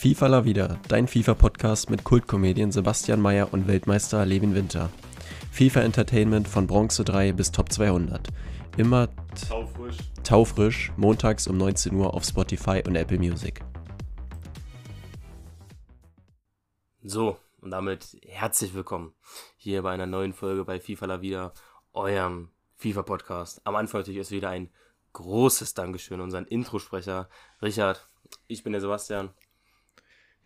FIFA 0.00 0.28
La 0.28 0.44
Vida, 0.46 0.80
dein 0.88 1.06
FIFA-Podcast 1.06 1.90
mit 1.90 2.04
Kultkomedien 2.04 2.72
Sebastian 2.72 3.20
Mayer 3.20 3.52
und 3.52 3.68
Weltmeister 3.68 4.24
Levin 4.24 4.54
Winter. 4.54 4.88
FIFA 5.52 5.82
Entertainment 5.82 6.48
von 6.48 6.66
Bronze 6.66 7.04
3 7.04 7.32
bis 7.32 7.52
Top 7.52 7.70
200. 7.70 8.26
Immer 8.78 9.10
Taufrisch. 9.46 9.98
taufrisch, 10.24 10.90
montags 10.96 11.46
um 11.48 11.58
19 11.58 11.94
Uhr 11.94 12.14
auf 12.14 12.24
Spotify 12.24 12.82
und 12.86 12.96
Apple 12.96 13.18
Music. 13.18 13.62
So, 17.02 17.36
und 17.60 17.70
damit 17.70 18.16
herzlich 18.22 18.72
willkommen 18.72 19.12
hier 19.58 19.82
bei 19.82 19.92
einer 19.92 20.06
neuen 20.06 20.32
Folge 20.32 20.64
bei 20.64 20.80
FIFA 20.80 21.04
La 21.04 21.20
Vida, 21.20 21.52
eurem 21.92 22.48
FIFA-Podcast. 22.76 23.60
Am 23.64 23.76
Anfang 23.76 24.00
natürlich 24.00 24.20
ist 24.20 24.30
wieder 24.30 24.48
ein 24.48 24.70
großes 25.12 25.74
Dankeschön 25.74 26.20
an 26.20 26.24
unseren 26.24 26.46
Introsprecher 26.46 27.28
Richard. 27.60 28.08
Ich 28.46 28.62
bin 28.62 28.72
der 28.72 28.80
Sebastian. 28.80 29.34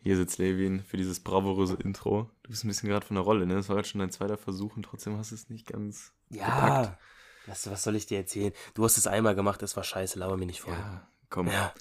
Hier 0.04 0.16
sitzt 0.18 0.36
Levin 0.38 0.82
für 0.84 0.98
dieses 0.98 1.20
bravouröse 1.20 1.76
Intro. 1.82 2.30
Du 2.42 2.50
bist 2.50 2.62
ein 2.62 2.68
bisschen 2.68 2.90
gerade 2.90 3.06
von 3.06 3.14
der 3.16 3.24
Rolle, 3.24 3.46
ne? 3.46 3.54
Das 3.54 3.70
war 3.70 3.78
jetzt 3.78 3.88
schon 3.88 4.00
dein 4.00 4.10
zweiter 4.10 4.36
Versuch 4.36 4.76
und 4.76 4.82
trotzdem 4.84 5.16
hast 5.16 5.30
du 5.30 5.34
es 5.34 5.48
nicht 5.48 5.66
ganz 5.66 6.12
Ja, 6.28 6.44
gepackt. 6.82 6.98
was, 7.46 7.70
was 7.70 7.82
soll 7.82 7.96
ich 7.96 8.04
dir 8.04 8.18
erzählen? 8.18 8.52
Du 8.74 8.84
hast 8.84 8.98
es 8.98 9.06
einmal 9.06 9.34
gemacht, 9.34 9.62
das 9.62 9.76
war 9.76 9.82
scheiße, 9.82 10.18
laber 10.18 10.36
mir 10.36 10.44
nicht 10.44 10.60
vor. 10.60 10.74
Ja, 10.74 11.08
komm. 11.30 11.46
Ja. 11.48 11.72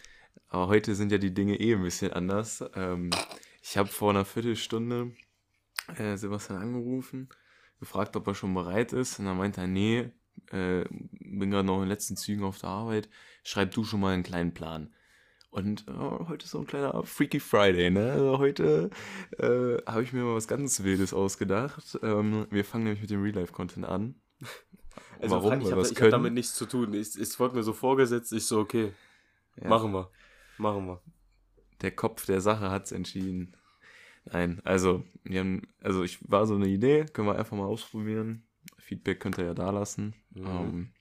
Aber 0.48 0.68
heute 0.70 0.96
sind 0.96 1.12
ja 1.12 1.18
die 1.18 1.34
Dinge 1.34 1.60
eh 1.60 1.74
ein 1.76 1.84
bisschen 1.84 2.14
anders. 2.14 2.64
Ähm, 2.76 3.10
ich 3.62 3.78
habe 3.78 3.90
vor 3.90 4.12
einer 4.12 4.24
Viertelstunde 4.24 5.12
äh, 5.98 6.16
Sebastian 6.16 6.62
angerufen, 6.62 7.28
gefragt, 7.82 8.16
ob 8.16 8.26
er 8.28 8.36
schon 8.36 8.54
bereit 8.54 8.94
ist. 8.94 9.20
Und 9.20 9.26
dann 9.26 9.38
meinte 9.38 9.60
er, 9.60 9.68
nee, 9.68 10.12
äh, 10.52 10.86
bin 10.90 11.52
gerade 11.52 11.66
noch 11.68 11.76
in 11.76 11.82
den 11.82 11.90
letzten 11.90 12.16
Zügen 12.16 12.46
auf 12.46 12.58
der 12.60 12.70
Arbeit. 12.70 13.10
Schreib 13.44 13.72
du 13.72 13.84
schon 13.84 14.00
mal 14.00 14.14
einen 14.14 14.24
kleinen 14.24 14.54
Plan. 14.54 14.94
Und 15.54 15.88
äh, 15.88 15.92
heute 15.94 16.46
ist 16.46 16.52
so 16.52 16.60
ein 16.60 16.66
kleiner 16.66 17.04
Freaky 17.04 17.40
Friday, 17.40 17.92
ne? 17.92 18.14
Also 18.14 18.40
heute 18.40 18.90
äh, 19.38 19.78
habe 19.86 20.02
ich 20.02 20.12
mir 20.12 20.24
mal 20.24 20.34
was 20.34 20.48
ganz 20.48 20.82
Wildes 20.82 21.14
ausgedacht. 21.14 22.00
Ähm, 22.02 22.48
wir 22.50 22.66
fangen 22.66 22.86
nämlich 22.86 23.02
mit 23.02 23.12
dem 23.12 23.22
Real-Life-Content 23.22 23.86
an. 23.86 24.16
Also 25.20 25.36
Warum? 25.38 25.62
ich 25.62 25.72
habe 25.72 25.82
hab 25.84 26.10
damit 26.12 26.34
nichts 26.34 26.54
zu 26.54 26.66
tun. 26.66 26.94
Es, 26.94 27.16
es 27.16 27.40
wurde 27.40 27.56
mir 27.56 27.64
so 27.64 27.72
vorgesetzt, 27.74 28.34
ich 28.34 28.46
so, 28.46 28.60
okay, 28.60 28.92
Ja. 29.60 29.70
machen 29.70 29.92
wir. 29.92 30.12
Machen 30.58 30.86
wir. 30.86 31.02
der 31.82 31.92
Kopf 31.92 32.26
der 32.26 32.42
Sache 32.42 32.70
hat's 32.70 32.92
entschieden. 32.92 33.56
Nein, 34.26 34.62
also, 34.66 35.04
wir 35.24 35.40
haben, 35.40 35.62
also 35.82 36.04
ich 36.04 36.20
war 36.30 36.46
so 36.46 36.56
eine 36.56 36.68
Idee, 36.68 37.06
können 37.06 37.28
wir 37.28 37.40
einfach 37.40 37.56
mal 37.58 37.66
ausprobieren. 37.66 38.46
Feedback 38.78 39.20
könnt 39.20 39.38
ihr 39.38 39.46
ja 39.46 39.54
da 39.54 39.70
lassen. 39.72 40.14
Mhm. 40.32 40.46
Ähm, 40.46 40.94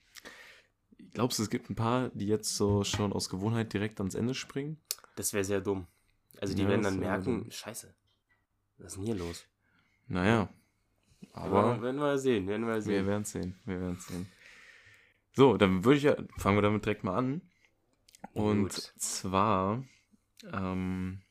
glaubst 1.13 1.39
du, 1.39 1.43
es 1.43 1.49
gibt 1.49 1.69
ein 1.69 1.75
paar, 1.75 2.09
die 2.09 2.27
jetzt 2.27 2.55
so 2.55 2.83
schon 2.83 3.13
aus 3.13 3.29
Gewohnheit 3.29 3.73
direkt 3.73 3.99
ans 3.99 4.15
Ende 4.15 4.33
springen? 4.35 4.77
Das 5.15 5.33
wäre 5.33 5.43
sehr 5.43 5.61
dumm. 5.61 5.87
Also 6.39 6.53
die 6.53 6.61
Ja, 6.61 6.67
werden 6.67 6.83
dann 6.83 6.99
merken, 6.99 7.49
scheiße, 7.51 7.93
was 8.77 8.87
ist 8.93 8.97
denn 8.97 9.05
hier 9.05 9.15
los? 9.15 9.47
Naja, 10.07 10.49
Aber 11.33 11.77
aber 11.77 11.81
werden 11.81 11.97
wir 11.99 12.17
sehen, 12.17 12.47
werden 12.47 12.65
wir 12.67 12.81
wir 12.81 12.81
sehen. 12.81 13.07
werden 13.07 13.25
sehen, 13.25 13.59
wir 13.65 13.79
werden 13.79 13.97
sehen. 13.99 14.31
So, 15.35 15.57
dann 15.57 15.83
würde 15.83 15.97
ich 15.97 16.03
ja, 16.03 16.15
fangen 16.37 16.57
wir 16.57 16.61
damit 16.61 16.85
direkt 16.85 17.03
mal 17.03 17.15
an. 17.17 17.41
Und 18.33 18.69
Gut. 18.71 18.93
zwar, 18.97 19.83
ähm, 20.53 21.21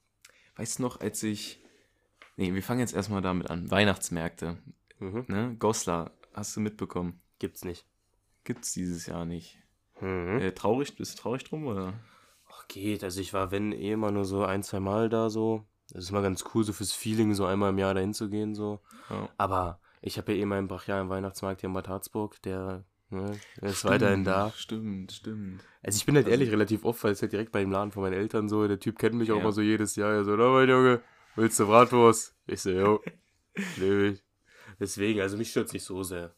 weißt 0.56 0.78
du 0.78 0.82
noch, 0.84 1.00
als 1.00 1.22
ich, 1.22 1.60
nee, 2.36 2.54
wir 2.54 2.62
fangen 2.62 2.80
jetzt 2.80 2.94
erstmal 2.94 3.22
damit 3.22 3.50
an, 3.50 3.70
Weihnachtsmärkte. 3.70 4.58
Mhm. 4.98 5.28
Ne? 5.28 5.56
Goslar, 5.58 6.12
hast 6.34 6.56
du 6.56 6.60
mitbekommen? 6.60 7.20
Gibt's 7.38 7.64
nicht. 7.64 7.86
Gibt's 8.44 8.72
dieses 8.72 9.06
Jahr 9.06 9.24
nicht. 9.24 9.61
Mhm. 10.02 10.38
Äh, 10.40 10.52
traurig, 10.52 10.96
bist 10.96 11.16
du 11.18 11.22
traurig 11.22 11.44
drum, 11.44 11.66
oder? 11.66 11.94
Ach, 12.50 12.66
geht. 12.68 13.02
Also 13.04 13.20
ich 13.20 13.32
war, 13.32 13.50
wenn 13.50 13.72
eh 13.72 13.92
immer 13.92 14.10
nur 14.10 14.24
so 14.24 14.44
ein, 14.44 14.62
zwei 14.62 14.80
Mal 14.80 15.08
da 15.08 15.30
so. 15.30 15.64
Das 15.90 16.04
ist 16.04 16.10
mal 16.12 16.22
ganz 16.22 16.44
cool, 16.54 16.64
so 16.64 16.72
fürs 16.72 16.92
Feeling, 16.92 17.34
so 17.34 17.44
einmal 17.44 17.70
im 17.70 17.78
Jahr 17.78 17.94
dahin 17.94 18.14
zu 18.14 18.28
gehen, 18.30 18.54
so. 18.54 18.80
Ja. 19.10 19.28
Aber 19.36 19.80
ich 20.00 20.16
habe 20.18 20.32
ja 20.32 20.38
eh 20.42 20.46
meinen 20.46 20.66
brachialen 20.68 21.08
Weihnachtsmarkt 21.10 21.60
hier 21.60 21.68
in 21.68 21.74
Bad 21.74 21.88
Harzburg, 21.88 22.40
der, 22.42 22.84
ne, 23.10 23.38
der 23.60 23.68
ist 23.70 23.84
weiterhin 23.84 24.24
da. 24.24 24.50
Stimmt, 24.56 25.12
stimmt. 25.12 25.62
Also 25.82 25.96
ich 25.98 26.06
bin 26.06 26.14
halt 26.14 26.24
Also- 26.26 26.32
ehrlich 26.32 26.50
relativ 26.50 26.84
oft, 26.84 27.04
weil 27.04 27.12
es 27.12 27.20
halt 27.22 27.32
direkt 27.32 27.52
bei 27.52 27.60
dem 27.60 27.70
Laden 27.70 27.92
von 27.92 28.02
meinen 28.02 28.14
Eltern 28.14 28.48
so, 28.48 28.66
der 28.66 28.78
Typ 28.80 28.98
kennt 28.98 29.14
mich 29.16 29.30
auch 29.32 29.36
Ja. 29.36 29.42
immer 29.42 29.52
so 29.52 29.60
jedes 29.60 29.96
Jahr. 29.96 30.12
Er 30.12 30.24
so, 30.24 30.34
na 30.34 30.48
mein 30.50 30.68
Junge, 30.68 31.02
willst 31.36 31.60
du 31.60 31.66
Bratwurst? 31.66 32.34
Ich 32.46 32.62
so, 32.62 32.70
jo, 32.70 33.00
lebe 33.76 34.06
ich. 34.08 34.24
Deswegen, 34.80 35.20
also 35.20 35.36
mich 35.36 35.50
stört 35.50 35.72
nicht 35.74 35.84
so 35.84 36.02
sehr. 36.02 36.34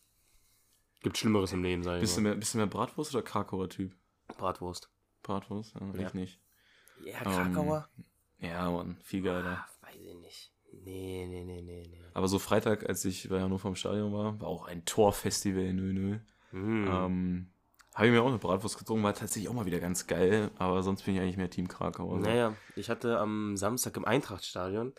Gibt 1.05 1.19
Schlimmeres 1.19 1.53
im 1.53 1.63
Leben, 1.63 1.83
sag 1.83 1.97
ich 1.97 2.01
Bist 2.01 2.17
du, 2.17 2.23
mal. 2.23 2.31
mehr, 2.31 2.39
bist 2.39 2.55
du 2.55 2.59
mehr 2.59 2.67
Bratwurst 2.67 3.15
oder 3.15 3.23
Krakauer 3.23 3.69
Typ? 3.69 3.95
Bratwurst. 4.39 4.91
Bratwurst? 5.23 5.75
Ja, 5.79 6.01
Ja. 6.01 6.07
ich 6.09 6.15
nicht. 6.15 6.41
Ja, 7.05 7.19
Krakauer? 7.21 7.89
Ja, 8.39 8.71
Mann, 8.71 8.97
viel 9.03 9.21
geiler. 9.23 9.67
Ah, 9.69 9.87
weiß 9.87 9.97
ich 10.01 10.15
nicht. 10.17 10.51
Nee, 10.73 11.27
nee, 11.29 11.45
nee, 11.45 11.61
nee, 11.61 11.83
nee. 11.91 12.01
Aber 12.15 12.27
so 12.27 12.39
Freitag, 12.39 12.89
als 12.89 13.05
ich 13.05 13.29
bei 13.29 13.41
Hannover 13.43 13.69
im 13.69 13.77
Stadion 13.77 14.15
war, 14.15 14.41
war 14.41 14.49
auch 14.49 14.67
ein 14.67 14.87
Torfestival 14.87 15.63
in 15.65 15.79
0-0. 15.79 16.21
Hm. 16.53 16.87
Ähm, 16.89 17.51
habe 17.95 18.07
ich 18.07 18.13
mir 18.13 18.23
auch 18.23 18.29
eine 18.29 18.39
Bratwurst 18.39 18.79
gezogen, 18.79 19.03
war 19.03 19.13
tatsächlich 19.13 19.51
auch 19.51 19.55
mal 19.55 19.67
wieder 19.67 19.81
ganz 19.81 20.07
geil, 20.07 20.51
aber 20.57 20.83
sonst 20.83 21.03
bin 21.03 21.15
ich 21.17 21.21
eigentlich 21.21 21.37
mehr 21.37 21.51
Team 21.51 21.69
Krakauer. 21.69 22.19
so. 22.19 22.27
Naja, 22.27 22.57
ich 22.77 22.89
hatte 22.89 23.19
am 23.19 23.59
Samstag 23.59 23.97
im 23.99 24.07
Eintrachtstadion 24.07 24.95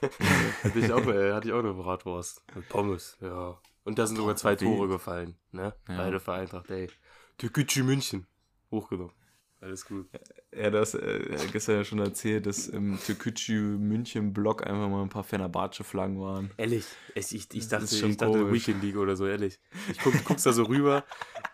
hatte, 0.62 0.78
ich 0.78 0.92
auch, 0.92 1.04
äh, 1.08 1.32
hatte 1.32 1.48
ich 1.48 1.52
auch 1.54 1.58
eine 1.58 1.74
Bratwurst 1.74 2.42
mit 2.54 2.68
Pommes, 2.68 3.18
ja. 3.20 3.60
Und 3.88 3.98
da 3.98 4.06
sind 4.06 4.16
sogar 4.16 4.36
zwei 4.36 4.54
Tore 4.54 4.86
gefallen, 4.86 5.34
ne? 5.50 5.74
Ja. 5.88 5.96
Beide 5.96 6.20
für 6.20 6.34
Eintracht, 6.34 6.70
ey. 6.70 6.90
Türkgücü 7.38 7.82
München. 7.82 8.26
Hochgenommen. 8.70 9.14
Alles 9.62 9.86
gut. 9.86 10.10
Er 10.50 10.66
hat 10.66 10.74
das 10.74 10.92
äh, 10.92 11.38
gestern 11.50 11.76
ja 11.76 11.84
schon 11.84 11.98
erzählt, 12.00 12.44
dass 12.44 12.68
im 12.68 12.98
Türkgücü 13.00 13.78
München 13.78 14.34
Block 14.34 14.66
einfach 14.66 14.90
mal 14.90 15.00
ein 15.00 15.08
paar 15.08 15.24
Fenerbahce-Flaggen 15.24 16.20
waren. 16.20 16.50
Ehrlich, 16.58 16.84
ich, 17.14 17.34
ich, 17.34 17.48
ich 17.54 17.68
dachte, 17.68 17.84
ist 17.84 17.98
schon 17.98 18.10
ich 18.10 18.18
dachte 18.18 18.40
komisch. 18.40 18.68
Weekend 18.68 18.82
League 18.84 18.98
oder 18.98 19.16
so, 19.16 19.26
ehrlich. 19.26 19.58
Ich 19.90 19.98
guck, 20.00 20.12
guckst 20.26 20.44
da 20.44 20.52
so 20.52 20.64
rüber, 20.64 21.04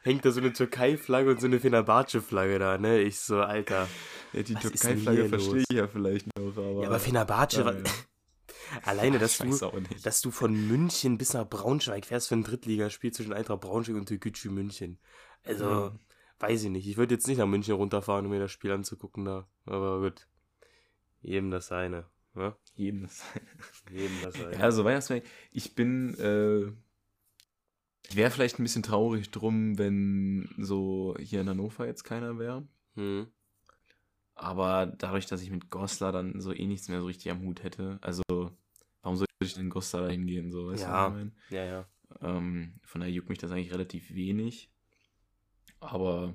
hängt 0.03 0.25
da 0.25 0.33
so 0.33 0.41
eine 0.41 0.53
Türkei-Flagge 0.53 1.31
und 1.31 1.41
so 1.41 1.47
eine 1.47 1.61
Fenerbahce-Flagge 1.61 2.59
da, 2.59 2.79
ne? 2.79 3.01
Ich 3.01 3.21
so, 3.21 3.43
Alter. 3.43 3.87
Ja, 4.33 4.43
die 4.43 4.55
Türkei-Flagge 4.55 5.21
hier 5.21 5.29
verstehe 5.29 5.65
ich 5.69 5.77
ja 5.77 5.87
vielleicht 5.87 6.27
noch, 6.37 6.57
aber. 6.57 6.83
Ja, 6.83 6.89
aber 6.89 6.99
Fenerbahce, 6.99 7.61
Ja, 7.61 7.73
ja. 7.73 7.83
alleine, 8.85 9.19
dass 9.19 9.41
Ich 9.41 9.59
du, 9.61 9.71
dass 10.03 10.21
du 10.21 10.31
von 10.31 10.53
München 10.69 11.19
bis 11.19 11.33
nach 11.35 11.49
Braunschweig 11.49 12.07
fährst 12.07 12.29
für 12.29 12.35
ein 12.37 12.45
Drittligaspiel 12.45 13.13
zwischen 13.13 13.33
Eintracht 13.33 13.61
Braunschweig 13.61 13.97
und 13.97 14.07
Türkgücü 14.07 14.51
München. 14.51 14.99
Also, 15.45 15.65
Ja. 15.65 15.99
weiß 16.39 16.65
ich 16.65 16.71
nicht. 16.71 16.87
Ich 16.89 16.97
würde 16.97 17.15
jetzt 17.15 17.29
nicht 17.29 17.39
nach 17.39 17.47
München 17.47 17.75
runterfahren, 17.75 18.25
um 18.27 18.31
mir 18.33 18.41
das 18.41 18.53
Spiel 18.53 18.73
anzugucken 18.73 19.25
da. 19.25 19.47
Aber 19.67 20.01
gut. 20.01 20.27
Jedem 21.23 21.51
das 21.51 21.69
seine. 21.69 22.07
Ne? 22.35 22.55
Jedem 22.75 23.03
das. 23.03 23.23
Jedem 23.93 24.23
das 24.23 24.35
seine. 24.35 24.53
Ja, 24.55 24.61
also 24.61 24.85
Weihnachtsmärkte, 24.85 25.29
ich 25.53 25.75
bin, 25.75 26.15
äh, 26.19 26.73
ich 28.09 28.17
wäre 28.17 28.31
vielleicht 28.31 28.59
ein 28.59 28.65
bisschen 28.65 28.83
traurig 28.83 29.31
drum, 29.31 29.79
wenn 29.79 30.49
so 30.59 31.17
hier 31.19 31.41
in 31.41 31.49
Hannover 31.49 31.87
jetzt 31.87 32.05
keiner 32.05 32.39
wäre. 32.39 32.67
Hm. 32.97 33.29
Aber 34.35 34.87
dadurch, 34.87 35.27
dass 35.27 35.43
ich 35.43 35.51
mit 35.51 35.71
Goslar 35.71 36.13
dann 36.13 36.41
so 36.41 36.53
eh 36.53 36.67
nichts 36.67 36.89
mehr 36.89 37.01
so 37.01 37.07
richtig 37.07 37.31
am 37.31 37.43
Hut 37.43 37.63
hätte, 37.63 37.99
also 38.01 38.23
warum 39.03 39.17
soll 39.17 39.27
ich 39.43 39.55
denn 39.55 39.71
Goslar 39.71 40.03
da 40.03 40.09
hingehen, 40.09 40.51
so, 40.51 40.69
weißt 40.69 40.83
Ja. 40.83 41.09
du, 41.09 41.15
was 41.15 41.21
ich 41.21 41.25
mein? 41.25 41.37
Ja, 41.51 41.65
ja. 41.65 41.89
Ähm, 42.21 42.75
von 42.83 43.01
daher 43.01 43.15
juckt 43.15 43.29
mich 43.29 43.39
das 43.39 43.51
eigentlich 43.51 43.73
relativ 43.73 44.13
wenig. 44.15 44.71
Aber 45.81 46.35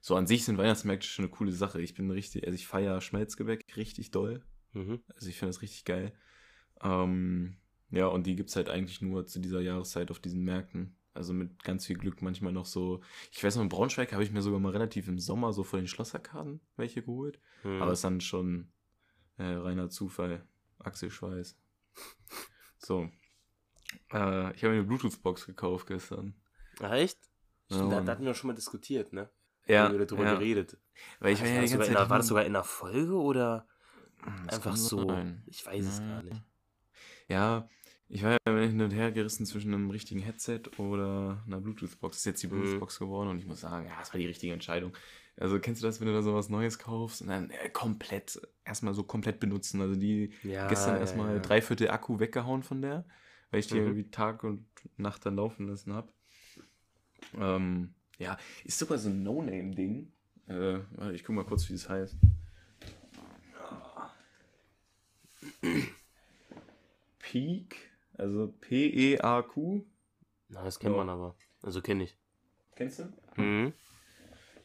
so 0.00 0.16
an 0.16 0.26
sich 0.26 0.44
sind 0.44 0.58
Weihnachtsmärkte 0.58 1.06
schon 1.06 1.24
eine 1.24 1.32
coole 1.32 1.52
Sache. 1.52 1.80
Ich 1.80 1.94
bin 1.94 2.10
richtig, 2.10 2.44
also 2.44 2.54
ich 2.54 2.66
feiere 2.66 3.00
Schmelzgebäck 3.00 3.64
richtig 3.76 4.10
doll. 4.10 4.44
Mhm. 4.72 5.02
Also 5.14 5.28
ich 5.28 5.38
finde 5.38 5.50
das 5.50 5.62
richtig 5.62 5.84
geil. 5.84 6.12
Ähm, 6.82 7.56
ja, 7.90 8.06
und 8.06 8.26
die 8.26 8.36
gibt's 8.36 8.56
halt 8.56 8.68
eigentlich 8.68 9.00
nur 9.00 9.26
zu 9.26 9.40
dieser 9.40 9.60
Jahreszeit 9.60 10.10
auf 10.10 10.18
diesen 10.20 10.42
Märkten. 10.42 10.96
Also 11.14 11.32
mit 11.32 11.62
ganz 11.64 11.86
viel 11.86 11.96
Glück 11.96 12.22
manchmal 12.22 12.52
noch 12.52 12.66
so. 12.66 13.00
Ich 13.32 13.42
weiß 13.42 13.56
noch, 13.56 13.62
in 13.62 13.68
Braunschweig 13.68 14.12
habe 14.12 14.22
ich 14.22 14.30
mir 14.30 14.42
sogar 14.42 14.60
mal 14.60 14.72
relativ 14.72 15.08
im 15.08 15.18
Sommer 15.18 15.52
so 15.52 15.64
vor 15.64 15.78
den 15.78 15.88
Schlosserkarten 15.88 16.60
welche 16.76 17.02
geholt. 17.02 17.40
Hm. 17.62 17.82
Aber 17.82 17.92
es 17.92 17.98
ist 17.98 18.04
dann 18.04 18.20
schon 18.20 18.70
äh, 19.36 19.44
reiner 19.44 19.90
Zufall. 19.90 20.46
Axel 20.78 21.10
Schweiß. 21.10 21.56
So. 22.78 23.10
Äh, 24.12 24.54
ich 24.54 24.62
habe 24.62 24.74
mir 24.74 24.80
eine 24.80 24.84
Bluetooth-Box 24.84 25.46
gekauft 25.46 25.86
gestern. 25.86 26.34
Ach, 26.80 26.92
echt? 26.92 27.18
Ja, 27.68 27.88
da, 27.88 28.00
da 28.00 28.12
hatten 28.12 28.24
wir 28.24 28.34
schon 28.34 28.48
mal 28.48 28.54
diskutiert, 28.54 29.12
ne? 29.12 29.28
Ja, 29.66 29.84
Haben 29.84 29.98
wir 29.98 30.06
darüber 30.06 30.24
ja. 30.24 30.34
geredet. 30.34 30.78
Weil 31.20 31.34
ich 31.34 31.40
war, 31.40 31.48
ja 31.48 31.66
sogar 31.66 31.86
in 31.86 31.96
einer, 31.96 32.08
war 32.08 32.18
das 32.18 32.26
sogar 32.28 32.44
in 32.44 32.54
einer 32.56 32.64
Folge 32.64 33.14
oder 33.14 33.66
Das 34.46 34.56
einfach 34.56 34.76
so? 34.76 35.06
sein. 35.06 35.42
Ich 35.46 35.66
weiß 35.66 35.84
es 35.84 35.98
gar 35.98 36.22
nicht. 36.22 36.42
Ja, 37.28 37.68
ich 38.08 38.22
war 38.22 38.38
ja 38.46 38.58
hin 38.58 38.80
und 38.80 38.90
her 38.92 39.12
gerissen 39.12 39.44
zwischen 39.46 39.74
einem 39.74 39.90
richtigen 39.90 40.20
Headset 40.20 40.62
oder 40.78 41.42
einer 41.46 41.60
Bluetooth-Box. 41.60 42.18
Ist 42.18 42.24
jetzt 42.26 42.42
die 42.42 42.46
Mhm. 42.46 42.52
Bluetooth-Box 42.54 42.98
geworden 42.98 43.28
und 43.30 43.38
ich 43.38 43.46
muss 43.46 43.60
sagen, 43.60 43.86
ja, 43.86 43.98
das 43.98 44.12
war 44.12 44.18
die 44.18 44.26
richtige 44.26 44.52
Entscheidung. 44.54 44.92
Also 45.36 45.60
kennst 45.60 45.82
du 45.82 45.86
das, 45.86 46.00
wenn 46.00 46.08
du 46.08 46.14
da 46.14 46.22
so 46.22 46.34
was 46.34 46.48
Neues 46.48 46.78
kaufst 46.78 47.22
und 47.22 47.28
dann 47.28 47.50
äh, 47.50 47.68
komplett, 47.70 48.40
erstmal 48.64 48.94
so 48.94 49.04
komplett 49.04 49.40
benutzen. 49.40 49.80
Also 49.80 49.94
die 49.94 50.32
Ja, 50.42 50.66
gestern 50.68 50.94
ja, 50.94 51.00
erstmal 51.00 51.34
ja. 51.34 51.40
drei 51.40 51.60
Viertel 51.62 51.90
Akku 51.90 52.18
weggehauen 52.18 52.62
von 52.62 52.82
der, 52.82 53.04
weil 53.50 53.60
ich 53.60 53.66
die 53.68 53.76
Mhm. 53.76 53.80
irgendwie 53.80 54.10
Tag 54.10 54.42
und 54.42 54.66
Nacht 54.96 55.24
dann 55.26 55.36
laufen 55.36 55.68
lassen 55.68 55.92
habe. 55.92 56.12
Ähm, 57.38 57.94
ja, 58.18 58.36
ist 58.64 58.78
sogar 58.78 58.98
so 58.98 59.08
ein 59.10 59.22
No-Name-Ding. 59.22 60.10
Äh, 60.48 60.78
warte, 60.96 61.14
ich 61.14 61.24
guck 61.24 61.34
mal 61.36 61.44
kurz, 61.44 61.68
wie 61.68 61.74
das 61.74 61.88
heißt. 61.88 62.16
Peak, 67.18 67.87
also 68.18 68.54
P-E-A-Q. 68.60 69.84
Na, 70.48 70.64
das 70.64 70.78
kennt 70.78 70.92
Ja. 70.94 70.98
man 71.04 71.08
aber. 71.08 71.36
Also 71.62 71.80
kenne 71.80 72.04
ich. 72.04 72.16
Kennst 72.76 72.98
du? 73.00 73.04
Mhm. 73.36 73.72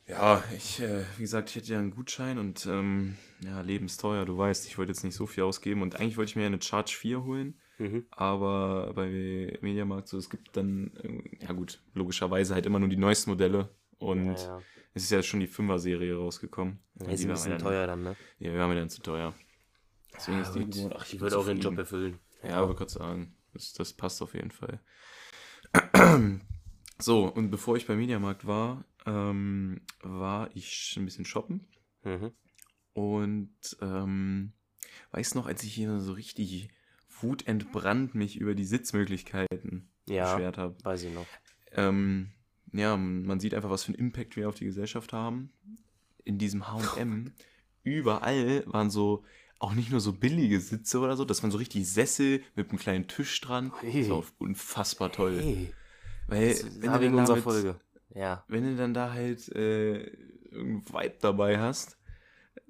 Ja, 0.07 0.43
ich, 0.55 0.81
äh, 0.81 1.03
wie 1.17 1.21
gesagt, 1.21 1.49
ich 1.49 1.55
hätte 1.55 1.71
ja 1.71 1.79
einen 1.79 1.91
Gutschein 1.91 2.37
und 2.37 2.65
ähm, 2.65 3.15
ja, 3.41 3.61
lebensteuer, 3.61 4.25
du 4.25 4.37
weißt, 4.37 4.67
ich 4.67 4.77
wollte 4.77 4.91
jetzt 4.91 5.03
nicht 5.03 5.15
so 5.15 5.25
viel 5.25 5.43
ausgeben 5.43 5.81
und 5.81 5.95
eigentlich 5.95 6.17
wollte 6.17 6.31
ich 6.31 6.35
mir 6.35 6.45
eine 6.45 6.61
Charge 6.61 6.91
4 6.93 7.23
holen, 7.23 7.59
Mhm. 7.79 8.05
aber 8.11 8.93
bei 8.93 9.57
Mediamarkt 9.61 10.07
so, 10.09 10.17
es 10.17 10.29
gibt 10.29 10.55
dann, 10.57 10.91
äh, 10.97 11.45
ja 11.45 11.53
gut, 11.53 11.81
logischerweise 11.93 12.53
halt 12.53 12.65
immer 12.65 12.79
nur 12.79 12.89
die 12.89 12.97
neuesten 12.97 13.31
Modelle 13.31 13.69
und 13.97 14.35
ja, 14.35 14.45
ja. 14.57 14.61
es 14.93 15.03
ist 15.03 15.11
ja 15.11 15.23
schon 15.23 15.39
die 15.39 15.47
5er-Serie 15.47 16.15
rausgekommen. 16.17 16.79
Ja, 17.01 17.07
ist 17.07 17.23
ein 17.23 17.29
bisschen 17.29 17.51
dann, 17.51 17.59
teuer 17.59 17.87
dann, 17.87 18.03
ne? 18.03 18.15
Ja, 18.39 18.51
wir 18.51 18.59
waren 18.59 18.69
mir 18.69 18.75
dann 18.75 18.89
zu 18.89 19.01
teuer. 19.01 19.33
Deswegen 20.13 20.37
Ja, 20.37 20.43
ist 20.43 20.53
die. 20.53 20.59
180 20.59 21.13
Ich 21.15 21.21
würde 21.21 21.37
auch 21.37 21.47
ihren 21.47 21.59
Job 21.61 21.77
erfüllen. 21.77 22.19
Ja, 22.43 22.57
aber 22.57 22.75
gerade 22.75 22.91
sagen, 22.91 23.35
das, 23.53 23.73
das 23.73 23.93
passt 23.93 24.21
auf 24.21 24.33
jeden 24.33 24.51
Fall. 24.51 24.79
So, 26.99 27.25
und 27.25 27.49
bevor 27.49 27.75
ich 27.75 27.87
beim 27.87 27.97
Mediamarkt 27.97 28.45
war, 28.45 28.85
ähm, 29.05 29.81
war 30.01 30.49
ich 30.55 30.93
ein 30.97 31.05
bisschen 31.05 31.25
shoppen. 31.25 31.67
Mhm. 32.03 32.31
Und 32.93 33.51
ähm, 33.81 34.53
weiß 35.11 35.35
noch, 35.35 35.47
als 35.47 35.63
ich 35.63 35.73
hier 35.73 35.99
so 35.99 36.13
richtig 36.13 36.69
wutentbrannt 37.21 38.15
mich 38.15 38.37
über 38.37 38.53
die 38.55 38.65
Sitzmöglichkeiten 38.65 39.89
Ja, 40.07 40.33
beschwert 40.33 40.57
habe. 40.57 40.75
weiß 40.83 41.03
ich 41.03 41.13
noch. 41.13 41.25
Ähm, 41.71 42.31
ja, 42.71 42.95
man 42.95 43.39
sieht 43.39 43.53
einfach, 43.53 43.69
was 43.69 43.83
für 43.83 43.89
einen 43.93 43.99
Impact 43.99 44.35
wir 44.35 44.47
auf 44.47 44.55
die 44.55 44.65
Gesellschaft 44.65 45.13
haben. 45.13 45.51
In 46.23 46.37
diesem 46.37 46.67
H&M, 46.67 47.33
überall 47.83 48.63
waren 48.67 48.89
so, 48.89 49.25
auch 49.63 49.73
nicht 49.73 49.91
nur 49.91 49.99
so 50.01 50.11
billige 50.13 50.59
Sitze 50.59 50.99
oder 50.99 51.15
so, 51.15 51.25
das 51.25 51.41
waren 51.41 51.51
so 51.51 51.57
richtig 51.57 51.87
Sessel 51.89 52.43
mit 52.55 52.69
einem 52.69 52.79
kleinen 52.79 53.07
Tisch 53.07 53.39
dran. 53.41 53.71
Hey. 53.81 54.01
Das 54.01 54.09
war 54.09 54.23
unfassbar 54.39 55.11
toll. 55.11 55.39
Hey, 55.41 55.73
Weil, 56.27 56.49
das 56.49 56.63
wenn 56.81 56.91
du, 56.91 56.99
wegen 56.99 57.11
dann 57.13 57.19
unserer 57.21 57.27
damit, 57.37 57.43
Folge. 57.43 57.79
Ja. 58.13 58.43
wenn 58.47 58.63
du 58.63 58.75
dann 58.75 58.93
da 58.93 59.11
halt 59.13 59.47
äh, 59.55 60.03
irgendein 60.51 60.93
Vibe 60.93 61.15
dabei 61.21 61.59
hast, 61.59 61.97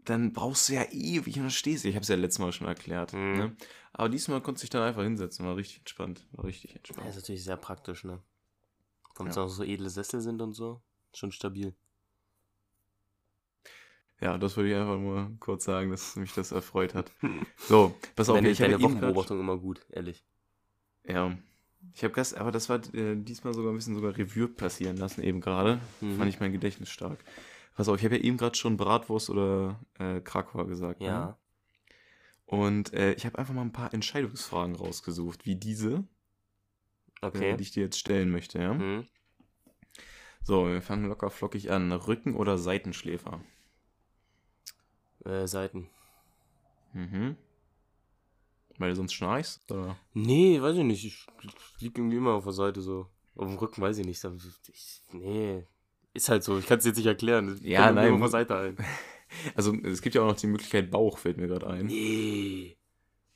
dann 0.06 0.34
brauchst 0.34 0.70
du 0.70 0.74
ja 0.74 0.84
ewig 0.92 1.36
und 1.38 1.44
dann 1.44 1.52
stehst 1.52 1.84
du. 1.84 1.90
Ich 1.90 1.96
habe 1.96 2.04
es 2.04 2.10
ja 2.10 2.16
letztes 2.16 2.40
Mal 2.40 2.52
schon 2.54 2.68
erklärt. 2.68 3.14
Mhm. 3.14 3.34
Ne? 3.38 3.56
Aber 3.94 4.10
diesmal 4.10 4.42
konnte 4.42 4.64
ich 4.64 4.70
dann 4.70 4.82
einfach 4.84 5.04
hinsetzen. 5.04 5.46
War 5.46 5.56
richtig 5.56 5.80
entspannt. 5.80 6.26
War 6.34 6.46
richtig 6.46 6.72
Das 6.72 6.78
entspannt. 6.78 7.10
ist 7.10 7.16
natürlich 7.16 7.44
sehr 7.44 7.58
praktisch, 7.58 8.04
ne? 8.04 8.20
Wenn 9.18 9.28
es 9.28 9.36
Ja. 9.36 9.44
auch 9.44 9.48
so 9.48 9.64
edle 9.64 9.90
Sessel 9.90 10.22
sind 10.22 10.42
und 10.42 10.54
so. 10.54 10.82
Schon 11.14 11.32
stabil. 11.32 11.74
Ja, 14.24 14.38
das 14.38 14.56
wollte 14.56 14.70
ich 14.70 14.76
einfach 14.78 14.98
nur 14.98 15.32
kurz 15.42 15.66
sagen, 15.66 15.92
dass 15.92 16.16
mich 16.16 16.32
das 16.34 16.54
erfreut 16.54 16.96
hat. 16.96 17.12
So, 17.58 17.94
pass 18.16 18.30
auf, 18.30 18.42
ich 18.42 18.62
habe 18.62 18.72
deine 18.72 18.82
Wochenbeobachtung 18.82 19.38
immer 19.38 19.58
gut, 19.58 19.86
ehrlich. 19.90 20.24
Ja. 21.06 21.38
Ich 21.94 22.06
habe 22.06 22.14
das, 22.14 22.34
aber 22.34 22.54
das 22.54 22.70
war 22.70 22.80
äh, 22.96 23.18
diesmal 23.18 23.54
sogar 23.54 23.74
ein 23.74 23.76
bisschen 23.76 23.96
sogar 23.96 24.18
Revue 24.18 24.48
passieren 24.48 24.96
lassen, 24.96 25.22
eben 25.24 25.42
gerade. 25.42 25.82
Mhm. 26.00 26.16
Fand 26.18 26.30
ich 26.30 26.40
mein 26.40 26.54
Gedächtnis 26.54 26.90
stark. 26.90 27.20
Pass 27.76 27.90
auf, 27.90 27.98
ich 27.98 28.06
habe 28.06 28.16
ja 28.16 28.22
eben 28.22 28.38
gerade 28.38 28.56
schon 28.56 28.78
Bratwurst 28.78 29.30
oder 29.30 29.82
äh, 30.00 30.22
Krakauer 30.22 30.68
gesagt. 30.68 31.02
Ne? 31.02 31.08
Ja. 31.08 31.38
Und 32.46 32.94
äh, 32.94 33.12
ich 33.16 33.26
habe 33.26 33.38
einfach 33.38 33.54
mal 33.54 33.64
ein 33.64 33.74
paar 33.74 33.94
Entscheidungsfragen 33.94 34.76
rausgesucht, 34.78 35.46
wie 35.46 35.58
diese, 35.58 36.06
äh, 37.22 37.26
Okay. 37.26 37.58
die 37.58 37.64
ich 37.64 37.72
dir 37.72 37.84
jetzt 37.84 38.00
stellen 38.00 38.30
möchte. 38.30 38.60
Ja? 38.60 38.74
Mhm. 38.74 39.06
So, 40.44 40.68
wir 40.68 40.82
fangen 40.82 41.10
locker 41.10 41.30
flockig 41.30 41.72
an. 41.72 41.92
Rücken- 41.92 42.36
oder 42.36 42.58
Seitenschläfer? 42.58 43.42
Äh, 45.26 45.48
Seiten. 45.48 45.90
Mhm. 46.94 47.38
Weil 48.78 48.90
du 48.90 48.96
sonst 48.96 49.14
schnarchst? 49.14 49.72
Oder? 49.72 49.98
Nee, 50.14 50.62
weiß 50.62 50.78
ich 50.78 50.84
nicht. 50.84 51.06
Ich 51.06 51.28
lieg 51.80 51.98
irgendwie 51.98 52.18
immer 52.18 52.34
auf 52.34 52.44
der 52.44 52.54
Seite 52.54 52.82
so. 52.82 53.08
Auf 53.36 53.48
dem 53.48 53.58
Rücken 53.58 53.82
weiß 53.82 53.98
ich 54.00 54.06
nicht. 54.06 54.24
Ich, 54.74 55.02
nee. 55.12 55.66
Ist 56.14 56.30
halt 56.30 56.44
so. 56.44 56.58
Ich 56.58 56.68
kann 56.68 56.80
es 56.80 56.86
jetzt 56.86 56.98
nicht 56.98 57.06
erklären. 57.06 57.56
Ich 57.56 57.62
Ja, 57.62 57.92
nein, 57.92 58.14
Auf 58.14 58.20
der 58.20 58.30
Seite 58.30 58.58
ein. 58.58 58.78
Also, 59.56 59.74
es 59.74 60.04
gibt 60.04 60.14
ja 60.14 60.22
auch 60.22 60.28
noch 60.28 60.36
die 60.36 60.46
Möglichkeit 60.46 60.92
Bauch, 60.92 61.18
fällt 61.18 61.38
mir 61.38 61.48
gerade 61.48 61.66
ein. 61.66 61.88
Nee. 61.88 62.78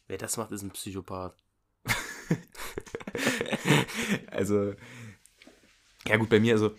Wer 0.05 0.19
das 0.19 0.37
macht, 0.37 0.51
ist 0.51 0.61
ein 0.61 0.69
Psychopath. 0.69 1.35
also, 4.27 4.75
ja 6.05 6.17
gut, 6.17 6.29
bei 6.29 6.39
mir, 6.39 6.53
also, 6.53 6.75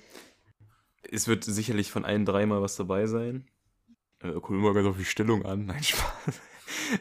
es 1.03 1.27
wird 1.27 1.43
sicherlich 1.43 1.91
von 1.91 2.05
allen 2.05 2.25
drei 2.25 2.47
mal 2.47 2.63
was 2.63 2.77
dabei 2.77 3.07
sein. 3.07 3.49
Äh, 4.21 4.33
kommt 4.41 4.59
immer 4.59 4.75
ganz 4.75 4.87
auf 4.87 4.97
die 4.97 5.05
Stellung 5.05 5.45
an. 5.45 5.67
Nein, 5.67 5.83
Spaß. 5.83 6.41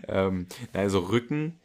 ähm, 0.07 0.47
also 0.73 0.99
Rücken. 0.99 1.59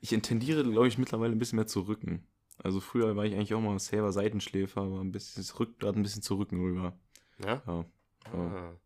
Ich 0.00 0.12
intendiere, 0.12 0.62
glaube 0.62 0.88
ich, 0.88 0.98
mittlerweile 0.98 1.32
ein 1.32 1.38
bisschen 1.38 1.56
mehr 1.56 1.66
zu 1.66 1.80
Rücken. 1.80 2.26
Also 2.58 2.80
früher 2.80 3.14
war 3.16 3.24
ich 3.24 3.34
eigentlich 3.34 3.54
auch 3.54 3.60
mal 3.60 3.78
selber 3.78 4.12
Seitenschläfer, 4.12 4.80
aber 4.82 5.00
ein 5.00 5.12
bisschen, 5.12 5.40
es 5.40 5.58
rückt 5.58 5.80
gerade 5.80 5.98
ein 5.98 6.02
bisschen 6.02 6.22
zu 6.22 6.36
Rücken 6.36 6.60
rüber. 6.60 6.98
Ja? 7.44 7.62
Ja. 7.66 7.84
Ja. 8.32 8.38
Ah. 8.38 8.76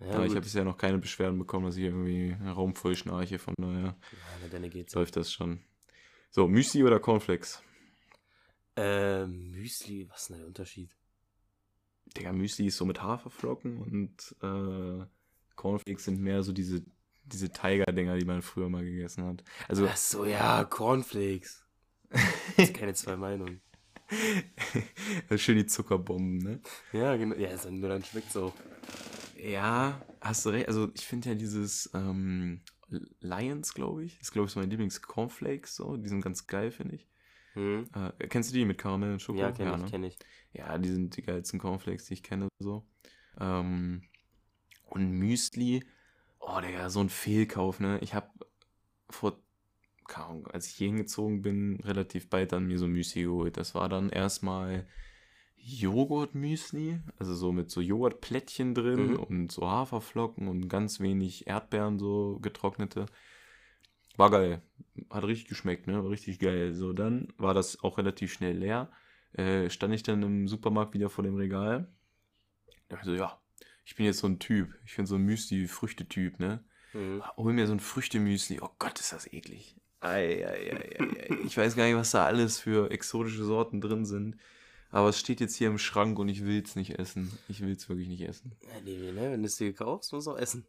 Ja, 0.00 0.14
aber 0.14 0.24
ich 0.24 0.30
habe 0.30 0.40
bisher 0.40 0.64
noch 0.64 0.78
keine 0.78 0.98
Beschwerden 0.98 1.38
bekommen, 1.38 1.66
dass 1.66 1.76
ich 1.76 1.84
irgendwie 1.84 2.32
Raum 2.48 2.74
voll 2.74 2.96
schnarche, 2.96 3.38
von 3.38 3.54
daher 3.58 3.82
Ja, 3.82 3.96
na, 4.42 4.48
deine 4.48 4.70
geht's. 4.70 4.94
läuft 4.94 5.14
das 5.16 5.30
schon. 5.30 5.60
So, 6.30 6.48
Müsli 6.48 6.82
oder 6.82 6.98
Cornflakes? 7.00 7.62
Äh, 8.76 9.26
Müsli, 9.26 10.08
was 10.08 10.22
ist 10.22 10.30
denn 10.30 10.38
der 10.38 10.46
Unterschied? 10.46 10.90
Digga, 12.16 12.32
Müsli 12.32 12.66
ist 12.68 12.78
so 12.78 12.86
mit 12.86 13.02
Haferflocken 13.02 13.76
und 13.78 14.34
äh, 14.42 15.04
Cornflakes 15.60 16.06
sind 16.06 16.20
mehr 16.20 16.42
so 16.42 16.52
diese, 16.52 16.82
diese 17.22 17.50
Tiger-Dinger, 17.50 18.16
die 18.16 18.24
man 18.24 18.40
früher 18.40 18.70
mal 18.70 18.82
gegessen 18.82 19.24
hat. 19.24 19.44
Also, 19.68 19.86
Ach 19.86 19.96
so, 19.96 20.24
ja, 20.24 20.64
Cornflakes. 20.64 21.66
Das 22.56 22.68
ist 22.70 22.74
keine 22.74 22.94
zwei 22.94 23.16
Meinungen. 23.16 23.60
schön 25.36 25.58
die 25.58 25.66
Zuckerbomben, 25.66 26.38
ne? 26.38 26.60
Ja, 26.92 27.14
genau. 27.16 27.36
Ja, 27.36 27.50
nur 27.70 27.90
dann 27.90 28.02
schmeckt's 28.02 28.36
auch. 28.38 28.54
Ja, 29.36 30.00
hast 30.22 30.46
du 30.46 30.50
recht. 30.50 30.66
Also, 30.66 30.88
ich 30.94 31.04
finde 31.04 31.28
ja 31.28 31.34
dieses 31.34 31.90
ähm, 31.92 32.62
Lions, 33.20 33.74
glaube 33.74 34.04
ich, 34.04 34.18
ist, 34.18 34.32
glaube 34.32 34.46
ich, 34.46 34.52
so 34.52 34.60
mein 34.60 34.70
Lieblings-Cornflakes, 34.70 35.76
so. 35.76 35.98
Die 35.98 36.08
sind 36.08 36.22
ganz 36.22 36.46
geil, 36.46 36.70
finde 36.70 36.96
ich. 36.96 37.06
Hm? 37.52 37.86
Äh, 37.94 38.26
kennst 38.28 38.50
du 38.50 38.54
die 38.54 38.64
mit 38.64 38.78
Karamell 38.78 39.12
und 39.12 39.20
Schoko? 39.20 39.38
Ja, 39.38 39.52
kenn 39.52 39.74
ich, 39.74 39.76
ne? 39.76 39.90
kenn 39.90 40.04
ich. 40.04 40.18
Ja, 40.54 40.78
die 40.78 40.88
sind 40.88 41.16
die 41.18 41.22
geilsten 41.22 41.60
Cornflakes, 41.60 42.06
die 42.06 42.14
ich 42.14 42.22
kenne, 42.22 42.48
so. 42.58 42.86
Ähm, 43.38 44.02
und 44.90 45.10
Müsli, 45.12 45.84
oh, 46.40 46.60
Digga, 46.60 46.90
so 46.90 47.00
ein 47.00 47.08
Fehlkauf, 47.10 47.80
ne? 47.80 47.98
Ich 48.02 48.14
habe 48.14 48.28
vor, 49.10 49.38
keine 50.06 50.26
Ahnung, 50.26 50.46
als 50.48 50.68
ich 50.68 50.74
hier 50.76 50.88
hingezogen 50.88 51.42
bin, 51.42 51.80
relativ 51.84 52.28
bald 52.30 52.52
dann 52.52 52.66
mir 52.66 52.78
so 52.78 52.88
Müsli 52.88 53.22
geholt. 53.24 53.56
Das 53.56 53.74
war 53.74 53.88
dann 53.88 54.10
erstmal 54.10 54.86
Joghurtmüsli, 55.56 57.00
also 57.18 57.34
so 57.34 57.52
mit 57.52 57.70
so 57.70 57.80
Joghurtplättchen 57.80 58.74
drin 58.74 59.10
Mhm. 59.10 59.16
und 59.16 59.52
so 59.52 59.68
Haferflocken 59.68 60.48
und 60.48 60.68
ganz 60.68 61.00
wenig 61.00 61.46
Erdbeeren, 61.46 61.98
so 61.98 62.38
getrocknete. 62.40 63.06
War 64.16 64.30
geil. 64.30 64.62
Hat 65.10 65.24
richtig 65.24 65.48
geschmeckt, 65.48 65.86
ne? 65.86 66.02
War 66.02 66.10
richtig 66.10 66.38
geil. 66.38 66.74
So, 66.74 66.92
dann 66.92 67.28
war 67.38 67.54
das 67.54 67.82
auch 67.82 67.98
relativ 67.98 68.32
schnell 68.32 68.56
leer. 68.58 68.90
Äh, 69.32 69.70
stand 69.70 69.94
ich 69.94 70.02
dann 70.02 70.22
im 70.22 70.48
Supermarkt 70.48 70.94
wieder 70.94 71.08
vor 71.10 71.24
dem 71.24 71.36
Regal. 71.36 71.88
Da 72.88 72.96
dachte 72.96 73.10
ich 73.12 73.16
so, 73.16 73.22
ja, 73.22 73.40
ich 73.84 73.96
bin 73.96 74.06
jetzt 74.06 74.18
so 74.18 74.26
ein 74.26 74.38
Typ. 74.38 74.74
Ich 74.84 74.96
bin 74.96 75.06
so 75.06 75.16
ein 75.16 75.24
Müsli-Früchtetyp, 75.24 76.38
ne? 76.38 76.64
Mhm. 76.92 77.22
Hol 77.36 77.52
mir 77.52 77.66
so 77.66 77.72
ein 77.72 77.80
Früchtemüsli. 77.80 78.60
Oh 78.60 78.70
Gott, 78.78 78.98
ist 79.00 79.12
das 79.12 79.32
eklig. 79.32 79.76
Ei, 80.00 80.46
ei, 80.46 80.72
ei, 80.72 80.98
ei. 80.98 81.36
Ich 81.44 81.56
weiß 81.56 81.76
gar 81.76 81.84
nicht, 81.84 81.96
was 81.96 82.10
da 82.10 82.24
alles 82.24 82.58
für 82.58 82.90
exotische 82.90 83.44
Sorten 83.44 83.80
drin 83.80 84.04
sind. 84.04 84.36
Aber 84.90 85.08
es 85.08 85.20
steht 85.20 85.40
jetzt 85.40 85.54
hier 85.54 85.68
im 85.68 85.78
Schrank 85.78 86.18
und 86.18 86.28
ich 86.28 86.44
will 86.44 86.62
es 86.62 86.74
nicht 86.74 86.98
essen. 86.98 87.38
Ich 87.48 87.60
will 87.60 87.72
es 87.72 87.88
wirklich 87.88 88.08
nicht 88.08 88.22
essen. 88.22 88.56
Ja, 88.62 88.80
nee, 88.84 89.12
ne? 89.12 89.30
Wenn 89.30 89.42
du 89.42 89.46
es 89.46 89.56
dir 89.56 89.72
kaufst, 89.72 90.12
musst 90.12 90.26
du 90.26 90.32
auch 90.32 90.38
essen. 90.38 90.66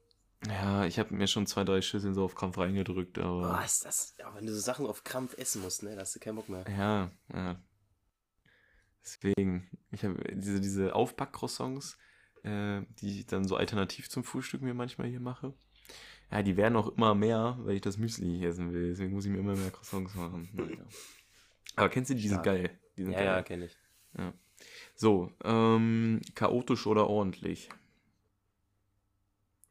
Ja, 0.47 0.85
ich 0.85 0.99
habe 0.99 1.13
mir 1.13 1.27
schon 1.27 1.47
zwei, 1.47 1.63
drei 1.63 1.81
Schüsseln 1.81 2.13
so 2.13 2.23
auf 2.23 2.35
Krampf 2.35 2.57
reingedrückt, 2.57 3.17
aber. 3.19 3.59
Oh, 3.59 3.65
ist 3.65 3.85
das. 3.85 4.15
Ja, 4.19 4.33
wenn 4.35 4.45
du 4.45 4.53
so 4.53 4.59
Sachen 4.59 4.85
auf 4.85 5.03
Krampf 5.03 5.37
essen 5.37 5.61
musst, 5.61 5.83
ne? 5.83 5.95
Da 5.95 6.01
hast 6.01 6.15
du 6.15 6.19
keinen 6.19 6.35
Bock 6.35 6.49
mehr. 6.49 6.65
Ja, 6.69 7.11
ja. 7.33 7.61
Deswegen, 9.03 9.69
ich 9.91 10.03
habe 10.03 10.15
diese, 10.35 10.61
diese 10.61 10.93
Aufpack-Croissants, 10.93 11.97
äh, 12.43 12.81
die 13.01 13.19
ich 13.19 13.27
dann 13.27 13.48
so 13.48 13.55
alternativ 13.55 14.10
zum 14.10 14.24
Frühstück 14.24 14.62
mir 14.62 14.74
manchmal 14.74 15.07
hier 15.07 15.19
mache. 15.19 15.53
Ja, 16.31 16.41
die 16.43 16.55
werden 16.57 16.75
auch 16.77 16.95
immer 16.95 17.13
mehr, 17.13 17.57
weil 17.62 17.75
ich 17.75 17.81
das 17.81 17.98
Müsli 17.98 18.45
essen 18.45 18.71
will. 18.74 18.89
Deswegen 18.89 19.13
muss 19.13 19.25
ich 19.25 19.31
mir 19.31 19.39
immer 19.39 19.55
mehr 19.55 19.71
Croissants 19.71 20.15
machen. 20.15 20.50
Naja. 20.53 20.86
Aber 21.75 21.89
kennst 21.89 22.10
du 22.10 22.15
die? 22.15 22.21
Die 22.21 22.27
sind 22.27 22.36
Stark. 22.41 22.45
geil. 22.45 22.79
Die 22.98 23.03
sind 23.03 23.12
Ja, 23.13 23.17
geil. 23.19 23.27
ja, 23.27 23.41
kenn 23.43 23.62
ich. 23.63 23.77
So, 24.95 25.31
ähm, 25.43 26.21
chaotisch 26.36 26.86
oder 26.86 27.07
ordentlich? 27.07 27.69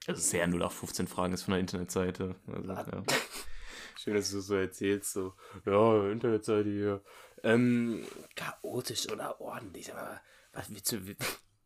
Also 0.07 0.21
sehr 0.21 0.47
0 0.47 0.63
auf 0.63 0.73
15 0.75 1.07
Fragen 1.07 1.33
ist 1.35 1.43
von 1.43 1.53
der 1.53 1.61
Internetseite. 1.61 2.37
Also, 2.47 2.73
ja. 2.73 3.03
Schön, 3.97 4.15
dass 4.15 4.31
du 4.31 4.41
so 4.41 4.55
erzählst, 4.57 5.13
so. 5.13 5.35
Ja, 5.67 6.11
Internetseite 6.11 6.71
hier. 6.71 7.05
Ähm, 7.43 8.05
chaotisch 8.35 9.09
oder 9.11 9.41
ordentlich, 9.41 9.93
aber 9.93 10.21
was 10.53 10.71
willst 10.71 10.91
du. 10.93 10.99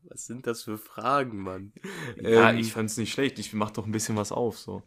Was 0.09 0.27
sind 0.27 0.47
das 0.47 0.63
für 0.63 0.77
Fragen, 0.79 1.39
Mann? 1.39 1.73
Ja, 2.21 2.51
Ähm, 2.51 2.59
ich 2.59 2.73
fand's 2.73 2.97
nicht 2.97 3.13
schlecht. 3.13 3.39
Ich 3.39 3.53
mach 3.55 3.71
doch 3.71 3.87
ein 3.87 3.93
bisschen 3.93 4.17
was 4.17 4.33
auf, 4.33 4.59
so. 4.59 4.83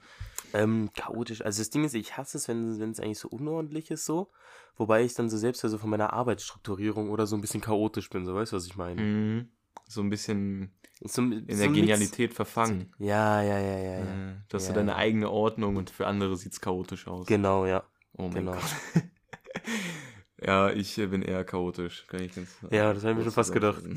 Ähm, 0.54 0.90
chaotisch. 0.96 1.42
Also 1.42 1.62
das 1.62 1.70
Ding 1.70 1.84
ist, 1.84 1.94
ich 1.96 2.18
hasse 2.18 2.38
es, 2.38 2.48
wenn 2.48 2.72
es 2.92 3.00
eigentlich 3.00 3.20
so 3.20 3.28
unordentlich 3.30 3.92
ist, 3.92 4.06
so. 4.06 4.30
Wobei 4.78 5.04
ich 5.04 5.16
dann 5.16 5.30
so 5.30 5.38
selbst 5.38 5.64
also 5.64 5.78
von 5.80 5.90
meiner 5.90 6.14
Arbeitsstrukturierung 6.14 7.10
oder 7.10 7.26
so 7.26 7.36
ein 7.36 7.42
bisschen 7.42 7.62
chaotisch 7.62 8.10
bin, 8.10 8.26
so 8.26 8.36
weißt 8.36 8.52
du, 8.52 8.58
was 8.58 8.68
ich 8.68 8.76
meine? 8.78 9.02
Mhm. 9.02 9.50
So 9.88 10.02
ein 10.02 10.10
bisschen 10.10 10.72
So, 11.04 11.22
in 11.24 11.32
so 11.42 11.46
der 11.48 11.66
ein 11.66 11.72
Mix. 11.72 11.82
Genialität 11.88 12.34
verfangen. 12.34 12.94
Ja, 13.00 13.42
ja, 13.42 13.58
ja, 13.60 13.78
ja, 13.78 14.00
ja. 14.00 14.06
Du 14.48 14.56
hast 14.56 14.66
so 14.66 14.70
Ja, 14.70 14.76
deine 14.76 14.92
ja. 14.92 14.98
eigene 14.98 15.30
Ordnung 15.32 15.78
und 15.78 15.90
für 15.90 16.06
andere 16.06 16.38
sieht's 16.38 16.62
chaotisch 16.62 17.08
aus. 17.08 17.26
Genau, 17.26 17.66
ja. 17.66 17.84
oh 18.14 18.24
mein 18.24 18.34
genau. 18.46 18.52
Gott. 18.52 18.76
ja, 20.42 20.70
ich 20.70 20.98
äh, 20.98 21.08
bin 21.08 21.22
eher 21.24 21.44
chaotisch, 21.44 22.06
kann 22.08 22.22
ich 22.22 22.36
ganz 22.36 22.50
Ja, 22.70 22.94
das 22.94 23.04
hab 23.04 23.12
ich 23.12 23.18
mir 23.18 23.24
schon 23.24 23.32
fast 23.34 23.52
gedacht. 23.54 23.82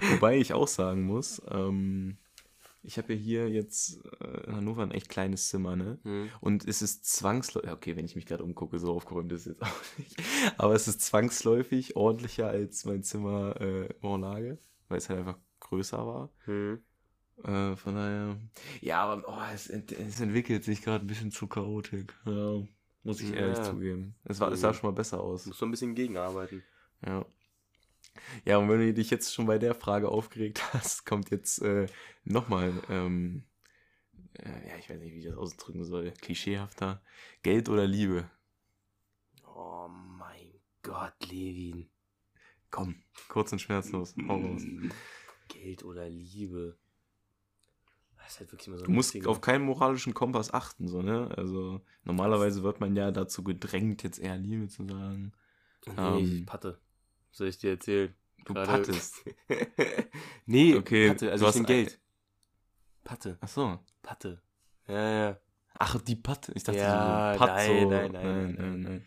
Wobei 0.12 0.38
ich 0.38 0.52
auch 0.52 0.68
sagen 0.68 1.02
muss, 1.04 1.42
ähm, 1.50 2.18
ich 2.82 2.98
habe 2.98 3.14
ja 3.14 3.18
hier 3.18 3.48
jetzt 3.48 3.98
äh, 4.20 4.46
in 4.46 4.56
Hannover 4.56 4.82
ein 4.82 4.90
echt 4.90 5.08
kleines 5.08 5.48
Zimmer, 5.48 5.74
ne? 5.74 5.98
Hm. 6.02 6.28
Und 6.40 6.66
es 6.68 6.82
ist 6.82 7.06
zwangsläufig, 7.06 7.70
okay, 7.70 7.96
wenn 7.96 8.04
ich 8.04 8.14
mich 8.14 8.26
gerade 8.26 8.44
umgucke, 8.44 8.78
so 8.78 8.92
aufgeräumt 8.92 9.32
ist 9.32 9.46
es 9.46 9.58
jetzt 9.58 9.62
auch 9.62 9.98
nicht. 9.98 10.16
Aber 10.58 10.74
es 10.74 10.86
ist 10.86 11.00
zwangsläufig 11.00 11.96
ordentlicher 11.96 12.48
als 12.48 12.84
mein 12.84 13.02
Zimmer 13.02 13.60
äh, 13.60 13.88
Morlage, 14.00 14.58
weil 14.88 14.98
es 14.98 15.08
halt 15.08 15.20
einfach 15.20 15.38
größer 15.60 16.06
war. 16.06 16.30
Hm. 16.44 16.82
Äh, 17.42 17.74
von 17.76 17.94
daher. 17.94 18.36
Ja, 18.80 19.02
aber 19.02 19.24
oh, 19.26 19.52
es, 19.54 19.68
ent 19.68 19.90
es 19.92 20.20
entwickelt 20.20 20.64
sich 20.64 20.82
gerade 20.82 21.04
ein 21.04 21.08
bisschen 21.08 21.30
zu 21.32 21.46
chaotisch. 21.46 22.06
Ja, 22.26 22.62
muss 23.02 23.20
ich 23.20 23.32
ehrlich 23.34 23.58
Ja. 23.58 23.64
zugeben. 23.64 24.14
Es, 24.24 24.40
war, 24.40 24.52
es 24.52 24.60
sah 24.60 24.72
schon 24.72 24.90
mal 24.90 24.94
besser 24.94 25.20
aus. 25.20 25.46
Muss 25.46 25.58
so 25.58 25.64
ein 25.66 25.70
bisschen 25.70 25.94
gegenarbeiten. 25.94 26.62
Ja. 27.04 27.24
Ja, 28.44 28.58
und 28.58 28.68
wenn 28.68 28.80
du 28.80 28.92
dich 28.94 29.10
jetzt 29.10 29.34
schon 29.34 29.46
bei 29.46 29.58
der 29.58 29.74
Frage 29.74 30.08
aufgeregt 30.08 30.62
hast, 30.74 31.04
kommt 31.06 31.30
jetzt 31.30 31.62
äh, 31.62 31.86
nochmal, 32.24 32.72
ähm, 32.88 33.44
äh, 34.38 34.68
ja, 34.68 34.76
ich 34.78 34.88
weiß 34.90 35.00
nicht, 35.00 35.14
wie 35.14 35.18
ich 35.18 35.24
das 35.26 35.36
ausdrücken 35.36 35.84
soll, 35.84 36.12
klischeehafter, 36.12 37.02
Geld 37.42 37.68
oder 37.68 37.86
Liebe? 37.86 38.30
Oh 39.46 39.88
mein 39.88 40.52
Gott, 40.82 41.14
Levin. 41.30 41.88
Komm, 42.70 42.96
kurz 43.28 43.52
und 43.52 43.60
schmerzlos, 43.60 44.14
hau 44.28 44.36
raus. 44.38 44.62
Geld 45.48 45.84
oder 45.84 46.08
Liebe. 46.08 46.76
Halt 48.18 48.50
so 48.50 48.56
Du 48.84 48.90
musst 48.90 49.14
witziger- 49.14 49.30
auf 49.30 49.40
keinen 49.40 49.64
moralischen 49.64 50.14
Kompass 50.14 50.52
achten, 50.52 50.88
so, 50.88 51.02
ne? 51.02 51.30
Also, 51.36 51.80
normalerweise 52.04 52.62
wird 52.62 52.80
man 52.80 52.96
ja 52.96 53.10
dazu 53.10 53.44
gedrängt, 53.44 54.02
jetzt 54.02 54.18
eher 54.18 54.36
Liebe 54.38 54.68
zu 54.68 54.86
sagen. 54.86 55.32
Nee, 55.86 56.22
ich 56.22 56.40
ähm, 56.40 56.46
patte. 56.46 56.78
Soll 57.34 57.48
ich 57.48 57.58
dir 57.58 57.70
erzählen? 57.70 58.14
Du 58.44 58.54
Gerade- 58.54 58.70
pattest. 58.84 59.24
nee, 60.46 60.76
Okay, 60.76 61.08
Patte, 61.08 61.32
also 61.32 61.44
du 61.44 61.48
ich 61.48 61.48
hast 61.48 61.54
nehm 61.56 61.66
Geld. 61.66 62.00
Patte, 63.02 63.38
Ach 63.40 63.48
so. 63.48 63.78
Patte. 64.02 64.40
Ja, 64.86 65.10
ja. 65.28 65.40
Ach, 65.78 66.00
die 66.00 66.14
Patte. 66.14 66.52
Ich 66.54 66.62
dachte, 66.62 66.78
Ja, 66.78 67.32
so, 67.34 67.38
Pat, 67.40 67.48
nein, 67.48 67.80
so. 67.82 67.90
nein, 67.90 68.12
nein, 68.12 68.54
nein, 68.56 68.80
nein. 68.82 69.04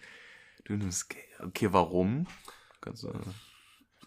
Du 0.65 0.73
nimmst 0.75 1.09
Geld. 1.09 1.23
Okay, 1.39 1.69
warum? 1.71 2.27
Kannst 2.81 3.03
du. 3.03 3.13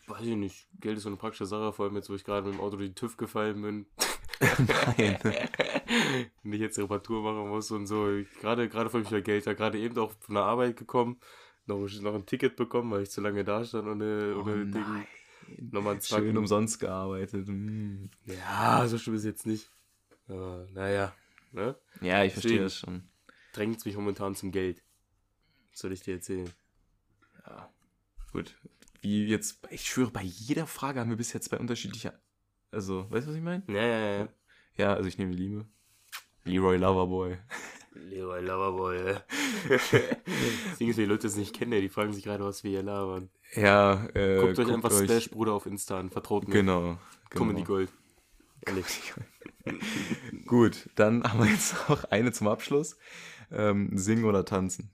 Weiß 0.07 0.23
ich 0.27 0.37
nicht. 0.37 0.69
Geld 0.81 0.99
ist 0.99 1.05
so 1.05 1.09
eine 1.09 1.17
praktische 1.17 1.47
Sache, 1.47 1.73
vor 1.73 1.87
allem 1.87 1.97
jetzt, 1.97 2.11
wo 2.11 2.15
ich 2.15 2.25
gerade 2.25 2.47
mit 2.47 2.57
dem 2.59 2.61
Auto 2.61 2.77
durch 2.77 2.91
den 2.91 2.95
TÜV 2.97 3.17
gefallen 3.17 3.63
bin. 3.63 3.87
Nein. 4.67 5.19
Und 6.45 6.53
ich 6.53 6.61
jetzt 6.61 6.79
Reparatur 6.79 7.23
machen 7.23 7.49
muss 7.49 7.71
und 7.71 7.87
so. 7.87 8.07
Gerade, 8.41 8.69
gerade 8.69 8.91
vor 8.91 9.01
mich 9.01 9.25
Geld, 9.25 9.47
da 9.47 9.55
gerade 9.55 9.79
eben 9.79 9.97
auch 9.99 10.13
von 10.21 10.35
der 10.35 10.45
Arbeit 10.45 10.77
gekommen. 10.77 11.21
Noch, 11.71 12.01
noch 12.03 12.15
ein 12.15 12.27
Ticket 12.27 12.57
bekommen, 12.57 12.91
weil 12.91 13.03
ich 13.03 13.11
zu 13.11 13.21
lange 13.21 13.45
da 13.45 13.65
stand 13.65 13.87
ohne, 13.89 14.35
Oh 14.37 14.41
ohne 14.41 14.67
Ding. 14.67 14.83
nein. 14.83 15.07
Nochmal 15.73 15.95
ein 15.97 16.03
Schön 16.03 16.37
umsonst 16.37 16.79
gearbeitet. 16.79 17.47
Mm. 17.49 18.07
Ja, 18.27 18.87
so 18.87 18.99
schlimm 18.99 19.17
ist 19.17 19.25
jetzt 19.25 19.47
nicht. 19.47 19.71
Aber 20.29 20.67
naja, 20.73 21.13
ne? 21.53 21.77
Ja, 22.01 22.23
ich 22.25 22.33
verstehe 22.33 22.59
Deswegen. 22.61 22.65
das 22.65 22.77
schon. 22.77 23.03
Drängt 23.53 23.85
mich 23.85 23.97
momentan 23.97 24.35
zum 24.37 24.53
Geld. 24.53 24.83
Was 25.73 25.81
soll 25.81 25.93
ich 25.93 26.03
dir 26.03 26.15
erzählen? 26.15 26.49
Ja. 27.47 27.73
Gut. 28.33 28.55
Wie 29.01 29.27
jetzt, 29.27 29.67
ich 29.71 29.83
schwöre, 29.89 30.11
bei 30.11 30.23
jeder 30.23 30.67
Frage 30.67 31.01
haben 31.01 31.11
wir 31.11 31.17
bis 31.17 31.33
jetzt 31.33 31.51
bei 31.51 31.59
unterschiedlicher. 31.59 32.13
Also, 32.71 33.11
weißt 33.11 33.27
du, 33.27 33.31
was 33.31 33.37
ich 33.37 33.43
meine? 33.43 33.65
Ja, 33.67 33.85
ja, 33.85 34.19
ja. 34.19 34.29
Ja, 34.77 34.95
also 34.95 35.09
ich 35.09 35.19
nehme 35.19 35.33
Liebe. 35.33 35.67
Leroy 36.45 36.77
Loverboy. 36.77 37.39
Leroy 37.93 38.41
Loverboy. 38.41 39.17
Das 39.69 39.91
Ding 40.79 40.89
ist, 40.89 40.97
wenn 40.97 41.05
die 41.05 41.11
Leute 41.11 41.27
das 41.27 41.37
nicht 41.37 41.55
kennen, 41.55 41.81
die 41.81 41.89
fragen 41.89 42.13
sich 42.13 42.25
gerade, 42.25 42.45
was 42.45 42.63
wir 42.63 42.71
hier 42.71 42.83
labern. 42.83 43.31
Ja, 43.55 44.07
äh. 44.15 44.41
Guckt 44.41 44.59
euch 44.59 44.73
einfach 44.73 44.93
Splash 44.93 45.31
Bruder 45.31 45.55
auf 45.55 45.67
Insta 45.67 45.99
an, 45.99 46.11
vertraut 46.11 46.47
mir. 46.47 46.55
Genau. 46.55 46.81
genau. 46.81 46.99
Comedy 47.31 47.63
Gold. 47.63 47.91
Ehrlich. 48.67 49.13
Gut, 50.47 50.89
dann 50.95 51.25
haben 51.25 51.41
wir 51.41 51.51
jetzt 51.51 51.89
noch 51.89 52.05
eine 52.05 52.33
zum 52.33 52.49
Abschluss. 52.49 52.97
Ähm, 53.51 53.97
singen 53.97 54.25
oder 54.25 54.45
tanzen? 54.45 54.91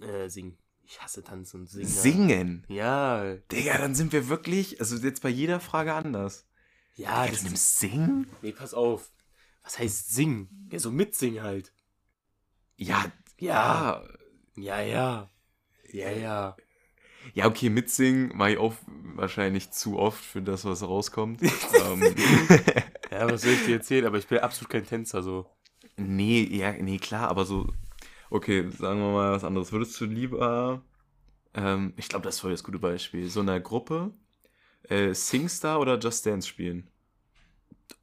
Äh, 0.00 0.28
singen. 0.28 0.56
Ich 0.86 1.00
hasse 1.02 1.24
tanzen 1.24 1.60
und 1.60 1.66
singen. 1.68 1.88
Singen? 1.88 2.64
Ja. 2.68 3.34
Digga, 3.50 3.78
dann 3.78 3.94
sind 3.94 4.12
wir 4.12 4.28
wirklich, 4.28 4.80
also 4.80 4.96
jetzt 4.96 5.22
bei 5.22 5.30
jeder 5.30 5.60
Frage 5.60 5.94
anders. 5.94 6.46
Ja, 6.94 7.24
Ey, 7.24 7.30
das 7.30 7.40
du 7.40 7.46
nimmst 7.46 7.78
Singen? 7.78 8.30
Nee, 8.42 8.52
pass 8.52 8.74
auf. 8.74 9.10
Was 9.64 9.78
heißt 9.80 10.14
singen? 10.14 10.68
Ja, 10.70 10.78
so 10.78 10.92
mitsingen 10.92 11.42
halt. 11.42 11.72
Ja, 12.76 13.12
Ja. 13.38 13.94
ja. 13.96 14.04
Ja, 14.56 14.80
ja. 14.80 15.30
Ja, 15.92 16.10
ja. 16.10 16.56
Okay, 17.46 17.70
mitsingen 17.70 18.36
mache 18.36 18.52
ich 18.52 18.58
auch 18.58 18.74
wahrscheinlich 19.14 19.70
zu 19.70 19.98
oft 19.98 20.22
für 20.24 20.42
das, 20.42 20.64
was 20.64 20.82
rauskommt. 20.82 21.42
ähm, 21.72 22.14
Ja, 23.10 23.30
was 23.30 23.42
soll 23.42 23.52
ich 23.52 23.62
dir 23.64 23.76
erzählen? 23.76 24.06
Aber 24.06 24.18
ich 24.18 24.26
bin 24.26 24.38
absolut 24.38 24.70
kein 24.70 24.86
Tänzer, 24.86 25.22
so. 25.22 25.46
nee, 25.96 26.42
ja, 26.44 26.72
nee, 26.72 26.98
klar, 26.98 27.28
aber 27.28 27.44
so, 27.44 27.72
okay, 28.30 28.70
sagen 28.70 29.00
wir 29.00 29.12
mal 29.12 29.32
was 29.32 29.44
anderes. 29.44 29.72
Würdest 29.72 30.00
du 30.00 30.04
lieber, 30.06 30.82
ähm, 31.54 31.94
ich 31.96 32.08
glaube, 32.08 32.24
das 32.24 32.36
ist 32.36 32.40
voll 32.42 32.52
das 32.52 32.64
gute 32.64 32.78
Beispiel, 32.80 33.28
so 33.30 33.40
einer 33.40 33.60
Gruppe 33.60 34.12
äh, 34.88 35.14
Singstar 35.14 35.80
oder 35.80 35.98
Just 35.98 36.26
Dance 36.26 36.48
spielen? 36.48 36.90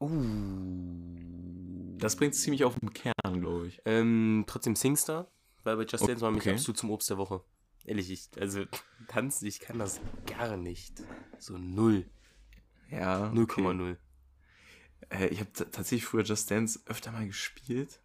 Uh. 0.00 1.98
Das 1.98 2.16
bringt 2.16 2.34
es 2.34 2.42
ziemlich 2.42 2.64
auf 2.64 2.78
den 2.78 2.92
Kern, 2.92 3.40
glaube 3.40 3.68
ich. 3.68 3.80
Ähm, 3.84 4.44
trotzdem 4.46 4.74
Singstar, 4.74 5.30
weil 5.62 5.76
bei 5.76 5.82
Just 5.84 6.02
Okay. 6.02 6.06
Dance 6.12 6.20
war 6.22 6.30
mich 6.32 6.42
Okay. 6.42 6.52
absolut 6.52 6.78
zum 6.78 6.90
Obst 6.90 7.08
der 7.10 7.18
Woche. 7.18 7.42
Ehrlich, 7.84 8.10
ich, 8.10 8.28
also 8.40 8.64
tanzen, 9.08 9.46
ich 9.46 9.60
kann 9.60 9.78
das 9.78 10.00
gar 10.26 10.56
nicht. 10.56 11.02
So 11.38 11.58
null. 11.58 12.08
Ja, 12.90 13.30
0,0. 13.30 13.96
Äh, 15.10 15.26
ich 15.28 15.40
habe 15.40 15.52
tatsächlich 15.52 16.04
früher 16.04 16.22
Just 16.22 16.50
Dance 16.50 16.80
öfter 16.86 17.10
mal 17.12 17.26
gespielt. 17.26 18.00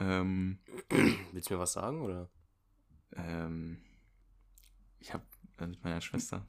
Ähm, 0.00 0.58
Willst 1.32 1.48
du 1.50 1.54
mir 1.54 1.60
was 1.60 1.72
sagen, 1.74 2.02
oder? 2.02 2.28
ähm, 3.16 3.78
ich 4.98 5.12
habe 5.14 5.24
äh, 5.58 5.66
mit 5.68 5.82
meiner 5.84 6.00
Schwester. 6.00 6.44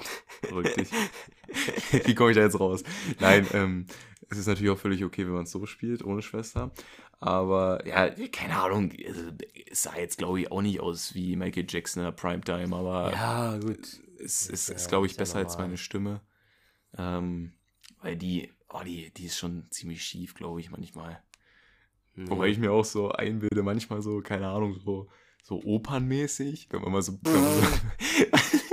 Dich. 0.77 0.89
Wie 2.05 2.15
komme 2.15 2.31
ich 2.31 2.35
da 2.37 2.43
jetzt 2.43 2.59
raus? 2.59 2.83
Nein, 3.19 3.47
ähm, 3.53 3.85
es 4.29 4.37
ist 4.37 4.47
natürlich 4.47 4.71
auch 4.71 4.77
völlig 4.79 5.03
okay, 5.03 5.25
wenn 5.25 5.33
man 5.33 5.43
es 5.43 5.51
so 5.51 5.65
spielt, 5.65 6.03
ohne 6.03 6.21
Schwester. 6.21 6.71
Aber 7.19 7.85
ja, 7.87 8.09
keine 8.31 8.57
Ahnung, 8.59 8.91
also, 9.07 9.21
es 9.71 9.83
sah 9.83 9.97
jetzt, 9.97 10.17
glaube 10.17 10.41
ich, 10.41 10.51
auch 10.51 10.61
nicht 10.61 10.79
aus 10.79 11.13
wie 11.15 11.35
Michael 11.35 11.65
Jackson 11.67 12.01
in 12.03 12.05
der 12.07 12.11
Primetime, 12.11 12.75
aber 12.75 13.11
Ja, 13.13 13.57
gut. 13.57 13.79
es 14.19 14.47
ist, 14.47 14.69
ja- 14.69 14.75
ist 14.75 14.87
glaube 14.89 15.05
ich, 15.05 15.13
ja 15.13 15.17
besser 15.19 15.39
als 15.39 15.53
normal. 15.53 15.67
meine 15.67 15.77
Stimme. 15.77 16.21
Ähm, 16.97 17.53
weil 18.01 18.15
die, 18.15 18.51
oh, 18.69 18.81
die, 18.85 19.11
die 19.11 19.25
ist 19.25 19.37
schon 19.37 19.65
ziemlich 19.71 20.03
schief, 20.03 20.33
glaube 20.33 20.59
ich, 20.59 20.69
manchmal. 20.71 21.21
Nee. 22.15 22.29
Wobei 22.29 22.47
ich 22.47 22.57
mir 22.59 22.71
auch 22.71 22.85
so 22.85 23.11
einbilde, 23.11 23.61
manchmal 23.63 24.01
so, 24.01 24.21
keine 24.21 24.47
Ahnung, 24.47 24.79
so, 24.79 25.09
so 25.43 25.61
opernmäßig, 25.63 26.67
wenn 26.71 26.81
man 26.81 26.91
mal 26.93 27.01
so 27.01 27.19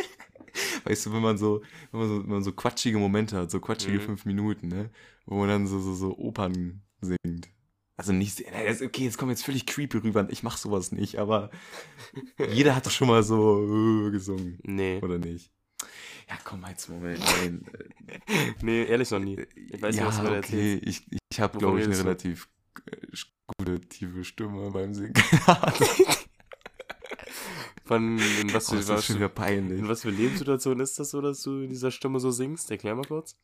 weißt 0.93 1.07
du, 1.07 1.13
wenn 1.13 1.23
man 1.23 1.39
so, 1.39 1.63
wenn 1.91 2.01
man 2.01 2.09
so, 2.09 2.23
wenn 2.23 2.31
man 2.31 2.43
so 2.45 2.53
quatschige 2.53 2.99
Momente 2.99 3.37
hat, 3.39 3.51
so 3.51 3.61
quatschige 3.61 3.99
Mhm. 3.99 4.03
fünf 4.03 4.25
Minuten, 4.27 4.69
ne, 4.69 4.91
wo 5.27 5.39
man 5.39 5.49
dann 5.49 5.67
so, 5.67 5.81
so, 5.81 5.95
so 5.95 6.17
Opern 6.19 6.83
singt. 7.01 7.49
Also 7.97 8.13
nicht, 8.13 8.41
okay, 8.83 9.05
jetzt 9.05 9.19
kommt 9.19 9.31
jetzt 9.31 9.45
völlig 9.45 9.67
creepy 9.67 9.99
rüber, 9.99 10.27
ich 10.31 10.43
mach 10.43 10.57
sowas 10.57 10.93
nicht, 10.93 11.19
aber 11.19 11.51
jeder 12.53 12.75
hat 12.75 12.87
doch 12.87 12.91
schon 12.91 13.09
mal 13.09 13.23
so 13.23 14.07
äh, 14.07 14.11
gesungen, 14.11 14.59
Nee. 14.65 14.99
oder 15.03 15.19
nicht? 15.19 15.53
Ja, 16.29 16.39
komm, 16.45 16.65
jetzt 16.69 16.89
Moment, 16.89 17.21
nein. 17.21 17.65
Nee, 18.63 18.85
ehrlich 18.85 19.11
noch 19.11 19.19
nie. 19.19 19.39
Ich 19.71 19.83
weiß 19.83 19.95
nicht, 19.95 20.01
ja, 20.03 20.07
was 20.07 20.21
du 20.21 20.37
okay, 20.37 20.81
ich, 20.83 21.07
ich 21.31 21.41
habe, 21.41 21.59
glaube 21.59 21.81
ich, 21.81 21.87
eine 21.87 21.99
relativ 21.99 22.49
äh, 22.87 22.97
gute, 23.59 23.81
tiefe 23.81 24.25
Stimme 24.25 24.71
beim 24.71 24.95
Singen. 24.95 25.15
Von 27.93 28.19
in 28.41 28.53
was, 28.55 28.69
Oh, 28.69 28.73
für, 28.73 28.77
das 28.85 29.09
ist 29.11 29.21
was, 29.21 29.35
peinlich. 29.35 29.79
in 29.79 29.89
was 29.89 30.03
für 30.03 30.11
Lebenssituation 30.11 30.81
ist 30.81 30.99
das 30.99 31.11
so, 31.11 31.21
dass 31.21 31.43
du 31.43 31.61
in 31.61 31.69
dieser 31.71 31.91
Stimme 31.91 32.21
so 32.21 32.31
singst? 32.31 32.71
Erklär 32.71 32.95
mal 32.95 33.05
kurz. 33.05 33.37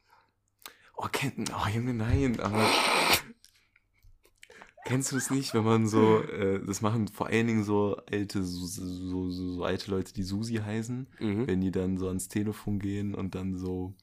Oh, 0.97 1.07
kennt, 1.13 1.53
oh 1.55 1.69
Junge, 1.69 1.95
nein, 1.95 2.41
aber 2.41 2.67
kennst 4.85 5.13
du 5.13 5.17
das 5.17 5.31
nicht, 5.31 5.55
wenn 5.55 5.65
man 5.65 5.87
so, 5.87 6.21
äh, 6.23 6.65
das 6.65 6.81
machen 6.81 7.09
vor 7.09 7.27
allen 7.27 7.47
Dingen 7.47 7.65
so 7.65 7.97
alte, 8.11 8.43
so, 8.43 8.67
so, 8.67 9.31
so, 9.31 9.31
so 9.31 9.65
alte 9.65 9.91
Leute, 9.91 10.13
die 10.15 10.23
Susi 10.23 10.55
heißen, 10.57 11.07
Mhm. 11.21 11.47
wenn 11.47 11.61
die 11.61 11.71
dann 11.71 11.99
so 11.99 12.09
ans 12.09 12.29
Telefon 12.29 12.79
gehen 12.79 13.15
und 13.15 13.35
dann 13.35 13.57
so 13.57 13.95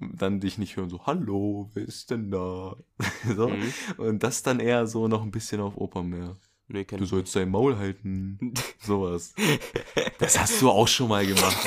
dann 0.00 0.38
dich 0.38 0.58
nicht 0.58 0.76
hören, 0.76 0.90
so, 0.90 1.06
hallo, 1.06 1.70
wer 1.72 1.84
ist 1.84 2.10
denn 2.10 2.30
da? 2.30 2.76
so. 3.36 3.48
Mhm. 3.48 3.72
Und 3.96 4.22
das 4.22 4.42
dann 4.42 4.60
eher 4.60 4.86
so 4.86 5.08
noch 5.08 5.22
ein 5.22 5.30
bisschen 5.30 5.60
auf 5.60 5.76
Opa 5.76 6.02
mehr. 6.02 6.36
Nee, 6.72 6.84
kenn 6.86 6.98
Du 6.98 7.04
sollst 7.04 7.36
dein 7.36 7.50
Maul 7.50 7.76
halten. 7.76 8.38
Sowas. 8.80 9.34
Das 10.18 10.38
hast 10.38 10.60
du 10.62 10.70
auch 10.70 10.88
schon 10.88 11.08
mal 11.08 11.26
gemacht. 11.26 11.66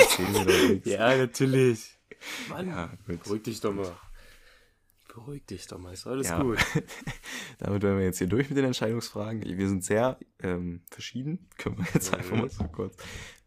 Ja, 0.86 1.16
natürlich. 1.16 1.98
Mann, 2.50 2.68
Ja, 2.68 2.92
beruhig 3.06 3.44
dich 3.44 3.60
doch 3.62 3.72
mal. 3.74 3.96
Beruhig 5.14 5.46
dich 5.46 5.68
doch 5.68 5.78
mal, 5.78 5.94
ist 5.94 6.08
alles 6.08 6.28
Ja. 6.28 6.42
gut. 6.42 6.58
Damit 7.60 7.84
wären 7.84 7.98
wir 8.00 8.04
jetzt 8.06 8.18
hier 8.18 8.28
durch 8.28 8.50
mit 8.50 8.58
den 8.58 8.66
Entscheidungsfragen. 8.66 9.44
Wir 9.44 9.70
sind 9.70 9.84
sehr 9.84 10.18
ähm, 10.40 10.82
verschieden. 10.90 11.48
Können 11.58 11.78
wir 11.78 11.86
jetzt 11.94 12.14
einfach 12.14 12.36
mal 12.36 12.50
so 12.50 12.64
kurz. 12.66 12.98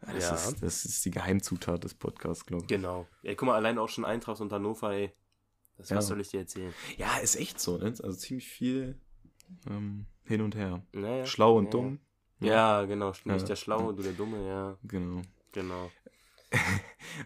Das, 0.01 0.23
Ja. 0.25 0.35
ist, 0.37 0.63
das 0.63 0.85
ist 0.85 1.05
die 1.05 1.11
Geheimzutat 1.11 1.83
des 1.85 1.93
Podcasts, 1.95 2.47
glaube 2.47 2.63
ich. 2.63 2.69
Genau. 2.69 3.07
Ja, 3.23 3.35
guck 3.35 3.49
mal, 3.49 3.57
allein 3.57 3.79
auch 3.79 3.89
schon 3.89 4.05
Eintracht 4.05 4.41
und 4.41 4.53
Hannover, 4.53 4.93
ey. 4.93 5.13
Das, 5.77 5.91
Ja. 5.91 5.97
Was 5.97 6.07
soll 6.07 6.21
ich 6.21 6.29
dir 6.29 6.41
erzählen? 6.41 6.73
Ja, 6.97 7.19
ist 7.19 7.35
echt 7.37 7.61
so, 7.61 7.77
ne? 7.79 7.87
Also 7.87 8.13
ziemlich 8.15 8.49
viel 8.49 8.99
ähm, 9.69 10.07
hin 10.29 10.41
und 10.43 10.55
her. 10.55 10.83
Naja. 10.93 11.27
Schlau 11.27 11.57
und 11.59 11.65
ja. 11.67 11.71
dumm. 11.71 11.99
Ja, 12.41 12.85
genau. 12.85 13.11
Ich 13.11 13.23
bin 13.23 13.31
Ja. 13.31 13.35
nicht 13.37 13.49
der 13.49 13.57
Schlaue, 13.57 13.95
du 13.95 14.03
der 14.03 14.13
Dumme, 14.13 14.47
ja. 14.47 14.79
Genau. 14.85 15.23
Genau. 15.53 15.91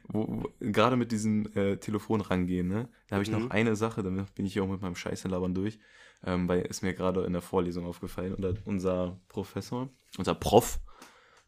Wo, 0.08 0.26
wo, 0.26 0.48
gerade 0.58 0.96
mit 0.96 1.12
diesem 1.12 1.46
äh, 1.54 1.76
Telefon 1.76 2.20
rangehen, 2.22 2.66
ne? 2.68 2.88
Da 3.08 3.16
habe 3.16 3.22
ich 3.22 3.30
Mhm. 3.30 3.38
noch 3.44 3.50
eine 3.50 3.76
Sache, 3.76 4.02
damit 4.02 4.34
bin 4.34 4.46
ich 4.46 4.54
hier 4.54 4.64
auch 4.64 4.68
mit 4.68 4.80
meinem 4.80 4.96
Scheißelabern 4.96 5.54
durch, 5.54 5.78
ähm, 6.24 6.48
weil 6.48 6.62
ist 6.62 6.82
mir 6.82 6.92
gerade 6.94 7.24
in 7.24 7.32
der 7.32 7.42
Vorlesung 7.42 7.86
aufgefallen 7.86 8.34
und 8.34 8.66
unser 8.66 9.20
Professor, 9.28 9.88
unser 10.18 10.34
Prof, 10.34 10.80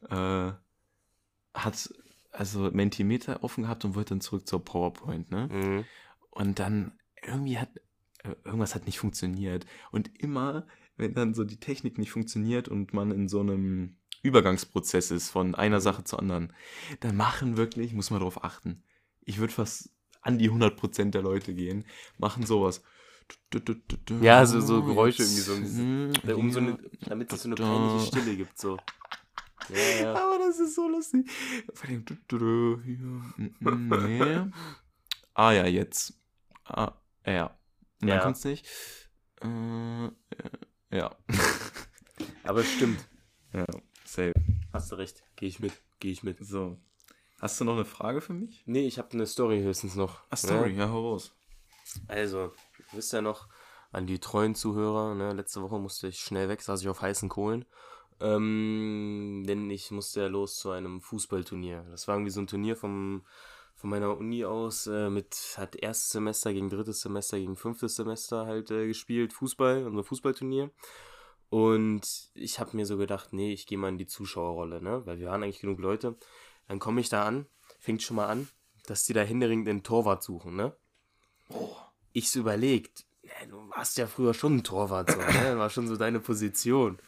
äh, 0.09 0.53
hat 1.55 1.95
also 2.31 2.71
Mentimeter 2.71 3.43
offen 3.43 3.63
gehabt 3.65 3.85
und 3.85 3.95
wollte 3.95 4.11
dann 4.11 4.21
zurück 4.21 4.47
zur 4.47 4.65
PowerPoint, 4.65 5.31
ne? 5.31 5.49
Mhm. 5.51 5.85
Und 6.31 6.59
dann 6.59 6.93
irgendwie 7.27 7.59
hat 7.59 7.71
äh, 8.23 8.35
irgendwas 8.45 8.75
hat 8.75 8.87
nicht 8.87 8.99
funktioniert 8.99 9.67
und 9.91 10.17
immer 10.23 10.67
wenn 10.97 11.15
dann 11.15 11.35
so 11.35 11.45
die 11.45 11.59
Technik 11.61 11.99
nicht 11.99 12.11
funktioniert 12.13 12.69
und 12.69 12.93
man 12.93 13.11
in 13.11 13.29
so 13.29 13.41
einem 13.41 13.97
Übergangsprozess 14.23 15.11
ist 15.11 15.31
von 15.31 15.55
einer 15.55 15.81
Sache 15.81 16.05
zur 16.05 16.19
anderen, 16.21 16.53
dann 17.01 17.17
machen 17.17 17.57
wirklich, 17.57 17.93
muss 17.93 18.11
man 18.11 18.21
darauf 18.21 18.43
achten. 18.45 18.83
Ich 19.23 19.39
würde 19.39 19.53
fast 19.53 19.91
an 20.23 20.39
die 20.39 20.51
100% 20.51 21.11
der 21.11 21.23
Leute 21.23 21.55
gehen, 21.55 21.85
machen 22.19 22.47
sowas. 22.47 22.83
Ja, 24.23 24.45
so- 24.47 24.61
so 24.61 24.83
Geräusche 24.83 25.23
irgendwie 25.23 25.41
so, 25.41 25.55
Hm, 25.55 26.13
Um 26.37 26.51
so 26.51 26.59
eine, 26.61 26.79
hier. 26.79 26.91
damit 27.09 27.33
es 27.33 27.43
so 27.43 27.49
eine 27.49 27.55
peinliche 27.57 28.07
Stille 28.07 28.37
gibt, 28.37 28.59
so. 28.59 28.77
Ja, 29.71 30.03
ja. 30.03 30.13
Aber 30.15 30.39
das 30.39 30.59
ist 30.61 30.75
so 30.75 30.89
lustig. 30.89 31.27
Mm, 32.81 33.55
mm. 33.61 34.53
Ah 35.35 35.53
ja, 35.53 35.67
jetzt. 35.67 36.19
Ah, 36.65 36.93
ja. 37.27 37.57
Dann 38.01 38.09
Ja. 38.09 38.21
kommt's 38.21 38.45
nicht. 38.45 38.67
Äh, 39.41 40.11
ja. 40.95 41.15
Aber 42.45 42.61
es 42.61 42.71
stimmt. 42.73 42.99
ja, 43.53 43.65
safe. 44.05 44.33
Hast 44.73 44.91
du 44.93 44.97
recht. 44.97 45.23
Gehe 45.37 45.49
ich 45.49 45.61
mit. 45.61 45.73
Gehe 46.01 46.13
ich 46.13 46.23
mit. 46.23 46.39
So. 46.45 46.79
Hast 47.41 47.61
du 47.61 47.65
noch 47.65 47.75
eine 47.75 47.85
Frage 47.85 48.21
für 48.21 48.33
mich? 48.33 48.63
Nee, 48.67 48.87
ich 48.87 48.99
habe 48.99 49.11
eine 49.13 49.27
Story 49.27 49.63
höchstens 49.63 49.97
noch. 49.97 50.21
Ah, 50.31 50.37
Story, 50.37 50.73
Ne? 50.73 50.79
ja, 50.79 50.89
hau 50.91 51.11
raus. 51.13 51.35
Also, 52.09 52.53
ihr 52.79 52.85
wisst 52.93 53.13
ja 53.13 53.21
noch, 53.21 53.49
an 53.93 54.07
die 54.07 54.19
treuen 54.19 54.55
Zuhörer, 54.55 55.15
ne, 55.15 55.33
letzte 55.33 55.63
Woche 55.63 55.79
musste 55.79 56.09
ich 56.09 56.19
schnell 56.21 56.49
weg, 56.49 56.63
saß 56.63 56.81
ich 56.81 56.89
auf 56.89 57.03
heißen 57.03 57.29
Kohlen. 57.29 57.65
Ähm, 58.21 59.45
denn 59.47 59.71
ich 59.71 59.91
musste 59.91 60.21
ja 60.23 60.27
los 60.29 60.57
zu 60.57 60.71
einem 60.71 61.01
Fußballturnier. 61.01 61.85
Das 61.91 62.09
war 62.09 62.15
irgendwie 62.17 62.31
so 62.31 62.41
ein 62.41 62.47
Turnier 62.47 62.77
vom, 62.77 63.25
von 63.85 63.91
meiner 63.91 64.17
Uni 64.17 64.47
aus 64.47 64.87
äh, 64.87 65.11
mit, 65.11 65.37
hat 65.59 65.77
erstes 65.77 66.09
Semester 66.09 66.55
gegen 66.55 66.71
drittes 66.71 67.03
Semester 67.03 67.39
gegen 67.39 67.55
fünftes 67.55 67.97
Semester 67.97 68.47
halt 68.47 68.71
äh, 68.71 68.87
gespielt, 68.87 69.35
Fußball, 69.35 69.87
unser 69.87 70.03
Fußballturnier. 70.03 70.71
Und 71.51 72.31
ich 72.33 72.61
habe 72.61 72.75
mir 72.79 72.87
so 72.87 72.97
gedacht, 72.97 73.35
nee, 73.35 73.53
ich 73.53 73.67
gehe 73.67 73.77
mal 73.77 73.91
in 73.91 73.99
die 73.99 74.07
Zuschauerrolle, 74.07 74.81
ne, 74.81 75.05
weil 75.05 75.19
wir 75.19 75.27
waren 75.27 75.43
eigentlich 75.43 75.61
genug 75.61 75.81
Leute. 75.81 76.17
Dann 76.67 76.79
komme 76.79 77.03
ich 77.03 77.11
da 77.11 77.27
an, 77.27 77.45
fängt 77.79 78.03
schon 78.03 78.17
mal 78.17 78.29
an, 78.29 78.49
dass 78.87 79.05
die 79.05 79.13
da 79.13 79.21
händeringend 79.21 79.69
den 79.69 79.83
Torwart 79.83 80.23
suchen, 80.23 80.57
ne? 80.57 80.75
ich 82.15 82.31
so 82.31 82.41
überlegt, 82.41 83.05
ja, 83.21 83.47
du 83.47 83.69
warst 83.69 83.99
ja 83.99 84.07
früher 84.07 84.33
schon 84.33 84.57
ein 84.57 84.65
Torwart, 84.65 85.11
so, 85.11 85.19
ne? 85.19 85.59
war 85.59 85.69
schon 85.69 85.89
so 85.89 85.99
deine 85.99 86.21
Position. 86.21 86.99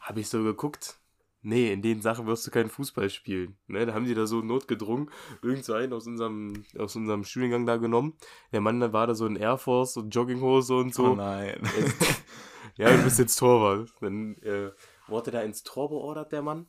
Habe 0.00 0.20
ich 0.20 0.30
so 0.30 0.42
geguckt, 0.42 0.96
nee, 1.42 1.72
in 1.72 1.82
den 1.82 2.00
Sachen 2.00 2.26
wirst 2.26 2.46
du 2.46 2.50
keinen 2.50 2.70
Fußball 2.70 3.10
spielen. 3.10 3.56
Ne? 3.66 3.84
Da 3.84 3.94
haben 3.94 4.06
die 4.06 4.14
da 4.14 4.26
so 4.26 4.40
notgedrungen, 4.40 5.10
irgend 5.42 5.64
so 5.64 5.74
einen 5.74 5.92
aus 5.92 6.06
unserem, 6.06 6.64
aus 6.78 6.96
unserem 6.96 7.24
Studiengang 7.24 7.66
da 7.66 7.76
genommen. 7.76 8.14
Der 8.52 8.60
Mann, 8.60 8.80
da 8.80 8.92
war 8.92 9.06
da 9.06 9.14
so 9.14 9.26
in 9.26 9.36
Air 9.36 9.58
Force 9.58 9.96
und 9.96 10.14
Jogginghose 10.14 10.74
und 10.74 10.94
so. 10.94 11.08
Oh 11.08 11.14
nein. 11.14 11.60
ja, 12.76 12.96
du 12.96 13.02
bist 13.02 13.18
jetzt 13.18 13.36
Torwart. 13.36 13.92
Dann 14.00 14.36
äh, 14.42 14.70
wurde 15.08 15.30
da 15.30 15.42
ins 15.42 15.62
Tor 15.62 15.90
beordert, 15.90 16.32
der 16.32 16.42
Mann. 16.42 16.68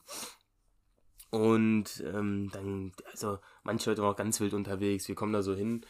Und 1.30 2.04
ähm, 2.06 2.52
dann, 2.52 2.92
also 3.12 3.40
manche 3.64 3.90
Leute 3.90 4.04
waren 4.04 4.14
auch 4.14 4.18
ganz 4.18 4.40
wild 4.40 4.54
unterwegs. 4.54 5.08
Wir 5.08 5.16
kommen 5.16 5.34
da 5.34 5.42
so 5.42 5.56
hin. 5.56 5.86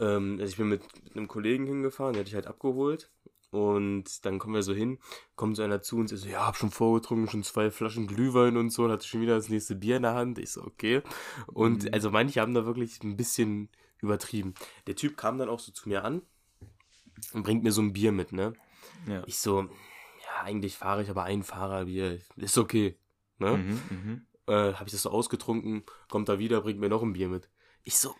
Ähm, 0.00 0.36
also 0.38 0.50
ich 0.50 0.56
bin 0.56 0.68
mit, 0.68 0.82
mit 1.04 1.16
einem 1.16 1.28
Kollegen 1.28 1.66
hingefahren, 1.66 2.12
der 2.12 2.20
hat 2.20 2.26
dich 2.26 2.34
halt 2.34 2.46
abgeholt. 2.46 3.10
Und 3.52 4.24
dann 4.24 4.38
kommen 4.38 4.54
wir 4.54 4.62
so 4.62 4.72
hin, 4.72 4.98
kommt 5.36 5.56
so 5.56 5.62
einer 5.62 5.82
zu 5.82 5.98
und 5.98 6.08
sagt 6.08 6.22
so, 6.22 6.28
ja, 6.28 6.46
hab 6.46 6.56
schon 6.56 6.70
vorgetrunken, 6.70 7.28
schon 7.28 7.42
zwei 7.44 7.70
Flaschen 7.70 8.06
Glühwein 8.06 8.56
und 8.56 8.70
so, 8.70 8.84
und 8.84 8.90
hatte 8.90 9.06
schon 9.06 9.20
wieder 9.20 9.36
das 9.36 9.50
nächste 9.50 9.74
Bier 9.76 9.96
in 9.98 10.02
der 10.04 10.14
Hand. 10.14 10.38
Ich 10.38 10.50
so, 10.52 10.62
okay. 10.64 11.02
Und 11.48 11.84
Mhm. 11.84 11.90
also 11.92 12.10
manche 12.10 12.40
haben 12.40 12.54
da 12.54 12.64
wirklich 12.64 13.02
ein 13.02 13.14
bisschen 13.16 13.68
übertrieben. 14.00 14.54
Der 14.86 14.96
Typ 14.96 15.18
kam 15.18 15.36
dann 15.36 15.50
auch 15.50 15.60
so 15.60 15.70
zu 15.70 15.88
mir 15.90 16.02
an 16.02 16.22
und 17.34 17.42
bringt 17.42 17.62
mir 17.62 17.72
so 17.72 17.82
ein 17.82 17.92
Bier 17.92 18.10
mit, 18.10 18.32
ne? 18.32 18.54
ja. 19.06 19.22
Ich 19.26 19.38
so, 19.38 19.60
ja, 19.60 20.42
eigentlich 20.44 20.76
fahre 20.78 21.02
ich 21.02 21.10
aber 21.10 21.24
ein 21.24 21.42
Fahrerbier. 21.42 22.20
Ist 22.36 22.56
okay. 22.56 22.96
Ne? 23.38 23.58
Mhm, 23.58 23.80
mhm. 23.90 24.26
Äh, 24.46 24.72
habe 24.72 24.84
ich 24.86 24.92
das 24.92 25.02
so 25.02 25.10
ausgetrunken, 25.10 25.84
kommt 26.08 26.28
da 26.30 26.38
wieder, 26.38 26.62
bringt 26.62 26.80
mir 26.80 26.88
noch 26.88 27.02
ein 27.02 27.12
Bier 27.12 27.28
mit. 27.28 27.50
Ich 27.84 27.98
so, 27.98 28.14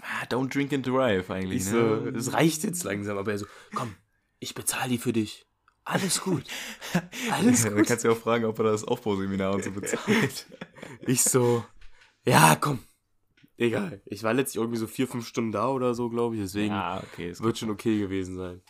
Ah, 0.00 0.24
don't 0.30 0.48
drink 0.54 0.72
and 0.72 0.86
drive 0.86 1.28
eigentlich, 1.30 1.58
ich 1.58 1.64
so, 1.66 1.76
ne? 1.76 2.12
es 2.16 2.32
reicht 2.32 2.62
jetzt 2.64 2.84
langsam. 2.84 3.18
Aber 3.18 3.32
er 3.32 3.38
so, 3.38 3.46
komm, 3.74 3.94
ich 4.40 4.54
bezahle 4.54 4.90
die 4.90 4.98
für 4.98 5.12
dich. 5.12 5.46
Alles 5.84 6.20
gut. 6.22 6.44
Alles 7.30 7.62
Dann 7.62 7.76
gut. 7.76 7.86
kannst 7.86 8.04
du 8.04 8.08
ja 8.08 8.14
auch 8.14 8.18
fragen, 8.18 8.44
ob 8.44 8.58
er 8.58 8.64
das 8.66 8.84
Aufbauseminar 8.84 9.54
und 9.54 9.64
so 9.64 9.70
bezahlt. 9.70 10.46
Ich 11.06 11.22
so, 11.22 11.64
ja, 12.24 12.56
komm. 12.56 12.78
Egal. 13.56 14.00
Ich 14.06 14.22
war 14.22 14.32
letztlich 14.32 14.60
irgendwie 14.60 14.78
so 14.78 14.86
vier, 14.86 15.08
fünf 15.08 15.26
Stunden 15.26 15.50
da 15.50 15.68
oder 15.68 15.94
so, 15.94 16.08
glaube 16.08 16.36
ich. 16.36 16.40
Deswegen 16.40 16.72
ja, 16.74 17.02
okay. 17.02 17.34
Wird 17.40 17.58
schon 17.58 17.70
okay 17.70 17.98
gewesen 17.98 18.36
sein. 18.36 18.62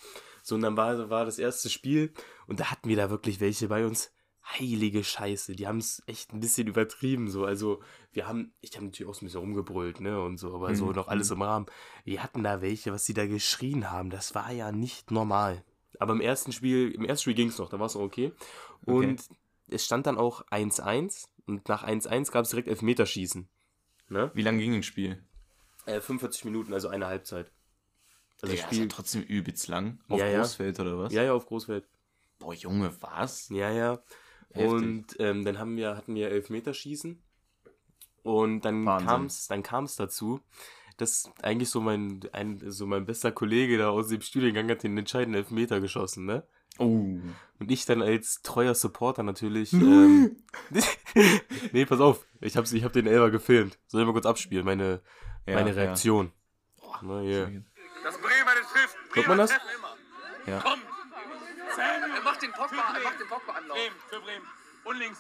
So, 0.43 0.55
und 0.55 0.63
dann 0.63 0.77
war, 0.77 1.11
war 1.11 1.27
das 1.27 1.39
erste 1.39 1.69
Spiel 1.69 2.13
und 2.47 2.61
da 2.61 2.71
hatten 2.71 2.89
wir 2.89 2.97
da 2.97 3.11
wirklich 3.11 3.41
welche 3.41 3.69
bei 3.69 3.85
uns. 3.85 4.11
Heilige 4.59 5.05
Scheiße, 5.05 5.55
die 5.57 5.67
haben 5.67 5.79
es 5.79 6.03
echt 6.07 6.33
ein 6.33 6.41
bisschen 6.41 6.69
übertrieben, 6.69 7.29
so. 7.29 7.45
Also, 7.45 7.83
wir 8.13 8.27
haben, 8.27 8.53
ich 8.61 8.75
habe 8.77 8.87
natürlich 8.87 9.11
auch 9.11 9.15
so 9.15 9.25
ein 9.25 9.27
bisschen 9.27 9.41
rumgebrüllt, 9.41 10.01
ne, 10.01 10.21
und 10.23 10.39
so, 10.39 10.55
aber 10.55 10.75
so 10.75 10.87
Mhm, 10.87 10.93
noch 10.93 11.09
alles 11.09 11.31
im 11.31 11.43
Rahmen. 11.43 11.67
Wir 12.05 12.23
hatten 12.23 12.43
da 12.43 12.63
welche, 12.63 12.93
was 12.93 13.05
sie 13.05 13.15
da 13.15 13.27
geschrien 13.27 13.91
haben, 13.91 14.11
das 14.11 14.35
war 14.35 14.51
ja 14.53 14.73
nicht 14.73 15.11
normal. 15.11 15.63
Aber 15.99 16.13
im 16.13 16.21
ersten 16.21 16.53
Spiel, 16.53 16.91
im 16.93 17.05
ersten 17.05 17.23
Spiel 17.23 17.35
ging 17.35 17.49
es 17.49 17.59
noch, 17.59 17.69
da 17.69 17.79
war 17.79 17.87
es 17.87 17.97
auch 17.97 18.01
okay. 18.03 18.33
Und 18.87 19.23
es 19.69 19.85
stand 19.85 20.07
dann 20.07 20.17
auch 20.17 20.43
1-1 20.51 21.29
und 21.47 21.69
nach 21.69 21.85
1-1 21.85 22.31
gab 22.31 22.45
es 22.45 22.51
direkt 22.51 22.69
Elfmeterschießen. 22.69 23.49
Ne? 24.09 24.31
Wie 24.35 24.43
lange 24.43 24.59
ging 24.59 24.75
ein 24.75 24.83
Spiel? 24.83 25.23
Äh, 25.85 26.01
45 26.01 26.45
Minuten, 26.47 26.73
also 26.73 26.89
eine 26.89 27.07
Halbzeit. 27.07 27.51
Also 28.41 28.53
Digga, 28.55 28.63
das 28.63 28.73
ist 28.73 28.79
ja 28.79 28.85
Spiel. 28.85 28.89
trotzdem 28.89 29.23
übelst 29.23 29.69
lang. 29.69 30.01
Auf 30.09 30.19
Ja, 30.21 30.27
ja. 30.27 30.41
Großfeld 30.41 30.81
oder 30.81 30.99
was? 30.99 31.13
Ja, 31.13 31.23
ja, 31.25 31.33
auf 31.35 31.47
Großfeld. 31.47 31.85
Boah, 32.39 32.55
Junge, 32.55 32.95
was? 33.01 33.49
Ja, 33.49 33.71
ja. 33.71 34.03
Heftig. 34.53 34.71
Und 34.71 35.07
ähm, 35.19 35.45
dann 35.45 35.59
haben 35.59 35.77
wir, 35.77 35.97
hatten 35.97 36.15
wir 36.15 36.31
Elfmeterschießen. 36.31 37.23
Und 38.23 38.61
dann 38.63 38.85
kam 38.85 39.27
es 39.27 39.47
dann 39.47 39.63
kam's 39.63 39.97
dazu, 39.97 40.41
dass 40.97 41.31
eigentlich 41.43 41.71
so 41.71 41.81
mein, 41.81 42.21
ein, 42.33 42.61
so 42.71 42.87
mein 42.87 43.07
bester 43.07 43.33
Kollege 43.33 43.79
da 43.79 43.91
aus 43.91 44.09
dem 44.09 44.21
Studiengang 44.21 44.69
hat 44.69 44.83
den 44.83 44.99
entscheidenden 44.99 45.39
Elfmeter 45.39 45.81
geschossen, 45.81 46.27
ne? 46.27 46.47
Oh. 46.79 47.19
Und 47.59 47.71
ich 47.71 47.87
dann 47.87 48.03
als 48.03 48.43
treuer 48.43 48.75
Supporter 48.75 49.23
natürlich. 49.23 49.73
ähm, 49.75 50.37
nee, 51.73 51.87
pass 51.87 52.01
auf. 52.01 52.27
Ich 52.41 52.57
hab, 52.57 52.71
ich 52.71 52.85
hab 52.85 52.93
den 52.93 53.07
Elfer 53.07 53.31
gefilmt. 53.31 53.79
Soll 53.87 54.03
ich 54.03 54.07
mal 54.07 54.13
kurz 54.13 54.27
abspielen, 54.27 54.65
meine, 54.65 55.01
Ja, 55.47 55.55
meine 55.55 55.71
ja. 55.71 55.77
Reaktion. 55.77 56.33
Na, 57.03 57.21
hier. 57.21 57.65
Das 58.05 58.17
Bremer 58.19 58.53
trifft. 58.73 58.97
Hört 59.13 59.29
man 59.29 59.39
das? 59.39 59.53
Ja. 60.47 60.61
Komm. 60.61 60.81
Pogba, 62.69 62.97
er 62.99 63.05
macht 63.05 63.21
den 63.21 63.29
Pogba 63.29 63.53
Anlauf. 63.53 63.77
Bremen, 63.77 63.97
für 64.09 64.21
Bremen. 64.21 64.47
Und 64.85 64.99
links. 64.99 65.19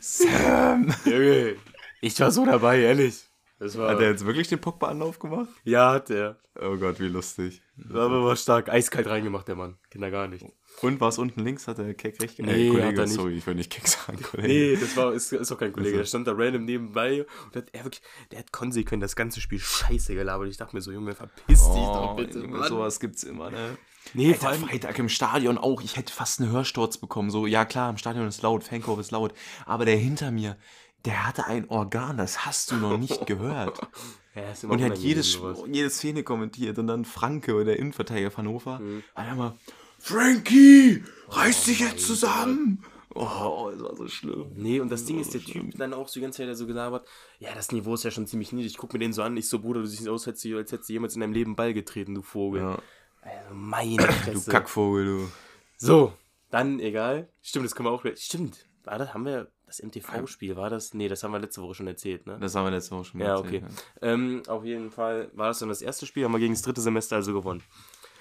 Sam! 0.00 0.94
Junge, 1.04 1.56
ich 2.00 2.18
war 2.20 2.30
so 2.30 2.44
dabei, 2.44 2.80
ehrlich. 2.80 3.24
Das 3.58 3.76
war, 3.76 3.90
Hat 3.90 4.00
er 4.00 4.10
jetzt 4.10 4.24
wirklich 4.24 4.46
den 4.48 4.60
Pogba-Anlauf 4.60 5.18
gemacht? 5.18 5.48
ja, 5.64 5.90
hat 5.92 6.10
er. 6.10 6.38
Oh 6.60 6.76
Gott, 6.76 7.00
wie 7.00 7.08
lustig. 7.08 7.60
War 7.76 8.04
aber 8.06 8.24
war 8.24 8.36
stark. 8.36 8.68
Eiskalt 8.68 9.08
reingemacht, 9.08 9.48
der 9.48 9.56
Mann. 9.56 9.78
Kennt 9.90 10.04
er 10.04 10.12
gar 10.12 10.28
nicht. 10.28 10.46
Und 10.80 11.00
war 11.00 11.08
es 11.08 11.18
unten 11.18 11.40
links? 11.40 11.66
Hat 11.66 11.78
der 11.78 11.92
Keck 11.94 12.20
recht? 12.22 12.38
Nee, 12.38 12.68
Kollege, 12.68 12.84
hat 12.86 12.94
er 12.98 13.04
nicht. 13.06 13.14
sorry, 13.14 13.34
ich 13.38 13.46
will 13.46 13.54
nicht 13.56 13.70
Keck 13.70 13.88
sagen, 13.88 14.22
Kollege. 14.22 14.48
Nee, 14.48 14.76
das 14.76 14.96
war, 14.96 15.12
ist, 15.12 15.32
ist 15.32 15.50
auch 15.50 15.58
kein 15.58 15.72
Kollege. 15.72 15.98
Also. 15.98 16.02
Der 16.02 16.06
stand 16.06 16.26
da 16.28 16.32
random 16.36 16.64
nebenbei 16.64 17.26
und 17.46 17.56
hat, 17.56 17.68
er 17.72 17.84
wirklich, 17.84 18.02
der 18.30 18.38
hat 18.40 18.52
konsequent 18.52 19.02
das 19.02 19.16
ganze 19.16 19.40
Spiel 19.40 19.58
scheiße 19.58 20.14
gelabert. 20.14 20.48
Ich 20.48 20.56
dachte 20.56 20.76
mir 20.76 20.82
so, 20.82 20.92
Junge, 20.92 21.14
verpiss 21.14 21.64
dich 21.64 21.72
doch 21.82 22.12
Oh, 22.12 22.14
bitte, 22.16 22.38
Mann. 22.46 22.68
sowas 22.68 23.00
gibt's 23.00 23.24
immer, 23.24 23.50
ne? 23.50 23.76
Nee, 24.14 24.32
Alter, 24.32 24.54
Freitag 24.54 24.98
im 25.00 25.08
Stadion 25.08 25.58
auch. 25.58 25.82
Ich 25.82 25.96
hätte 25.96 26.12
fast 26.12 26.40
einen 26.40 26.50
Hörsturz 26.52 26.96
bekommen. 26.98 27.30
So, 27.30 27.46
ja 27.46 27.64
klar, 27.64 27.90
im 27.90 27.98
Stadion 27.98 28.26
ist 28.28 28.42
laut, 28.42 28.62
Fankurve 28.64 29.00
ist 29.00 29.10
laut. 29.10 29.34
Aber 29.66 29.84
der 29.84 29.96
hinter 29.96 30.30
mir, 30.30 30.56
der 31.04 31.26
hatte 31.26 31.46
ein 31.46 31.68
Organ, 31.68 32.16
das 32.16 32.46
hast 32.46 32.70
du 32.70 32.76
noch 32.76 32.96
nicht 32.98 33.26
gehört. 33.26 33.80
Ja, 34.34 34.68
Und 34.68 34.78
er 34.80 34.90
hat 34.90 34.98
jedes, 34.98 35.36
jede 35.66 35.90
Szene 35.90 36.22
kommentiert. 36.22 36.78
Und 36.78 36.86
dann 36.86 37.04
Franke, 37.04 37.54
oder 37.56 37.64
der 37.64 37.78
Innenverteidiger 37.80 38.30
von 38.30 38.46
Hannover, 38.46 38.78
Mhm. 38.78 39.02
hat 39.16 39.32
immer, 39.32 39.56
Frankie, 40.08 41.04
reiß 41.28 41.64
dich 41.66 41.80
jetzt 41.80 42.06
zusammen. 42.06 42.82
Oh, 43.14 43.68
das 43.70 43.82
war 43.82 43.94
so 43.94 44.08
schlimm. 44.08 44.52
Nee, 44.54 44.80
und 44.80 44.90
das 44.90 45.04
Ding 45.04 45.20
ist, 45.20 45.34
der 45.34 45.42
Typ 45.42 45.76
dann 45.76 45.92
auch 45.92 46.08
so 46.08 46.14
die 46.14 46.22
ganze 46.22 46.46
Zeit 46.46 46.56
so 46.56 46.66
gelabert, 46.66 47.06
ja, 47.38 47.50
das 47.54 47.72
Niveau 47.72 47.92
ist 47.92 48.04
ja 48.04 48.10
schon 48.10 48.26
ziemlich 48.26 48.50
niedrig. 48.52 48.72
Ich 48.72 48.78
guck 48.78 48.90
mir 48.94 49.00
den 49.00 49.12
so 49.12 49.22
an, 49.22 49.36
ich 49.36 49.50
so, 49.50 49.58
Bruder, 49.58 49.80
du 49.80 49.86
siehst 49.86 50.08
aus, 50.08 50.26
als 50.26 50.44
hättest 50.44 50.44
du, 50.46 50.76
du 50.86 50.92
jemals 50.94 51.14
in 51.14 51.20
deinem 51.20 51.34
Leben 51.34 51.56
Ball 51.56 51.74
getreten, 51.74 52.14
du 52.14 52.22
Vogel. 52.22 52.62
Ja. 52.62 52.78
Also, 53.20 53.54
meine 53.54 53.96
Du 53.98 54.12
Fresse. 54.12 54.50
Kackvogel, 54.50 55.04
du. 55.04 55.28
So, 55.76 56.14
dann 56.50 56.80
egal. 56.80 57.28
Stimmt, 57.42 57.66
das 57.66 57.74
können 57.74 57.88
wir 57.88 57.92
auch. 57.92 58.06
Stimmt. 58.16 58.66
War 58.84 58.96
das, 58.96 59.12
haben 59.12 59.26
wir 59.26 59.52
das 59.66 59.82
MTV-Spiel, 59.82 60.56
war 60.56 60.70
das? 60.70 60.94
Nee, 60.94 61.08
das 61.08 61.22
haben 61.22 61.32
wir 61.32 61.38
letzte 61.38 61.60
Woche 61.60 61.74
schon 61.74 61.86
erzählt, 61.86 62.26
ne? 62.26 62.38
Das 62.40 62.54
haben 62.54 62.64
wir 62.64 62.70
letzte 62.70 62.96
Woche 62.96 63.04
schon 63.04 63.20
Ja, 63.20 63.36
erzählt, 63.36 63.62
okay. 63.64 63.74
Ähm, 64.00 64.42
auf 64.48 64.64
jeden 64.64 64.90
Fall 64.90 65.30
war 65.34 65.48
das 65.48 65.58
dann 65.58 65.68
das 65.68 65.82
erste 65.82 66.06
Spiel, 66.06 66.24
haben 66.24 66.32
wir 66.32 66.38
gegen 66.38 66.54
das 66.54 66.62
dritte 66.62 66.80
Semester 66.80 67.16
also 67.16 67.34
gewonnen. 67.34 67.62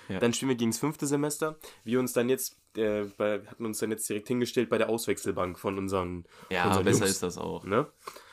Ja. 0.10 0.20
Dann 0.20 0.34
spielen 0.34 0.50
wir 0.50 0.56
gegen 0.56 0.72
das 0.72 0.80
fünfte 0.80 1.08
Semester. 1.08 1.58
Wir 1.84 2.00
uns 2.00 2.14
dann 2.14 2.30
jetzt, 2.30 2.58
äh, 2.78 3.04
bei, 3.18 3.42
hatten 3.46 3.66
uns 3.66 3.80
dann 3.80 3.92
jetzt 3.92 4.08
direkt 4.10 4.28
hingestellt 4.28 4.70
bei 4.70 4.78
der 4.78 4.90
Auswechselbank 4.90 5.60
von 5.60 5.78
unseren, 5.78 6.26
Ja, 6.50 6.62
von 6.64 6.70
unseren 6.70 6.86
besser 6.86 7.00
Jungs, 7.00 7.12
ist 7.12 7.24
das 7.24 7.38
auch. 7.38 7.66
Ne? 7.66 7.88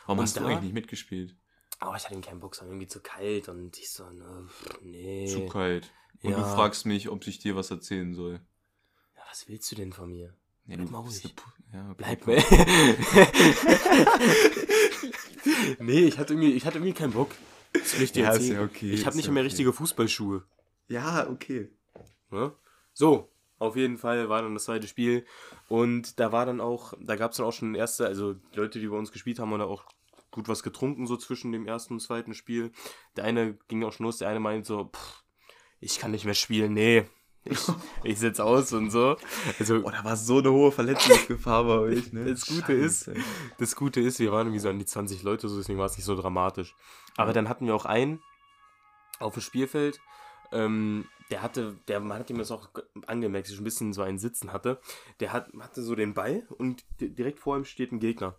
Warum 0.06 0.18
Und 0.18 0.22
hast 0.24 0.36
du 0.36 0.40
da- 0.40 0.46
eigentlich 0.46 0.62
nicht 0.62 0.74
mitgespielt? 0.74 1.34
Aber 1.80 1.96
ich 1.96 2.04
hatte 2.08 2.20
keinen 2.20 2.40
Bock, 2.40 2.54
es 2.54 2.60
war 2.60 2.68
irgendwie 2.68 2.86
zu 2.86 3.00
kalt 3.00 3.48
und 3.48 3.76
ich 3.78 3.90
so, 3.90 4.08
ne, 4.08 4.48
nee. 4.82 5.26
Zu 5.26 5.46
kalt. 5.46 5.90
Und 6.22 6.30
Ja. 6.30 6.36
du 6.38 6.44
fragst 6.44 6.86
mich, 6.86 7.08
ob 7.10 7.26
ich 7.26 7.38
dir 7.40 7.56
was 7.56 7.70
erzählen 7.70 8.14
soll. 8.14 8.40
Ja, 9.16 9.22
was 9.28 9.48
willst 9.48 9.70
du 9.72 9.76
denn 9.76 9.92
von 9.92 10.10
mir? 10.10 10.34
Ja, 10.66 10.76
Bleib 10.76 10.86
du 10.86 10.92
mal 10.92 10.98
ruhig. 11.00 11.34
Ja, 11.72 11.84
okay, 11.90 11.94
Bleib 11.98 12.26
mir. 12.26 12.36
nee, 15.80 16.04
ich 16.06 16.16
hatte 16.18 16.32
irgendwie, 16.34 16.52
ich 16.52 16.64
hatte 16.64 16.78
irgendwie 16.78 16.94
keinen 16.94 17.12
Bock. 17.12 17.32
Das 17.72 17.96
will 17.96 18.04
ich 18.04 18.12
dir 18.12 18.22
Ja, 18.24 18.30
ist 18.30 18.36
erzählen. 18.36 18.56
ja 18.60 18.64
okay, 18.64 18.90
ich 18.92 19.04
habe 19.04 19.16
nicht 19.16 19.26
ja 19.26 19.32
mehr 19.32 19.42
okay. 19.42 19.48
richtige 19.48 19.72
Fußballschuhe. 19.72 20.44
Ja, 20.88 21.28
okay. 21.28 21.70
Ne? 22.30 22.52
So, 22.92 23.30
auf 23.58 23.76
jeden 23.76 23.98
Fall 23.98 24.28
war 24.28 24.42
dann 24.42 24.54
das 24.54 24.64
zweite 24.64 24.86
Spiel. 24.88 25.24
Und 25.68 26.18
da 26.20 26.32
war 26.32 26.46
dann 26.46 26.60
auch, 26.60 26.94
da 27.00 27.16
gab 27.16 27.30
es 27.30 27.38
dann 27.38 27.46
auch 27.46 27.52
schon 27.52 27.74
erste, 27.74 28.06
also 28.06 28.34
die 28.34 28.56
Leute, 28.56 28.78
die 28.78 28.88
bei 28.88 28.96
uns 28.96 29.12
gespielt 29.12 29.38
haben, 29.38 29.50
haben 29.50 29.58
da 29.58 29.66
auch 29.66 29.84
gut 30.30 30.48
was 30.48 30.62
getrunken, 30.62 31.06
so 31.06 31.16
zwischen 31.16 31.52
dem 31.52 31.66
ersten 31.66 31.94
und 31.94 32.00
zweiten 32.00 32.34
Spiel. 32.34 32.72
Der 33.16 33.24
eine 33.24 33.54
ging 33.68 33.84
auch 33.84 33.92
schon 33.92 34.06
los, 34.06 34.18
der 34.18 34.28
eine 34.28 34.40
meint 34.40 34.66
so, 34.66 34.86
pff, 34.86 35.22
ich 35.80 35.98
kann 35.98 36.10
nicht 36.10 36.24
mehr 36.24 36.34
spielen, 36.34 36.72
nee. 36.74 37.04
Ich, 37.44 37.58
ich 38.04 38.18
sitz 38.18 38.40
aus 38.40 38.72
und 38.72 38.90
so. 38.90 39.16
Also, 39.58 39.82
Boah, 39.82 39.92
da 39.92 40.04
war 40.04 40.16
so 40.16 40.38
eine 40.38 40.50
hohe 40.50 40.72
Verletzungsgefahr 40.72 41.64
bei 41.64 41.78
euch, 41.78 42.12
ne? 42.12 42.24
Das 42.30 42.46
Gute 42.46 42.72
ist, 42.72 43.04
Scheiße. 43.04 43.20
das 43.58 43.76
Gute 43.76 44.00
ist, 44.00 44.18
wir 44.18 44.32
waren 44.32 44.48
irgendwie 44.48 44.60
so 44.60 44.68
an 44.70 44.78
die 44.78 44.86
20 44.86 45.22
Leute, 45.22 45.48
so 45.48 45.56
deswegen 45.56 45.78
war 45.78 45.86
es 45.86 45.96
nicht 45.96 46.06
so 46.06 46.16
dramatisch. 46.16 46.74
Aber 47.16 47.32
dann 47.32 47.48
hatten 47.48 47.66
wir 47.66 47.74
auch 47.74 47.84
einen 47.84 48.20
auf 49.20 49.34
dem 49.34 49.42
Spielfeld, 49.42 50.00
ähm, 50.54 51.06
der 51.30 51.42
hatte, 51.42 51.76
der 51.88 52.00
man 52.00 52.18
hat 52.18 52.30
ihm 52.30 52.38
das 52.38 52.50
auch 52.50 52.68
angemerkt, 53.06 53.48
dass 53.48 53.54
schon 53.54 53.62
ein 53.62 53.64
bisschen 53.64 53.92
so 53.92 54.02
einen 54.02 54.18
Sitzen 54.18 54.52
hatte. 54.52 54.80
Der 55.20 55.32
hat, 55.32 55.50
hatte 55.58 55.82
so 55.82 55.94
den 55.94 56.14
Ball 56.14 56.46
und 56.58 56.84
di- 57.00 57.10
direkt 57.14 57.40
vor 57.40 57.56
ihm 57.56 57.64
steht 57.64 57.92
ein 57.92 58.00
Gegner. 58.00 58.36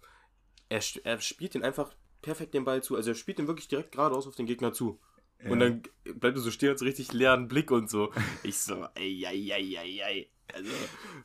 Er, 0.70 0.82
er 1.04 1.20
spielt 1.22 1.54
den 1.54 1.64
einfach 1.64 1.96
perfekt 2.22 2.54
den 2.54 2.64
Ball 2.66 2.82
zu. 2.82 2.96
Also 2.96 3.12
er 3.12 3.16
spielt 3.16 3.38
den 3.40 3.48
wirklich 3.48 3.68
direkt 3.68 3.92
geradeaus 3.92 4.28
auf 4.28 4.36
den 4.36 4.46
Gegner 4.46 4.74
zu. 4.74 5.00
Und 5.48 5.60
dann 5.60 5.84
bleibt 6.04 6.38
er 6.38 6.42
so 6.42 6.50
stehen, 6.50 6.72
hat 6.72 6.80
so 6.80 6.86
richtig 6.86 7.14
leeren 7.14 7.48
Blick 7.48 7.70
und 7.70 7.90
so. 7.90 8.12
Ich 8.44 8.58
so, 8.58 8.88
ey, 8.96 9.26
ey, 9.26 9.52
ey. 9.52 10.32
Also, 10.54 10.72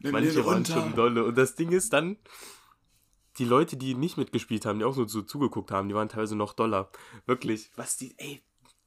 Nimm 0.00 0.12
manche 0.12 0.44
waren 0.44 0.64
schon 0.66 0.94
dolle. 0.94 1.24
Und 1.24 1.38
das 1.38 1.54
Ding 1.54 1.72
ist 1.72 1.92
dann, 1.92 2.18
die 3.38 3.44
Leute, 3.44 3.76
die 3.76 3.94
nicht 3.94 4.16
mitgespielt 4.16 4.66
haben, 4.66 4.78
die 4.78 4.84
auch 4.84 4.96
nur 4.96 5.08
so 5.08 5.22
zugeguckt 5.22 5.70
haben, 5.70 5.88
die 5.88 5.94
waren 5.94 6.08
teilweise 6.08 6.36
noch 6.36 6.52
doller. 6.52 6.90
Wirklich, 7.26 7.70
was 7.76 7.96
die, 7.96 8.14
ey, 8.18 8.42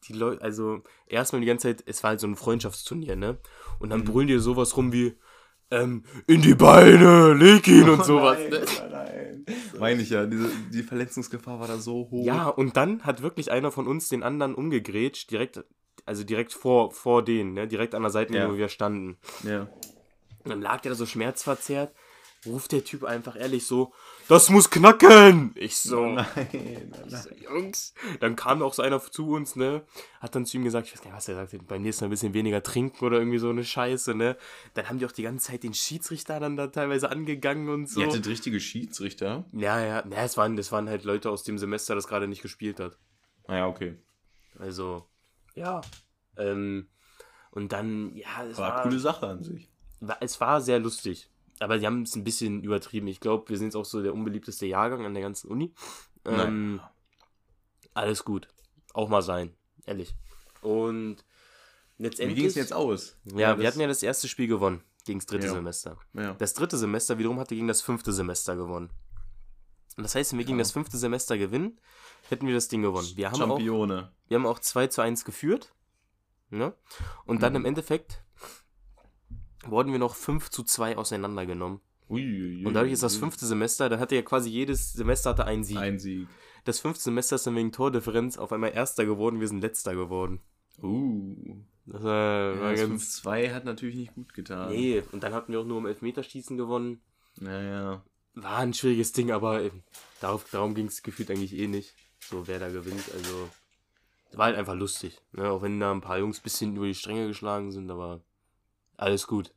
die 0.07 0.13
Leute, 0.13 0.41
also 0.41 0.81
erstmal 1.07 1.41
die 1.41 1.47
ganze 1.47 1.67
Zeit, 1.67 1.83
es 1.87 2.03
war 2.03 2.11
halt 2.11 2.19
so 2.19 2.27
ein 2.27 2.35
Freundschaftsturnier, 2.35 3.15
ne? 3.15 3.37
Und 3.79 3.87
Mhm. 3.87 3.91
dann 3.91 4.03
brüllen 4.05 4.27
die 4.27 4.37
sowas 4.39 4.75
rum 4.77 4.91
wie, 4.93 5.17
ähm, 5.71 6.03
in 6.27 6.41
die 6.41 6.53
Beine, 6.55 7.33
leg 7.33 7.67
ihn 7.67 7.89
und 7.89 8.05
sowas. 8.05 8.37
Nein, 8.39 8.49
ne? 8.51 8.61
nein, 8.91 8.91
nein. 8.91 9.45
Meine 9.79 10.01
ich 10.01 10.09
ja, 10.11 10.25
diese, 10.25 10.49
die 10.71 10.83
Verletzungsgefahr 10.83 11.59
war 11.59 11.67
da 11.67 11.77
so 11.77 12.07
hoch. 12.11 12.25
Ja, 12.25 12.47
und 12.47 12.77
dann 12.77 13.03
hat 13.03 13.21
wirklich 13.21 13.51
einer 13.51 13.71
von 13.71 13.87
uns 13.87 14.07
den 14.09 14.21
anderen 14.23 14.53
umgegrätscht, 14.55 15.31
direkt, 15.31 15.63
also 16.05 16.23
direkt 16.23 16.53
vor, 16.53 16.91
vor 16.91 17.23
denen, 17.23 17.53
ne? 17.53 17.67
Direkt 17.67 17.95
an 17.95 18.03
der 18.03 18.11
Seite, 18.11 18.33
Ja. 18.35 18.49
wo 18.51 18.55
wir 18.57 18.67
standen. 18.69 19.17
Ja. 19.43 19.61
Und 20.43 20.49
dann 20.49 20.61
lag 20.61 20.81
der 20.81 20.91
da 20.91 20.95
so 20.95 21.05
schmerzverzerrt, 21.05 21.93
ruft 22.45 22.71
der 22.71 22.83
Typ 22.83 23.03
einfach 23.03 23.35
ehrlich 23.35 23.65
so, 23.65 23.93
das 24.27 24.49
muss 24.49 24.69
knacken! 24.69 25.51
Ich 25.55 25.77
so, 25.77 26.05
Nein, 26.13 26.93
ich 27.07 27.15
so, 27.17 27.29
Jungs. 27.31 27.93
Dann 28.19 28.35
kam 28.35 28.61
auch 28.61 28.73
so 28.73 28.81
einer 28.81 29.01
zu 29.01 29.29
uns, 29.31 29.55
ne, 29.55 29.83
hat 30.19 30.35
dann 30.35 30.45
zu 30.45 30.57
ihm 30.57 30.63
gesagt, 30.63 30.87
ich 30.87 30.93
weiß 30.93 31.01
gar 31.01 31.09
nicht, 31.11 31.17
was 31.17 31.27
er 31.27 31.35
sagte, 31.35 31.59
beim 31.59 31.81
nächsten 31.81 32.03
Mal 32.03 32.07
ein 32.07 32.11
bisschen 32.11 32.33
weniger 32.33 32.63
trinken 32.63 33.03
oder 33.05 33.17
irgendwie 33.17 33.37
so 33.39 33.49
eine 33.49 33.63
Scheiße, 33.63 34.15
ne. 34.15 34.37
Dann 34.73 34.89
haben 34.89 34.99
die 34.99 35.05
auch 35.05 35.11
die 35.11 35.23
ganze 35.23 35.51
Zeit 35.51 35.63
den 35.63 35.73
Schiedsrichter 35.73 36.39
dann 36.39 36.55
da 36.55 36.67
teilweise 36.67 37.09
angegangen 37.09 37.69
und 37.69 37.89
so. 37.89 37.99
Ihr 38.01 38.07
hattet 38.07 38.27
richtige 38.27 38.59
Schiedsrichter? 38.59 39.45
Ja, 39.51 39.79
ja, 39.79 40.03
ja, 40.09 40.23
es 40.23 40.37
waren, 40.37 40.55
das 40.55 40.71
waren 40.71 40.89
halt 40.89 41.03
Leute 41.03 41.29
aus 41.29 41.43
dem 41.43 41.57
Semester, 41.57 41.95
das 41.95 42.07
gerade 42.07 42.27
nicht 42.27 42.41
gespielt 42.41 42.79
hat. 42.79 42.97
Naja, 43.47 43.67
okay. 43.67 43.97
Also, 44.59 45.05
ja. 45.55 45.81
Ähm, 46.37 46.87
und 47.51 47.71
dann, 47.71 48.15
ja, 48.15 48.43
es 48.49 48.57
War 48.57 48.69
war, 48.69 48.73
eine 48.75 48.83
coole 48.89 48.99
Sache 48.99 49.27
an 49.27 49.43
sich. 49.43 49.69
war, 49.99 50.17
es 50.21 50.39
war 50.41 50.61
sehr 50.61 50.79
lustig. 50.79 51.29
Aber 51.63 51.77
die 51.79 51.85
haben 51.85 52.01
es 52.03 52.15
ein 52.15 52.23
bisschen 52.23 52.63
übertrieben. 52.63 53.07
Ich 53.07 53.19
glaube, 53.19 53.47
wir 53.49 53.57
sind 53.57 53.67
jetzt 53.67 53.75
auch 53.75 53.85
so 53.85 54.01
der 54.01 54.13
unbeliebteste 54.13 54.65
Jahrgang 54.65 55.05
an 55.05 55.13
der 55.13 55.23
ganzen 55.23 55.49
Uni. 55.49 55.73
Ähm, 56.25 56.81
alles 57.93 58.23
gut. 58.25 58.47
Auch 58.93 59.09
mal 59.09 59.21
sein. 59.21 59.55
Ehrlich. 59.85 60.15
Und 60.61 61.17
Wie 61.97 62.03
letztendlich. 62.03 62.37
ging 62.37 62.47
es 62.47 62.55
jetzt 62.55 62.73
aus? 62.73 63.17
Ja, 63.25 63.57
wir 63.59 63.67
hatten 63.67 63.79
ja 63.79 63.87
das 63.87 64.03
erste 64.03 64.27
Spiel 64.27 64.47
gewonnen. 64.47 64.83
Gegen 65.05 65.19
das 65.19 65.25
dritte 65.25 65.47
Ja. 65.47 65.53
Semester. 65.53 65.97
Ja. 66.13 66.33
Das 66.35 66.53
dritte 66.53 66.77
Semester 66.77 67.17
wiederum 67.17 67.39
hatte 67.39 67.55
gegen 67.55 67.67
das 67.67 67.81
fünfte 67.81 68.13
Semester 68.13 68.55
gewonnen. 68.55 68.89
Und 69.97 70.03
das 70.03 70.15
heißt, 70.15 70.31
wenn 70.31 70.39
wir 70.39 70.45
gegen 70.45 70.57
das 70.57 70.71
fünfte 70.71 70.97
Semester 70.97 71.37
gewinnen, 71.37 71.79
hätten 72.29 72.47
wir 72.47 72.53
das 72.55 72.67
Ding 72.69 72.81
gewonnen. 72.81 73.09
Wir 73.15 73.27
haben 73.29 73.41
auch 73.41 73.57
Champione. 73.57 74.11
wir 74.27 74.35
haben 74.35 74.45
auch 74.45 74.59
2 74.59 74.87
zu 74.87 75.01
1 75.01 75.25
geführt. 75.25 75.73
Ne? 76.49 76.73
Und 77.25 77.41
dann 77.43 77.53
Mhm. 77.53 77.57
im 77.57 77.65
Endeffekt 77.65 78.23
wurden 79.69 79.91
wir 79.91 79.99
noch 79.99 80.15
5 80.15 80.49
zu 80.49 80.63
2 80.63 80.97
auseinandergenommen. 80.97 81.79
Uiuiui. 82.09 82.65
Und 82.65 82.73
dadurch 82.73 82.93
ist 82.93 83.03
das 83.03 83.15
fünfte 83.15 83.45
Semester, 83.45 83.89
dann 83.89 83.99
hatte 83.99 84.15
ja 84.15 84.21
quasi 84.21 84.49
jedes 84.49 84.93
Semester 84.93 85.31
hatte 85.31 85.45
einen 85.45 85.63
Sieg. 85.63 85.77
Ein 85.77 85.99
Sieg. 85.99 86.27
Das 86.65 86.79
fünfte 86.79 87.03
Semester 87.03 87.35
ist 87.35 87.47
dann 87.47 87.55
wegen 87.55 87.71
Tordifferenz 87.71 88.37
auf 88.37 88.51
einmal 88.51 88.73
Erster 88.73 89.05
geworden, 89.05 89.39
wir 89.39 89.47
sind 89.47 89.61
Letzter 89.61 89.95
geworden. 89.95 90.41
Uh. 90.81 91.57
Das 91.85 92.03
war, 92.03 92.53
Ja, 92.53 92.61
war 92.61 92.71
das 92.71 92.79
ganz. 92.79 93.21
5-2 93.21 93.53
hat 93.53 93.65
natürlich 93.65 93.95
nicht 93.95 94.13
gut 94.15 94.33
getan. 94.33 94.71
Nee, 94.71 95.03
und 95.11 95.23
dann 95.23 95.33
hatten 95.33 95.51
wir 95.51 95.59
auch 95.59 95.65
nur 95.65 95.77
um 95.77 95.85
Elfmeterschießen 95.85 96.57
gewonnen. 96.57 97.01
Naja. 97.39 98.03
War 98.35 98.57
ein 98.59 98.73
schwieriges 98.73 99.11
Ding, 99.11 99.31
aber 99.31 99.61
eben, 99.61 99.83
darauf, 100.19 100.49
darum 100.49 100.73
ging 100.75 100.87
es 100.87 101.03
gefühlt 101.03 101.29
eigentlich 101.29 101.57
eh 101.57 101.67
nicht. 101.67 101.93
So, 102.19 102.47
wer 102.47 102.59
da 102.59 102.69
gewinnt. 102.69 103.03
Also, 103.13 103.49
war 104.31 104.45
halt 104.45 104.55
einfach 104.55 104.75
lustig. 104.75 105.19
Ne? 105.33 105.49
Auch 105.49 105.61
wenn 105.61 105.79
da 105.79 105.91
ein 105.91 106.01
paar 106.01 106.17
Jungs 106.19 106.39
ein 106.39 106.43
bisschen 106.43 106.75
über 106.75 106.85
die 106.85 106.95
Stränge 106.95 107.27
geschlagen 107.27 107.71
sind, 107.71 107.91
aber 107.91 108.21
alles 109.03 109.27
gut. 109.27 109.53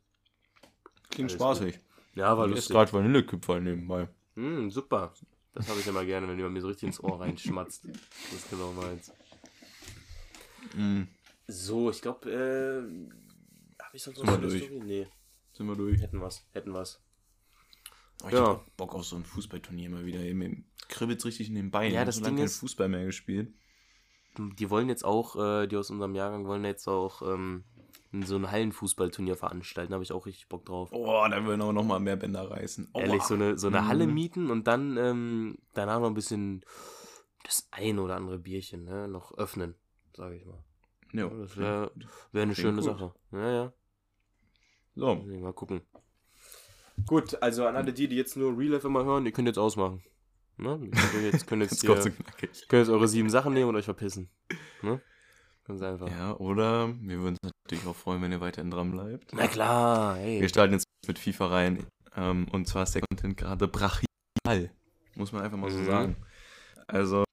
Klingt 1.09 1.31
Alles 1.31 1.41
spaßig. 1.41 1.79
Ja, 2.15 2.37
war 2.37 2.45
Ich 2.45 2.51
esse 2.51 2.55
lustig. 2.57 2.73
gerade 2.75 2.93
Vanillekipferl 2.93 3.61
nebenbei. 3.61 4.07
Hm, 4.35 4.69
super. 4.69 5.13
Das 5.53 5.67
habe 5.69 5.79
ich 5.79 5.87
immer 5.87 6.05
gerne, 6.05 6.27
wenn 6.27 6.37
jemand 6.37 6.53
mir 6.53 6.61
so 6.61 6.67
richtig 6.67 6.87
ins 6.87 7.03
Ohr 7.03 7.19
reinschmatzt. 7.19 7.85
Das 7.85 8.33
ist 8.33 8.49
genau 8.49 8.71
meins. 8.73 9.11
Mm. 10.75 11.03
So, 11.47 11.89
ich 11.89 12.01
glaube, 12.01 12.29
äh, 12.29 13.83
habe 13.83 13.95
ich 13.95 14.03
sonst 14.03 14.17
noch 14.23 14.27
eine 14.33 14.47
durch? 14.47 14.63
Story? 14.63 14.81
Nee, 14.83 15.07
Sind 15.53 15.67
wir 15.67 15.75
durch. 15.75 16.01
hätten 16.01 16.21
was, 16.21 16.45
hätten 16.53 16.73
was. 16.73 17.01
Oh, 18.23 18.27
ich 18.27 18.33
Ja. 18.33 18.47
hab 18.47 18.77
Bock 18.77 18.93
auf 18.95 19.05
so 19.05 19.15
ein 19.15 19.23
Fußballturnier 19.25 19.89
mal 19.89 20.05
wieder. 20.05 20.19
Mir 20.33 20.57
kribbelt's 20.89 21.25
richtig 21.25 21.47
in 21.49 21.55
den 21.55 21.71
Beinen. 21.71 21.93
Ja, 21.93 22.01
Ich 22.01 22.07
das 22.07 22.17
so 22.17 22.23
lange 22.23 22.39
kein 22.41 22.49
Fußball 22.49 22.89
mehr 22.89 23.05
gespielt. 23.05 23.53
Die 24.37 24.69
wollen 24.69 24.89
jetzt 24.89 25.05
auch, 25.05 25.35
äh, 25.35 25.67
die 25.67 25.77
aus 25.77 25.89
unserem 25.89 26.13
Jahrgang 26.13 26.45
wollen 26.45 26.63
jetzt 26.65 26.87
auch 26.87 27.21
ähm, 27.23 27.63
so 28.23 28.35
ein 28.35 28.49
Hallenfußballturnier 28.51 29.35
veranstalten. 29.35 29.91
Da 29.91 29.95
habe 29.95 30.03
ich 30.03 30.11
auch 30.11 30.25
richtig 30.25 30.47
Bock 30.47 30.65
drauf. 30.65 30.89
Oh, 30.91 31.25
da 31.29 31.43
würden 31.45 31.61
auch 31.61 31.73
noch 31.73 31.83
mal 31.83 31.99
mehr 31.99 32.15
Bänder 32.15 32.49
reißen. 32.49 32.89
Oh, 32.93 32.99
Ehrlich, 32.99 33.21
so 33.23 33.33
eine, 33.35 33.57
so 33.57 33.67
eine 33.67 33.81
Mhm. 33.81 33.87
Halle 33.87 34.07
mieten 34.07 34.49
und 34.49 34.67
dann 34.67 34.97
ähm, 34.97 35.57
danach 35.73 35.99
noch 35.99 36.07
ein 36.07 36.13
bisschen 36.13 36.63
das 37.43 37.67
ein 37.71 37.99
oder 37.99 38.15
andere 38.15 38.39
Bierchen 38.39 38.83
ne, 38.85 39.07
noch 39.07 39.37
öffnen, 39.37 39.75
sage 40.15 40.35
ich 40.35 40.45
mal. 40.45 40.63
Ja, 41.13 41.29
Das 41.29 41.55
wäre 41.57 41.91
wär 42.31 42.43
eine 42.43 42.55
schöne 42.55 42.75
gut. 42.81 42.83
Sache. 42.83 43.13
Ja, 43.31 43.51
ja. 43.51 43.73
So, 44.95 45.15
Mal 45.15 45.53
gucken. 45.53 45.81
Gut, 47.05 47.41
also 47.41 47.65
an 47.65 47.75
alle 47.75 47.93
die, 47.93 48.07
die 48.07 48.15
jetzt 48.15 48.35
nur 48.35 48.57
Real 48.57 48.71
Life 48.73 48.87
immer 48.87 49.05
hören, 49.05 49.25
ihr 49.25 49.31
könnt 49.31 49.47
jetzt 49.47 49.59
ausmachen. 49.59 50.03
Ne? 50.57 50.79
Ihr 50.83 50.89
könnt 50.91 51.23
jetzt, 51.33 51.47
könnt 51.47 51.61
jetzt, 51.61 51.83
jetzt 51.83 52.03
hier, 52.03 52.13
könnt 52.67 52.81
jetzt 52.87 52.89
eure 52.89 53.07
sieben 53.07 53.29
Sachen 53.29 53.53
nehmen 53.53 53.69
und 53.69 53.75
euch 53.75 53.85
verpissen. 53.85 54.29
Ne? 54.81 54.99
Ganz 55.67 55.81
einfach. 55.81 56.09
Ja, 56.09 56.35
oder 56.37 56.87
wir 57.01 57.19
würden 57.19 57.37
uns 57.43 57.51
natürlich 57.65 57.85
auch 57.85 57.95
freuen, 57.95 58.21
wenn 58.21 58.31
ihr 58.31 58.39
weiterhin 58.41 58.71
dran 58.71 58.91
bleibt. 58.91 59.33
Na 59.33 59.47
klar, 59.47 60.15
hey. 60.17 60.39
Wir 60.41 60.47
starten 60.49 60.73
jetzt 60.73 60.85
mit 61.07 61.19
FIFA 61.19 61.47
rein. 61.47 61.85
Ähm, 62.15 62.47
und 62.51 62.67
zwar 62.67 62.83
ist 62.83 62.95
der 62.95 63.01
Content 63.09 63.35
gerade 63.37 63.67
brachial. 63.67 64.71
Muss 65.15 65.31
man 65.33 65.41
einfach 65.43 65.57
mal 65.57 65.69
so 65.69 65.79
Mhm. 65.79 65.85
sagen. 65.85 66.15
Also, 66.87 67.23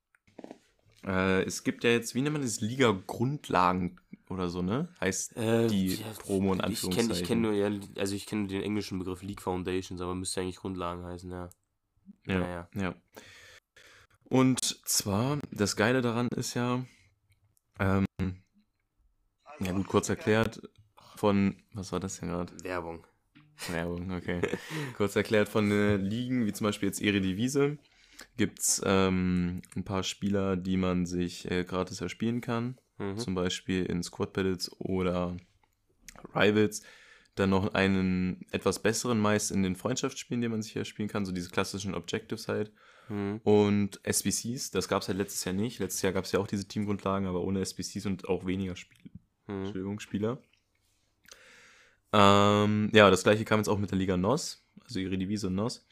äh, 1.06 1.42
es 1.44 1.62
gibt 1.62 1.84
ja 1.84 1.90
jetzt, 1.90 2.14
wie 2.14 2.22
nennt 2.22 2.32
man 2.32 2.42
das? 2.42 2.60
Liga-Grundlagen 2.60 4.00
oder 4.28 4.48
so, 4.48 4.62
ne? 4.62 4.88
Heißt 5.00 5.36
Äh, 5.36 5.68
die 5.68 5.94
ja, 5.94 6.06
Promo 6.18 6.54
in 6.54 6.58
Ich 6.58 6.58
kenne 6.58 6.64
Anführungszeichen. 6.64 7.12
ich 7.22 7.28
kenn 7.28 7.40
nur, 7.40 7.52
ja, 7.52 7.70
also 7.98 8.14
ich 8.16 8.26
kenne 8.26 8.48
den 8.48 8.62
englischen 8.62 8.98
Begriff 8.98 9.22
League 9.22 9.42
Foundations, 9.42 10.00
aber 10.00 10.14
müsste 10.14 10.40
eigentlich 10.40 10.56
Grundlagen 10.56 11.04
heißen, 11.04 11.30
ja. 11.30 11.50
Ja, 12.26 12.38
Naja. 12.38 12.68
ja. 12.74 12.94
Und 14.24 14.60
zwar, 14.88 15.38
das 15.52 15.76
Geile 15.76 16.02
daran 16.02 16.28
ist 16.36 16.54
ja, 16.54 16.84
ähm, 17.78 18.06
ja 19.60 19.72
gut, 19.72 19.86
kurz 19.86 20.08
erklärt, 20.08 20.60
von, 21.16 21.56
was 21.72 21.92
war 21.92 22.00
das 22.00 22.20
denn 22.20 22.28
gerade? 22.28 22.52
Werbung. 22.62 23.06
Werbung, 23.68 24.10
okay. 24.12 24.40
Kurz 24.96 25.14
erklärt 25.14 25.48
von 25.48 25.70
äh, 25.70 25.96
Ligen, 25.96 26.44
wie 26.44 26.52
zum 26.52 26.66
Beispiel 26.66 26.88
jetzt 26.88 27.00
Eredivisie, 27.00 27.78
gibt 28.36 28.58
es 28.58 28.82
ähm, 28.84 29.62
ein 29.76 29.84
paar 29.84 30.02
Spieler, 30.02 30.56
die 30.56 30.76
man 30.76 31.06
sich 31.06 31.50
äh, 31.50 31.64
gratis 31.64 32.00
erspielen 32.00 32.40
kann. 32.40 32.78
Mhm. 32.98 33.18
Zum 33.18 33.34
Beispiel 33.34 33.86
in 33.86 34.02
Squad 34.02 34.32
Battles 34.32 34.70
oder 34.80 35.36
Rivals. 36.34 36.82
Dann 37.36 37.50
noch 37.50 37.74
einen 37.74 38.44
etwas 38.52 38.80
besseren 38.80 39.18
meist 39.18 39.50
in 39.50 39.62
den 39.62 39.76
Freundschaftsspielen, 39.76 40.40
die 40.40 40.48
man 40.48 40.62
sich 40.62 40.76
erspielen 40.76 41.08
kann, 41.08 41.24
so 41.24 41.32
diese 41.32 41.50
klassischen 41.50 41.94
Objectives 41.94 42.48
halt. 42.48 42.72
Mhm. 43.08 43.40
Und 43.44 44.00
SBCs, 44.02 44.70
das 44.70 44.88
gab 44.88 45.02
es 45.02 45.08
halt 45.08 45.18
letztes 45.18 45.44
Jahr 45.44 45.54
nicht. 45.54 45.78
Letztes 45.78 46.02
Jahr 46.02 46.12
gab 46.12 46.24
es 46.24 46.32
ja 46.32 46.40
auch 46.40 46.46
diese 46.46 46.66
Teamgrundlagen, 46.66 47.28
aber 47.28 47.42
ohne 47.42 47.60
SBCs 47.60 48.06
und 48.06 48.28
auch 48.28 48.46
weniger 48.46 48.76
Spiel 48.76 49.10
Mhm. 49.46 49.64
Entschuldigung, 49.64 50.00
Spieler. 50.00 50.38
Ähm, 52.12 52.90
ja, 52.92 53.10
das 53.10 53.24
gleiche 53.24 53.44
kam 53.44 53.58
jetzt 53.60 53.68
auch 53.68 53.78
mit 53.78 53.90
der 53.90 53.98
Liga 53.98 54.16
NOS, 54.16 54.64
also 54.82 55.00
ihre 55.00 55.18
Devise 55.18 55.50
NOS. 55.50 55.84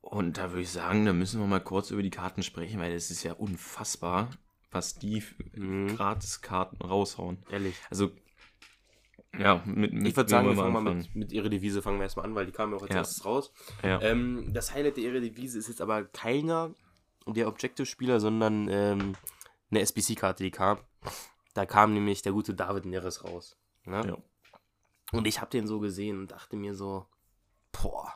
Und 0.00 0.38
da 0.38 0.50
würde 0.50 0.62
ich 0.62 0.70
sagen, 0.70 1.04
da 1.06 1.12
müssen 1.12 1.40
wir 1.40 1.46
mal 1.46 1.60
kurz 1.60 1.90
über 1.90 2.02
die 2.02 2.10
Karten 2.10 2.42
sprechen, 2.42 2.80
weil 2.80 2.92
es 2.92 3.10
ist 3.10 3.22
ja 3.24 3.32
unfassbar, 3.32 4.30
was 4.70 4.98
die 4.98 5.22
Mhm. 5.54 5.96
Gratis-Karten 5.96 6.76
raushauen. 6.82 7.38
Ehrlich. 7.50 7.74
Also, 7.90 8.12
ja, 9.36 9.62
mit, 9.66 9.92
mit 9.92 10.06
Ich 10.08 10.16
würde 10.16 10.30
sagen, 10.30 10.48
wir 10.48 10.56
fangen 10.56 10.72
mal 10.72 10.94
mit, 10.94 11.14
mit 11.14 11.32
Eredivisie 11.32 11.82
fangen 11.82 11.98
wir 11.98 12.04
erstmal 12.04 12.26
an, 12.26 12.34
weil 12.34 12.46
die 12.46 12.52
kamen 12.52 12.72
ja 12.72 12.78
auch 12.78 12.82
als 12.82 12.90
Ja. 12.90 12.96
erstes 12.98 13.24
raus. 13.24 13.52
Ja. 13.82 14.00
Ähm, 14.00 14.52
das 14.52 14.72
Highlight 14.74 14.96
der 14.96 15.04
Eredivisie 15.04 15.58
ist 15.58 15.68
jetzt 15.68 15.80
aber 15.80 16.04
keiner 16.04 16.74
der 17.26 17.48
Objective-Spieler, 17.48 18.20
sondern 18.20 18.68
ähm, 18.68 19.14
eine 19.70 19.80
SBC-Karte, 19.80 20.42
die 20.42 20.50
kam. 20.50 20.78
Da 21.54 21.66
kam 21.66 21.92
nämlich 21.92 22.22
der 22.22 22.32
gute 22.32 22.54
David 22.54 22.86
Neres 22.86 23.24
raus. 23.24 23.58
Ne? 23.84 24.02
Ja. 24.06 24.16
Und 25.12 25.26
ich 25.26 25.40
habe 25.40 25.50
den 25.50 25.66
so 25.66 25.78
gesehen 25.80 26.18
und 26.18 26.30
dachte 26.30 26.56
mir 26.56 26.74
so, 26.74 27.06
boah, 27.72 28.12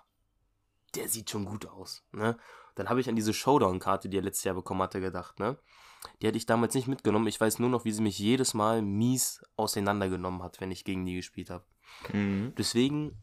der 0.95 1.09
sieht 1.09 1.31
schon 1.31 1.45
gut 1.45 1.67
aus. 1.67 2.05
Ne? 2.13 2.39
Dann 2.75 2.89
habe 2.89 3.01
ich 3.01 3.09
an 3.09 3.17
diese 3.17 3.35
Showdown-Karte, 3.35 4.09
die 4.09 4.17
er 4.17 4.23
letztes 4.23 4.45
Jahr 4.45 4.55
bekommen 4.55 4.83
hatte, 4.83 5.01
gedacht. 5.01 5.39
Ne? 5.39 5.59
Die 6.23 6.29
hatte 6.29 6.39
ich 6.39 6.47
damals 6.47 6.75
nicht 6.75 6.87
mitgenommen. 6.87 7.27
Ich 7.27 7.41
weiß 7.41 7.59
nur 7.59 7.69
noch, 7.69 7.85
wie 7.85 7.91
sie 7.91 8.03
mich 8.03 8.17
jedes 8.17 8.55
Mal 8.55 8.81
mies 8.81 9.43
auseinandergenommen 9.57 10.43
hat, 10.43 10.61
wenn 10.61 10.71
ich 10.71 10.85
gegen 10.85 11.05
die 11.05 11.17
gespielt 11.17 11.51
habe. 11.51 11.65
Mhm. 12.13 12.55
Deswegen, 12.57 13.19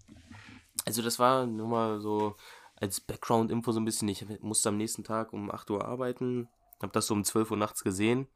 also 0.85 1.01
das 1.01 1.17
war 1.17 1.45
nur 1.45 1.67
mal 1.67 2.01
so 2.01 2.35
als 2.75 2.99
Background-Info 2.99 3.71
so 3.71 3.79
ein 3.79 3.85
bisschen. 3.85 4.09
Ich 4.09 4.25
musste 4.41 4.69
am 4.69 4.77
nächsten 4.77 5.05
Tag 5.05 5.31
um 5.31 5.49
8 5.49 5.71
Uhr 5.71 5.85
arbeiten, 5.85 6.49
habe 6.81 6.91
das 6.91 7.07
so 7.07 7.13
um 7.13 7.23
12 7.23 7.51
Uhr 7.51 7.57
nachts 7.57 7.85
gesehen, 7.85 8.27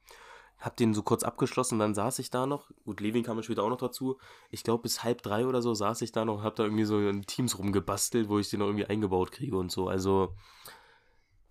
habe 0.60 0.78
den 0.78 0.93
so 0.93 1.04
kurz 1.04 1.23
abgeschlossen, 1.23 1.78
dann 1.78 1.93
saß 1.93 2.19
ich 2.19 2.30
da 2.30 2.45
noch. 2.45 2.71
Gut, 2.86 3.02
Levin 3.02 3.23
kam 3.23 3.41
später 3.43 3.63
auch 3.63 3.69
noch 3.69 3.78
dazu. 3.78 4.17
Ich 4.49 4.63
glaube, 4.63 4.84
bis 4.84 5.04
halb 5.04 5.21
drei 5.23 5.45
oder 5.45 5.62
so 5.62 5.73
saß 5.73 6.02
ich 6.04 6.13
da 6.13 6.23
noch 6.23 6.38
und 6.38 6.43
habe 6.43 6.56
da 6.56 6.63
irgendwie 6.63 6.86
so 6.86 6.99
in 6.99 7.23
Teams 7.23 7.60
rumgebastelt, 7.60 8.30
wo 8.30 8.39
ich 8.39 8.49
den 8.49 8.60
noch 8.60 8.67
irgendwie 8.67 8.86
eingebaut 8.86 9.34
kriege 9.34 9.58
und 9.58 9.73
so. 9.73 9.89
Also, 9.89 10.36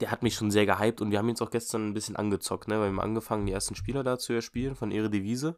der 0.02 0.10
hat 0.10 0.24
mich 0.24 0.34
schon 0.34 0.50
sehr 0.50 0.66
gehypt 0.66 1.00
und 1.00 1.12
wir 1.12 1.18
haben 1.18 1.28
jetzt 1.28 1.40
auch 1.42 1.52
gestern 1.52 1.88
ein 1.88 1.94
bisschen 1.94 2.16
angezockt, 2.16 2.66
ne? 2.66 2.74
Weil 2.74 2.86
wir 2.86 2.88
haben 2.88 3.00
angefangen, 3.00 3.46
die 3.46 3.52
ersten 3.52 3.76
Spieler 3.76 4.02
da 4.02 4.18
zu 4.18 4.32
erspielen 4.32 4.74
von 4.74 4.90
Eredivisie. 4.90 5.54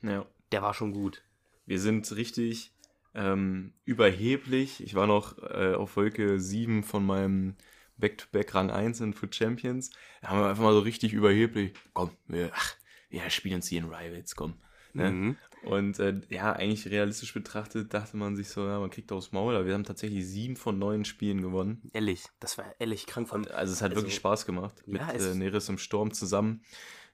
ja. 0.00 0.24
Der 0.50 0.62
war 0.62 0.72
schon 0.72 0.92
gut. 0.92 1.22
Wir 1.66 1.78
sind 1.78 2.10
richtig 2.16 2.74
ähm, 3.14 3.74
überheblich. 3.84 4.82
Ich 4.82 4.94
war 4.94 5.06
noch 5.06 5.38
äh, 5.38 5.74
auf 5.74 5.96
Wolke 5.96 6.40
7 6.40 6.82
von 6.82 7.04
meinem 7.04 7.56
Back-to-Back 7.98 8.54
Rang 8.54 8.70
1 8.70 9.00
in 9.00 9.12
Foot 9.12 9.34
Champions. 9.34 9.90
Da 10.22 10.28
haben 10.28 10.40
wir 10.40 10.48
einfach 10.48 10.62
mal 10.62 10.72
so 10.72 10.80
richtig 10.80 11.12
überheblich. 11.12 11.74
Komm, 11.92 12.10
wir, 12.26 12.50
ach, 12.54 12.74
wir 13.10 13.28
spielen 13.28 13.56
uns 13.56 13.68
hier 13.68 13.80
in 13.80 13.92
Rivals, 13.92 14.36
komm. 14.36 14.54
Ne? 14.94 15.10
Mhm. 15.10 15.36
Und 15.64 15.98
äh, 16.00 16.20
ja, 16.28 16.52
eigentlich 16.52 16.88
realistisch 16.88 17.32
betrachtet 17.32 17.94
dachte 17.94 18.16
man 18.16 18.34
sich 18.34 18.48
so, 18.48 18.66
ja, 18.66 18.80
man 18.80 18.90
kriegt 18.90 19.12
aufs 19.12 19.30
Maul, 19.32 19.54
aber 19.54 19.64
wir 19.66 19.74
haben 19.74 19.84
tatsächlich 19.84 20.26
sieben 20.26 20.56
von 20.56 20.78
neun 20.78 21.04
Spielen 21.04 21.40
gewonnen. 21.40 21.88
Ehrlich, 21.92 22.24
das 22.40 22.58
war 22.58 22.66
ehrlich 22.80 23.06
krank 23.06 23.28
von. 23.28 23.46
Also 23.48 23.72
es 23.72 23.80
hat 23.80 23.92
Also, 23.92 24.02
wirklich 24.02 24.16
Spaß 24.16 24.44
gemacht. 24.44 24.82
Mit 24.86 25.00
ja, 25.00 25.10
es- 25.12 25.24
äh, 25.24 25.34
Neres 25.36 25.68
im 25.68 25.78
Sturm 25.78 26.12
zusammen 26.12 26.62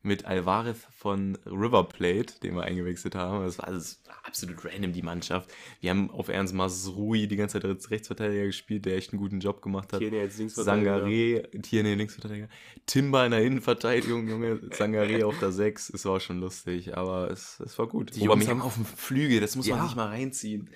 mit 0.00 0.24
Alvarez 0.26 0.78
von 0.96 1.36
River 1.44 1.84
Plate, 1.84 2.38
den 2.42 2.54
wir 2.54 2.62
eingewechselt 2.62 3.14
haben. 3.16 3.44
Das 3.44 3.58
war 3.58 3.66
alles 3.66 4.02
absolut 4.24 4.64
random, 4.64 4.92
die 4.92 5.02
Mannschaft. 5.02 5.52
Wir 5.80 5.90
haben 5.90 6.10
auf 6.10 6.28
Ernst 6.28 6.54
Masrui 6.54 7.26
die 7.26 7.34
ganze 7.36 7.54
Zeit 7.54 7.64
als 7.64 7.90
Rechtsverteidiger 7.90 8.44
gespielt, 8.46 8.86
der 8.86 8.96
echt 8.96 9.12
einen 9.12 9.20
guten 9.20 9.40
Job 9.40 9.60
gemacht 9.60 9.92
hat. 9.92 9.98
Tierney 10.00 10.20
als 10.20 10.38
Linksverteidiger. 10.38 10.98
Sangaré, 11.04 11.60
Tierney 11.62 11.94
Linksverteidiger. 11.94 12.48
Timber 12.86 13.24
in 13.26 13.32
der 13.32 13.42
Innenverteidigung, 13.42 14.28
Junge. 14.28 14.54
Sangaré 14.70 15.24
auf 15.26 15.38
der 15.40 15.50
6. 15.50 15.90
Es 15.90 16.04
war 16.04 16.20
schon 16.20 16.38
lustig, 16.40 16.96
aber 16.96 17.30
es, 17.30 17.58
es 17.60 17.76
war 17.78 17.88
gut. 17.88 18.10
Die 18.14 18.20
Die 18.20 18.24
Jungs 18.26 18.46
haben- 18.48 18.62
auf 18.62 18.74
dem 18.76 18.84
Flügel, 18.84 19.40
das 19.40 19.56
muss 19.56 19.66
Ja. 19.66 19.76
man 19.76 19.86
sich 19.88 19.96
mal 19.96 20.06
reinziehen. 20.06 20.70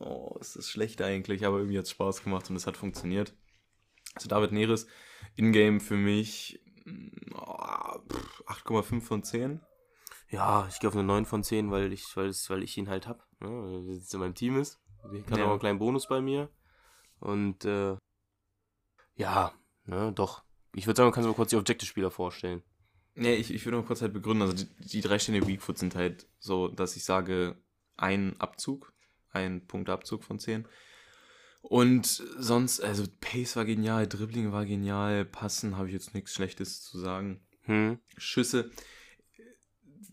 Oh, 0.00 0.36
es 0.40 0.56
ist 0.56 0.70
schlecht 0.70 1.00
eigentlich, 1.02 1.46
aber 1.46 1.58
irgendwie 1.58 1.78
hat 1.78 1.84
es 1.84 1.90
Spaß 1.92 2.24
gemacht 2.24 2.50
und 2.50 2.56
es 2.56 2.66
hat 2.66 2.76
funktioniert. 2.76 3.32
Also 4.14 4.28
David 4.28 4.50
Neres, 4.50 4.88
Ingame 5.36 5.78
für 5.78 5.96
mich 5.96 6.58
8,5 6.86 9.00
von 9.00 9.22
10. 9.22 9.60
Ja, 10.30 10.66
ich 10.68 10.80
gehe 10.80 10.88
auf 10.88 10.94
eine 10.94 11.04
9 11.04 11.24
von 11.24 11.42
10, 11.44 11.70
weil 11.70 11.92
ich, 11.92 12.04
weil 12.16 12.28
es, 12.28 12.48
weil 12.50 12.62
ich 12.62 12.76
ihn 12.76 12.88
halt 12.88 13.06
hab. 13.06 13.26
Ne? 13.40 13.48
Weil 13.48 13.88
er 13.88 13.94
jetzt 13.94 14.12
in 14.14 14.20
meinem 14.20 14.34
Team 14.34 14.58
ist. 14.58 14.80
Ich 15.12 15.24
kann 15.26 15.38
Ja. 15.38 15.46
auch 15.46 15.50
einen 15.50 15.60
kleinen 15.60 15.78
Bonus 15.78 16.08
bei 16.08 16.20
mir. 16.20 16.48
Und 17.20 17.64
äh, 17.64 17.96
ja, 19.14 19.52
ne, 19.84 20.12
doch. 20.12 20.42
Ich 20.74 20.86
würde 20.86 20.96
sagen, 20.98 21.12
kannst 21.12 21.26
du 21.26 21.30
mal 21.30 21.36
kurz 21.36 21.50
die 21.50 21.56
Objective-Spieler 21.56 22.10
vorstellen. 22.10 22.62
Nee, 23.14 23.34
ich, 23.36 23.50
ich 23.52 23.64
würde 23.64 23.78
mal 23.78 23.86
kurz 23.86 24.02
halt 24.02 24.12
begründen, 24.12 24.42
also 24.42 24.54
die, 24.54 24.68
die 24.86 25.00
drei 25.00 25.18
Stände 25.18 25.46
Weakfoot 25.46 25.78
sind 25.78 25.94
halt 25.94 26.28
so, 26.38 26.68
dass 26.68 26.96
ich 26.96 27.04
sage, 27.04 27.56
ein 27.96 28.38
Abzug, 28.40 28.92
ein 29.30 29.66
Punktabzug 29.66 30.22
von 30.22 30.38
10. 30.38 30.68
Und 31.68 32.06
sonst, 32.38 32.80
also 32.80 33.04
Pace 33.20 33.56
war 33.56 33.64
genial, 33.64 34.06
Dribbling 34.06 34.52
war 34.52 34.64
genial, 34.64 35.24
Passen 35.24 35.76
habe 35.76 35.88
ich 35.88 35.94
jetzt 35.94 36.14
nichts 36.14 36.32
Schlechtes 36.32 36.82
zu 36.82 36.98
sagen. 36.98 37.40
Hm? 37.62 37.98
Schüsse, 38.16 38.70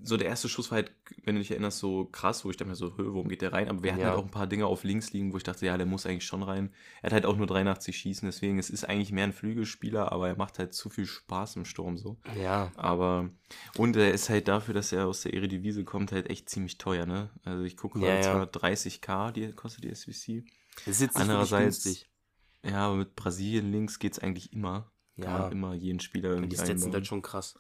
so 0.06 0.18
der 0.18 0.28
erste 0.28 0.50
Schuss 0.50 0.72
war 0.72 0.78
halt, 0.78 0.92
wenn 1.24 1.36
du 1.36 1.42
dich 1.42 1.52
erinnerst, 1.52 1.78
so 1.80 2.06
krass, 2.06 2.44
wo 2.44 2.50
ich 2.50 2.58
dachte 2.58 2.70
mir 2.70 2.76
so, 2.76 2.98
"Hö, 2.98 3.06
warum 3.14 3.30
geht 3.30 3.42
der 3.44 3.54
rein? 3.54 3.70
Aber 3.70 3.84
wir 3.84 3.92
hatten 3.94 4.02
Ja. 4.02 4.10
halt 4.10 4.18
auch 4.18 4.26
ein 4.26 4.32
paar 4.32 4.48
Dinge 4.48 4.66
auf 4.66 4.84
links 4.84 5.14
liegen, 5.14 5.32
wo 5.32 5.38
ich 5.38 5.44
dachte, 5.44 5.66
ja, 5.66 5.78
der 5.78 5.86
muss 5.86 6.06
eigentlich 6.06 6.26
schon 6.26 6.44
rein. 6.44 6.74
Er 7.02 7.08
hat 7.08 7.14
halt 7.14 7.26
auch 7.28 7.38
nur 7.38 7.48
83 7.48 7.96
schießen, 7.98 8.28
deswegen, 8.28 8.58
es 8.60 8.70
ist 8.72 8.84
eigentlich 8.84 9.12
mehr 9.12 9.24
ein 9.26 9.32
Flügelspieler, 9.34 10.12
aber 10.12 10.28
er 10.28 10.36
macht 10.36 10.58
halt 10.60 10.74
zu 10.74 10.90
viel 10.90 11.06
Spaß 11.06 11.56
im 11.56 11.66
Sturm 11.66 11.98
so. 11.98 12.18
Ja. 12.36 12.72
Aber, 12.76 13.30
und 13.78 13.96
er 13.96 14.12
ist 14.12 14.30
halt 14.30 14.48
dafür, 14.48 14.74
dass 14.74 14.92
er 14.92 15.08
aus 15.08 15.22
der 15.22 15.36
Eredivisie 15.36 15.84
kommt, 15.86 16.12
halt 16.12 16.30
echt 16.30 16.50
ziemlich 16.50 16.80
teuer, 16.80 17.06
ne? 17.06 17.30
Also 17.46 17.64
ich 17.64 17.78
gucke 17.78 18.00
gerade, 18.00 18.22
ja. 18.22 18.44
30k 18.46 19.32
die 19.32 19.52
kostet 19.54 19.84
die 19.84 19.90
SBC. 19.90 20.44
Andererseits- 21.16 21.84
günstig. 21.84 22.10
Ja, 22.64 22.88
aber 22.88 22.96
mit 22.96 23.16
Brasilien 23.16 23.72
links 23.72 24.00
geht's 24.00 24.20
eigentlich 24.20 24.54
immer. 24.54 24.92
Kann 25.20 25.26
Ja. 25.34 25.40
man 25.40 25.52
immer 25.52 25.74
jeden 25.74 26.00
Spieler 26.00 26.30
Die 26.30 26.36
irgendwie 26.38 26.56
Stats 26.56 26.68
sind 26.70 26.78
einbauen. 26.80 26.94
halt 26.94 27.08
schon 27.08 27.22
krass. 27.22 27.60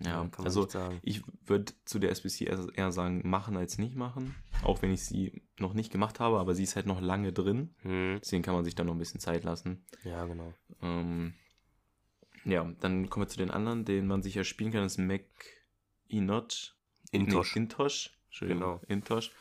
Ja, 0.00 0.12
kann 0.28 0.30
man 0.38 0.46
also 0.46 0.68
ich 1.02 1.22
würde 1.44 1.72
zu 1.84 1.98
der 1.98 2.10
SBC 2.10 2.42
eher, 2.76 2.92
sagen, 2.92 3.28
machen 3.28 3.56
als 3.56 3.78
nicht 3.78 3.96
machen. 3.96 4.34
Auch 4.62 4.80
wenn 4.80 4.92
ich 4.92 5.04
sie 5.04 5.42
noch 5.58 5.74
nicht 5.74 5.90
gemacht 5.90 6.20
habe, 6.20 6.38
aber 6.38 6.54
sie 6.54 6.62
ist 6.62 6.76
halt 6.76 6.86
noch 6.86 7.00
lange 7.00 7.32
drin. 7.32 7.74
Hm. 7.82 8.18
Deswegen 8.20 8.42
kann 8.44 8.54
man 8.54 8.64
sich 8.64 8.76
da 8.76 8.84
noch 8.84 8.94
ein 8.94 8.98
bisschen 8.98 9.18
Zeit 9.20 9.42
lassen. 9.44 9.84
Ja, 10.04 10.24
genau. 10.26 10.54
Ähm, 10.82 11.34
ja, 12.44 12.64
dann 12.80 13.10
kommen 13.10 13.24
wir 13.26 13.28
zu 13.28 13.38
den 13.38 13.50
anderen, 13.50 13.84
den 13.84 14.06
man 14.06 14.22
sich 14.22 14.36
erspielen 14.36 14.72
kann. 14.72 14.82
Das 14.82 14.92
ist 14.92 14.98
Mac 14.98 15.24
Inot. 16.06 16.76
Intosh. 17.10 17.56
Nee, 17.56 17.62
Intosh. 17.62 18.18
Genau. 18.38 18.80
Intosh. 18.86 19.32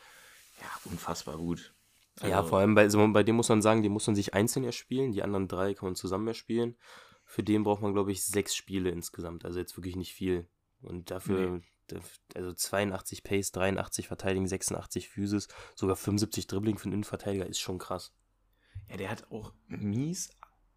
Ja, 0.59 0.67
unfassbar 0.91 1.37
gut. 1.37 1.75
Ja, 2.21 2.37
Also, 2.37 2.49
vor 2.49 2.59
allem 2.59 2.75
bei, 2.75 2.83
also 2.83 3.07
bei 3.11 3.23
dem 3.23 3.35
muss 3.35 3.49
man 3.49 3.61
sagen, 3.61 3.83
die 3.83 3.89
muss 3.89 4.07
man 4.07 4.15
sich 4.15 4.33
einzeln 4.33 4.65
erspielen. 4.65 5.11
Die 5.11 5.23
anderen 5.23 5.47
drei 5.47 5.73
kann 5.73 5.87
man 5.87 5.95
zusammen 5.95 6.27
erspielen. 6.27 6.75
Für 7.25 7.43
den 7.43 7.63
braucht 7.63 7.81
man, 7.81 7.93
glaube 7.93 8.11
ich, 8.11 8.23
sechs 8.25 8.55
Spiele 8.55 8.89
insgesamt. 8.89 9.45
Also 9.45 9.59
jetzt 9.59 9.75
wirklich 9.77 9.95
nicht 9.95 10.13
viel. 10.13 10.47
Und 10.81 11.11
dafür, 11.11 11.61
daf- 11.89 12.19
also 12.35 12.53
82 12.53 13.23
Pace, 13.23 13.51
83 13.51 14.07
Verteidigen, 14.07 14.47
86 14.47 15.09
Physis, 15.09 15.47
sogar 15.75 15.95
75 15.95 16.47
Dribbling 16.47 16.77
für 16.77 16.85
einen 16.85 16.93
Innenverteidiger 16.93 17.45
ist 17.45 17.59
schon 17.59 17.79
krass. 17.79 18.13
Ja, 18.89 18.97
der 18.97 19.09
hat 19.09 19.29
auch 19.31 19.53
mies 19.67 20.29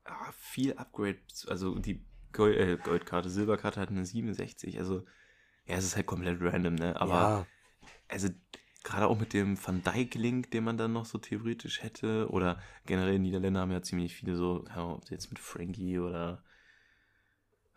ah, 0.04 0.32
viel 0.32 0.74
Upgrade. 0.74 1.18
Also 1.46 1.78
die 1.78 2.04
Gold, 2.32 2.56
äh, 2.56 2.78
Goldkarte, 2.82 3.30
Silberkarte 3.30 3.80
hat 3.80 3.90
eine 3.90 4.04
67. 4.04 4.78
Also, 4.78 5.04
ja, 5.66 5.76
es 5.76 5.84
ist 5.84 5.96
halt 5.96 6.06
komplett 6.06 6.40
random, 6.40 6.74
ne? 6.74 7.00
Aber 7.00 7.14
ja, 7.14 7.46
also 8.08 8.28
gerade 8.82 9.08
auch 9.08 9.18
mit 9.18 9.32
dem 9.32 9.58
Van 9.64 9.82
Dijk-Link, 9.82 10.50
den 10.50 10.64
man 10.64 10.76
dann 10.76 10.92
noch 10.92 11.04
so 11.04 11.18
theoretisch 11.18 11.82
hätte, 11.82 12.28
oder 12.30 12.60
generell 12.86 13.18
Niederländer 13.18 13.60
haben 13.60 13.72
ja 13.72 13.82
ziemlich 13.82 14.14
viele 14.14 14.36
so, 14.36 14.62
keine 14.62 14.80
Ahnung, 14.80 14.94
ob 14.96 15.04
du 15.04 15.12
jetzt 15.12 15.30
mit 15.30 15.38
Frankie 15.38 15.98
oder 15.98 16.42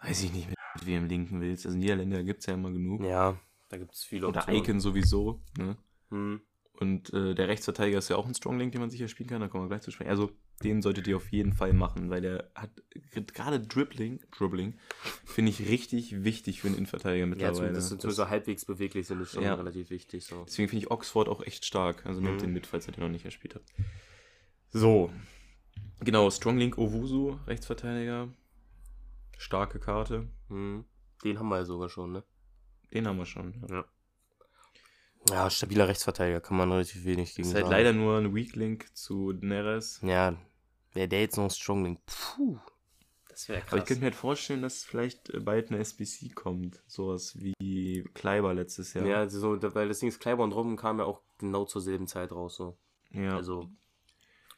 weiß 0.02 0.24
ich 0.24 0.34
nicht, 0.34 0.50
mit 0.50 0.86
wem 0.86 1.08
linken 1.08 1.42
willst. 1.42 1.66
Also 1.66 1.78
Niederländer 1.78 2.24
gibt 2.24 2.42
es 2.42 2.46
ja 2.46 2.54
immer 2.54 2.72
genug. 2.72 3.04
ja, 3.04 3.38
da 3.70 3.78
gibt 3.78 3.94
es 3.96 4.04
viele 4.04 4.28
oder 4.28 4.42
Optionen. 4.42 4.64
Icon 4.64 4.80
sowieso, 4.80 5.42
ne? 5.58 5.78
Hm. 6.10 6.42
Und 6.80 7.14
äh, 7.14 7.36
der 7.36 7.48
Rechtsverteidiger 7.48 8.00
ist 8.00 8.10
ja 8.10 8.18
auch 8.18 8.28
ein 8.28 8.34
Strong 8.34 8.60
Link, 8.60 8.72
den 8.72 8.82
man 8.82 8.90
sicher 8.90 9.08
spielen 9.08 9.30
kann, 9.30 9.42
da 9.42 9.48
kommen 9.48 9.64
wir 9.64 9.70
gleich 9.70 9.82
zu 9.82 9.92
sprechen. 9.92 10.10
Also 10.10 10.32
den 10.64 10.82
solltet 10.82 11.08
ihr 11.08 11.18
auf 11.18 11.32
jeden 11.32 11.54
Fall 11.54 11.74
machen, 11.74 12.10
weil 12.10 12.22
der 12.22 12.50
hat 12.56 12.72
gerade 13.34 13.60
Dribbling, 13.60 14.22
Dribbling, 14.32 14.76
finde 15.26 15.50
ich 15.52 15.68
richtig 15.68 16.24
wichtig 16.24 16.62
für 16.62 16.68
einen 16.68 16.78
Innenverteidiger 16.78 17.22
Ja, 17.22 17.26
mittlerweile. 17.28 17.56
zumindest, 17.56 17.92
dass 17.92 18.00
Das- 18.00 18.16
so 18.16 18.30
halbwegs 18.30 18.64
beweglich 18.66 19.08
sind, 19.08 19.20
ist 19.22 19.32
schon 19.34 19.44
Ja. 19.44 19.56
relativ 19.56 19.90
wichtig. 19.90 20.26
So. 20.26 20.44
Deswegen 20.46 20.70
finde 20.70 20.86
ich 20.86 20.92
Oxford 20.92 21.28
auch 21.28 21.42
echt 21.42 21.66
stark. 21.66 22.06
Also 22.06 22.22
nehmt 22.22 22.36
Mhm. 22.36 22.40
den 22.46 22.54
mit, 22.54 22.68
falls 22.68 22.88
ihr 22.88 22.92
den 22.94 23.02
noch 23.04 23.10
nicht 23.10 23.24
gespielt 23.24 23.56
habt. 23.56 23.74
So. 24.72 25.12
Genau, 26.00 26.30
Stronglink 26.30 26.78
Owusu, 26.78 27.38
Rechtsverteidiger. 27.48 28.30
Starke 29.38 29.80
Karte. 29.80 30.28
Hm. 30.50 30.86
Den 31.24 31.40
haben 31.40 31.50
wir 31.50 31.58
ja 31.58 31.66
sogar 31.66 31.90
schon, 31.90 32.12
ne? 32.14 32.24
Den 32.94 33.08
haben 33.08 33.18
wir 33.18 33.26
schon. 33.26 33.54
Ja. 33.70 33.76
Ja, 33.78 33.86
stabiler 35.50 35.88
Rechtsverteidiger, 35.88 36.42
kann 36.42 36.58
man 36.58 36.72
relativ 36.72 37.06
wenig 37.06 37.36
gegen 37.36 37.48
Ist 37.48 37.54
halt 37.56 37.66
sagen. 37.66 37.72
leider 37.76 37.94
nur 37.94 38.18
ein 38.18 38.34
Weak 38.36 38.56
Link 38.56 38.96
zu 38.96 39.32
Neres. 39.34 40.00
Ja, 40.04 40.36
wäre 40.94 41.08
der 41.08 41.22
jetzt 41.22 41.38
noch 41.38 41.46
ein 41.46 41.50
Stronglink. 41.50 42.00
Puh. 42.06 42.58
Das 43.30 43.50
wäre 43.50 43.64
Aber 43.68 43.78
ich 43.78 43.86
könnte 43.86 44.02
mir 44.02 44.08
halt 44.08 44.16
vorstellen, 44.16 44.62
dass 44.62 44.84
vielleicht 44.84 45.30
äh, 45.32 45.40
bald 45.40 45.72
eine 45.72 45.80
SBC 45.80 46.36
kommt. 46.36 46.84
Sowas 46.86 47.36
wie 47.40 48.04
Kleiber 48.14 48.54
letztes 48.54 48.94
Jahr. 48.94 49.06
Ja, 49.06 49.28
so, 49.28 49.60
weil 49.74 49.88
das 49.88 50.00
Ding 50.00 50.10
ist, 50.10 50.20
Kleiber 50.20 50.44
und 50.44 50.52
Robben 50.52 50.76
kamen 50.78 51.00
ja 51.00 51.06
auch 51.06 51.22
genau 51.40 51.66
zur 51.66 51.82
selben 51.82 52.06
Zeit 52.08 52.32
raus. 52.32 52.56
So. 52.56 52.78
ja. 53.12 53.36
Also, 53.36 53.72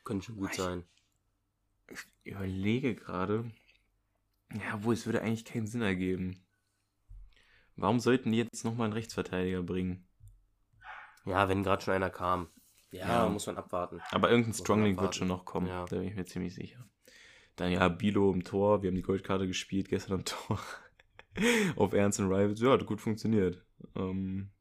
könnte 0.04 0.26
schon 0.26 0.36
gut 0.36 0.50
Ich- 0.52 0.58
sein. 0.58 0.84
ich 1.90 2.00
überlege 2.26 2.96
gerade. 2.96 3.50
Ja, 4.54 4.84
wo 4.84 4.92
es 4.92 5.06
würde 5.06 5.22
eigentlich 5.22 5.46
keinen 5.46 5.68
Sinn 5.68 5.82
ergeben. 5.82 6.44
Warum 7.78 8.00
sollten 8.00 8.32
die 8.32 8.38
jetzt 8.40 8.64
nochmal 8.66 8.86
einen 8.86 8.94
Rechtsverteidiger 8.94 9.64
bringen? 9.64 10.06
Ja, 11.26 11.50
wenn 11.50 11.64
gerade 11.64 11.82
schon 11.84 11.94
einer 11.94 12.10
kam. 12.10 12.48
Ja, 12.92 13.08
Ja. 13.26 13.30
muss 13.30 13.48
man 13.48 13.58
abwarten. 13.58 14.00
Aber 14.12 14.30
irgendein 14.30 14.54
abwarten. 14.60 14.98
wird 15.02 15.16
schon 15.16 15.28
noch 15.28 15.44
kommen. 15.46 15.68
Ja. 15.68 15.86
Da 15.86 15.98
bin 15.98 16.08
ich 16.08 16.16
mir 16.16 16.26
ziemlich 16.26 16.54
sicher. 16.56 16.88
Dann 17.56 17.72
ja, 17.72 17.88
Bilo 17.90 18.32
im 18.32 18.44
Tor. 18.44 18.82
Wir 18.82 18.90
haben 18.90 18.96
die 18.96 19.02
Goldkarte 19.02 19.48
gespielt 19.48 19.90
gestern 19.90 20.14
am 20.20 20.26
Tor. 20.26 20.60
Auf 21.76 21.94
Ernst 21.94 22.20
und 22.20 22.28
Rivals. 22.28 22.62
Ja, 22.62 22.72
hat 22.72 22.86
gut 22.86 23.02
funktioniert. 23.02 23.66
Ähm, 23.96 24.52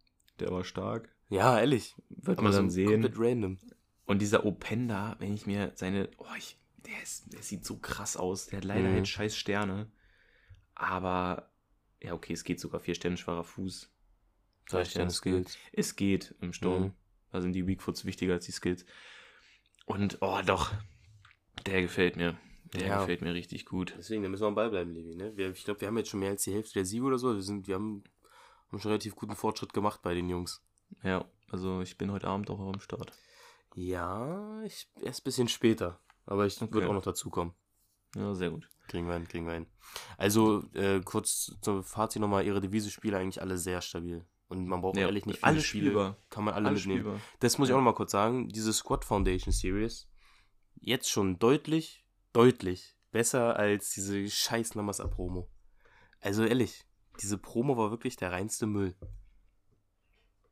der 0.41 0.51
war 0.51 0.65
stark. 0.65 1.09
Ja, 1.29 1.59
ehrlich. 1.59 1.95
Wird 2.09 2.41
man 2.43 2.53
dann 2.53 2.71
so 2.71 2.75
sehen. 2.75 3.03
Komplett 3.03 3.15
random. 3.19 3.59
Und 4.07 4.21
dieser 4.21 4.45
Openda, 4.45 5.17
wenn 5.19 5.35
ich 5.35 5.47
mir 5.47 5.73
seine. 5.77 6.09
Oh, 6.19 6.27
ich, 6.37 6.59
der, 6.87 7.03
ist, 7.03 7.33
der 7.33 7.43
sieht 7.43 7.65
so 7.65 7.79
krass 7.79 8.17
aus. 8.17 8.47
Der 8.47 8.59
hat 8.59 8.65
leider 8.65 8.89
Mhm. 8.89 8.95
halt 8.95 9.09
scheiß 9.09 9.37
Sterne. 9.37 9.91
Aber. 10.75 11.51
Ja, 12.03 12.13
okay, 12.13 12.33
es 12.35 12.45
geht 12.45 12.61
sogar. 12.61 12.81
Vier 12.81 12.95
Sterne 12.95 13.17
schwacher 13.17 13.45
Fuß. 13.45 13.91
Zwei 14.67 14.85
Sterne 14.85 15.11
Skills. 15.11 15.59
Es 15.73 15.97
geht 15.97 16.35
im 16.41 16.53
Sturm. 16.53 16.83
Mhm. 16.83 16.93
Da 17.33 17.41
sind 17.41 17.53
die 17.53 17.67
Weakfoots 17.67 18.05
wichtiger 18.05 18.35
als 18.35 18.47
die 18.47 18.53
Skills. 18.53 18.85
Und, 19.87 20.19
oh, 20.21 20.41
doch. 20.47 20.73
Der 21.67 21.83
gefällt 21.83 22.17
mir. 22.17 22.39
Der 22.73 22.87
Ja. 22.87 22.99
gefällt 23.01 23.23
mir 23.23 23.35
richtig 23.35 23.67
gut. 23.67 23.95
Deswegen, 23.99 24.23
da 24.23 24.29
müssen 24.29 24.43
wir 24.43 24.49
am 24.49 24.55
Ball 24.55 24.71
bleiben, 24.71 24.93
Levi. 24.93 25.15
Ne? 25.15 25.37
Wir, 25.37 25.51
ich 25.51 25.65
glaube, 25.65 25.81
wir 25.81 25.89
haben 25.89 25.97
jetzt 25.99 26.11
schon 26.11 26.21
mehr 26.21 26.31
als 26.31 26.43
die 26.45 26.53
Hälfte 26.53 26.75
der 26.75 26.85
Siege 26.85 27.05
oder 27.05 27.19
so. 27.19 27.35
Wir, 27.35 27.43
sind, 27.43 27.67
wir 27.69 27.75
haben, 27.75 28.03
haben 28.71 28.81
schon 28.81 28.91
relativ 28.91 29.15
guten 29.15 29.37
Fortschritt 29.37 29.73
gemacht 29.73 30.01
bei 30.03 30.15
den 30.15 30.29
Jungs. 30.29 30.63
Ja, 31.03 31.25
also 31.51 31.83
ich 31.83 31.99
bin 31.99 32.11
heute 32.11 32.27
Abend 32.29 32.51
auch 32.51 32.59
am 32.61 32.81
Start. 32.81 33.13
Ja, 33.75 34.63
ich, 34.65 34.89
erst 35.03 35.21
ein 35.21 35.25
bisschen 35.25 35.49
später. 35.49 36.01
Aber 36.27 36.47
ich 36.47 36.61
Okay. 36.61 36.73
würde 36.73 36.89
auch 36.89 36.95
noch 36.95 37.03
dazukommen. 37.03 37.55
Ja, 38.17 38.35
sehr 38.35 38.51
gut. 38.51 38.69
Kriegen 38.87 39.07
wir 39.09 39.15
hin, 39.15 39.27
kriegen 39.29 39.47
wir 39.47 39.55
hin. 39.55 39.67
Also, 40.17 40.65
äh, 40.75 41.01
kurz 41.01 41.57
zum 41.61 41.83
Fazit 41.83 42.21
nochmal, 42.21 42.45
ihre 42.47 42.61
Devise-Spiele 42.61 43.17
eigentlich 43.19 43.41
alle 43.41 43.59
sehr 43.59 43.81
stabil. 43.81 44.25
Und 44.49 44.67
man 44.67 44.81
braucht 44.83 44.97
Ja, 44.97 45.07
ehrlich 45.07 45.27
nicht 45.27 45.37
viele 45.39 45.47
alle 45.47 45.61
Spiele. 45.61 45.87
spielbar. 45.91 46.17
Kann 46.31 46.45
man 46.45 46.55
alle, 46.55 46.69
Alle 46.69 46.77
mitnehmen. 46.77 47.01
spielbar. 47.01 47.21
Das 47.41 47.59
muss 47.59 47.69
ich 47.69 47.73
auch 47.75 47.79
nochmal 47.79 47.95
kurz 47.95 48.13
sagen. 48.13 48.49
Diese 48.49 48.73
Squad 48.73 49.05
Foundation 49.05 49.53
Series, 49.53 50.09
jetzt 50.81 51.11
schon 51.11 51.39
deutlich, 51.39 52.05
deutlich 52.33 52.97
besser 53.11 53.57
als 53.57 53.91
diese 53.91 54.29
scheiß 54.29 54.75
Namasa 54.75 55.07
Promo. 55.07 55.51
Also 56.21 56.45
ehrlich, 56.45 56.85
diese 57.21 57.39
Promo 57.39 57.77
war 57.77 57.91
wirklich 57.91 58.17
der 58.17 58.33
reinste 58.33 58.67
Müll. 58.67 58.95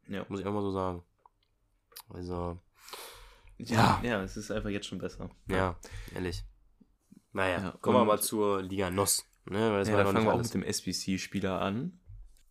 Ja. 0.08 0.24
Muss 0.28 0.40
ich 0.40 0.46
auch 0.46 0.52
mal 0.52 0.62
so 0.62 0.70
sagen. 0.72 1.02
Also, 2.08 2.58
Ja. 3.58 4.00
Ja, 4.02 4.22
es 4.22 4.36
ist 4.36 4.50
einfach 4.50 4.70
jetzt 4.70 4.86
schon 4.86 4.98
besser. 4.98 5.30
ja, 5.46 5.78
ehrlich. 6.14 6.44
Naja, 7.32 7.60
Ja, 7.62 7.70
kommen 7.80 7.96
wir 7.98 8.04
mal 8.04 8.20
zur 8.20 8.62
Liga 8.62 8.90
NOS. 8.90 9.24
Ne, 9.44 9.70
weil 9.72 9.78
das 9.80 9.88
ja, 9.88 9.94
war 9.94 10.04
da 10.04 10.04
noch 10.04 10.12
fangen 10.12 10.26
wir 10.26 10.32
auch 10.32 10.36
alles. 10.38 10.54
mit 10.54 10.62
dem 10.62 10.68
SBC-Spieler 10.68 11.60
an. 11.60 11.98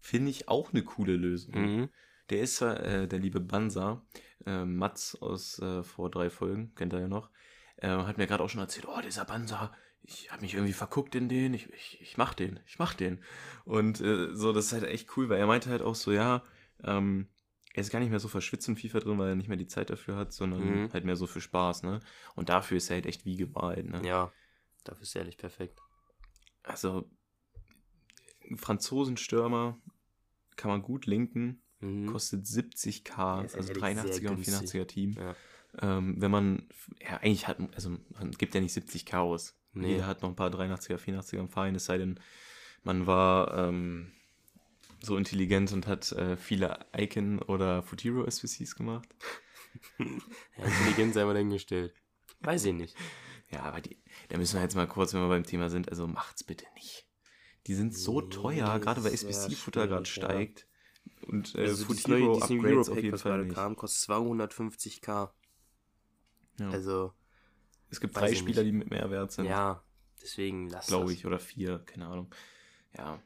Finde 0.01 0.31
ich 0.31 0.49
auch 0.49 0.73
eine 0.73 0.83
coole 0.83 1.15
Lösung. 1.15 1.55
Mhm. 1.55 1.89
Der 2.29 2.41
ist 2.41 2.57
zwar, 2.57 2.79
äh, 2.83 3.07
der 3.07 3.19
liebe 3.19 3.39
Bansa, 3.39 4.05
äh, 4.45 4.65
Mats 4.65 5.15
aus 5.21 5.59
äh, 5.59 5.83
vor 5.83 6.09
drei 6.09 6.29
Folgen, 6.29 6.73
kennt 6.75 6.93
er 6.93 7.01
ja 7.01 7.07
noch, 7.07 7.29
äh, 7.77 7.87
hat 7.87 8.17
mir 8.17 8.27
gerade 8.27 8.43
auch 8.43 8.49
schon 8.49 8.61
erzählt, 8.61 8.87
oh, 8.87 9.01
dieser 9.01 9.25
Bansa, 9.25 9.71
ich 10.01 10.31
habe 10.31 10.41
mich 10.41 10.55
irgendwie 10.55 10.73
verguckt 10.73 11.13
in 11.13 11.29
den, 11.29 11.53
ich, 11.53 11.71
ich, 11.73 12.01
ich 12.01 12.17
mach 12.17 12.33
den, 12.33 12.59
ich 12.65 12.79
mach 12.79 12.93
den. 12.93 13.23
Und 13.65 14.01
äh, 14.01 14.33
so, 14.33 14.53
das 14.53 14.65
ist 14.67 14.73
halt 14.73 14.83
echt 14.85 15.15
cool, 15.17 15.29
weil 15.29 15.39
er 15.39 15.47
meinte 15.47 15.69
halt 15.69 15.81
auch 15.81 15.95
so, 15.95 16.11
ja, 16.11 16.43
ähm, 16.83 17.27
er 17.73 17.81
ist 17.81 17.91
gar 17.91 17.99
nicht 17.99 18.09
mehr 18.09 18.19
so 18.19 18.27
verschwitzt 18.27 18.67
in 18.67 18.75
FIFA 18.75 18.99
drin, 18.99 19.17
weil 19.19 19.29
er 19.29 19.35
nicht 19.35 19.47
mehr 19.47 19.57
die 19.57 19.67
Zeit 19.67 19.89
dafür 19.89 20.15
hat, 20.17 20.33
sondern 20.33 20.83
Mhm. 20.85 20.93
halt 20.93 21.05
mehr 21.05 21.15
so 21.15 21.27
für 21.27 21.41
Spaß, 21.41 21.83
ne? 21.83 21.99
Und 22.35 22.49
dafür 22.49 22.77
ist 22.77 22.89
er 22.89 22.95
halt 22.95 23.05
echt 23.05 23.23
wie 23.25 23.37
gemalt, 23.37 23.87
ne? 23.87 24.05
Ja, 24.05 24.31
dafür 24.83 25.03
ist 25.03 25.15
er 25.15 25.21
ehrlich 25.21 25.37
perfekt. 25.37 25.79
Also, 26.63 27.09
Franzosenstürmer 28.57 29.79
kann 30.55 30.69
man 30.71 30.81
gut 30.81 31.05
linken, 31.05 31.61
Mhm. 31.79 32.05
kostet 32.07 32.45
70k, 32.45 33.09
Ja, 33.17 33.37
also 33.41 33.57
ehrlich 33.73 33.83
83er 33.83 34.13
sehr 34.13 34.29
und 34.31 34.35
günstig. 34.43 34.53
84er 34.81 34.87
Team. 34.87 35.11
Ja. 35.13 35.35
Ähm, 35.81 36.15
wenn 36.19 36.29
man, 36.31 36.67
ja, 37.01 37.17
eigentlich 37.17 37.47
hat, 37.47 37.57
also 37.73 37.97
man 38.09 38.31
gibt 38.31 38.53
ja 38.53 38.61
nicht 38.61 38.75
70k 38.75 39.17
aus. 39.19 39.57
Nee. 39.73 39.93
Jeder 39.93 40.05
hat 40.05 40.21
noch 40.21 40.29
ein 40.29 40.35
paar 40.35 40.51
83er, 40.51 40.97
84er 40.97 41.39
im 41.39 41.49
Verein, 41.49 41.75
es 41.75 41.85
sei 41.85 41.97
denn, 41.97 42.19
man 42.83 43.07
war 43.07 43.57
ähm, 43.57 44.11
so 45.01 45.17
intelligent 45.17 45.71
und 45.71 45.87
hat 45.87 46.11
äh, 46.11 46.35
viele 46.37 46.85
Icon- 46.95 47.39
oder 47.41 47.81
Futuro 47.83 48.25
SPCs 48.25 48.75
gemacht. 48.75 49.07
Ja, 49.97 50.65
intelligent 50.65 51.13
sei 51.13 51.23
mal 51.23 51.33
dahingestellt. 51.33 51.93
Weiß 52.41 52.65
ich 52.65 52.73
nicht. 52.73 52.95
Ja, 53.49 53.61
aber 53.63 53.79
die, 53.79 53.97
da 54.29 54.37
müssen 54.37 54.55
wir 54.55 54.61
jetzt 54.61 54.75
mal 54.75 54.87
kurz, 54.87 55.13
wenn 55.13 55.21
wir 55.21 55.29
beim 55.29 55.45
Thema 55.45 55.69
sind, 55.69 55.87
also 55.89 56.07
macht's 56.07 56.43
bitte 56.43 56.65
nicht. 56.75 57.07
Die 57.67 57.75
sind 57.75 57.95
so 57.95 58.21
Nee, 58.21 58.29
teuer, 58.29 58.79
gerade 58.79 59.03
weil 59.03 59.13
SBC-Futter 59.13 59.87
gerade 59.87 60.03
ja. 60.03 60.05
steigt. 60.05 60.67
Und 61.27 61.55
äh, 61.55 61.61
Also 61.61 61.85
neue, 62.07 62.19
neue 62.21 62.41
Upgrades 62.41 62.89
auf 62.89 62.97
Europack, 62.97 63.03
jeden 63.03 63.17
Fall 63.17 63.31
gerade 63.31 63.43
nicht. 63.45 63.55
kam, 63.55 63.75
kostet 63.75 64.09
250k. 64.09 65.29
Ja. 66.59 66.69
Also, 66.69 67.13
es 67.89 67.99
gibt 68.01 68.15
drei 68.15 68.33
Spieler, 68.33 68.63
nicht. 68.63 68.73
die 68.73 68.77
mit 68.77 68.89
mehr 68.89 69.09
wert 69.09 69.31
sind. 69.31 69.45
ja, 69.45 69.83
deswegen 70.21 70.69
lass 70.69 70.87
glaube 70.87 71.13
ich, 71.13 71.25
oder 71.25 71.39
vier, 71.39 71.79
keine 71.79 72.07
Ahnung. 72.07 72.33
Ja. 72.97 73.21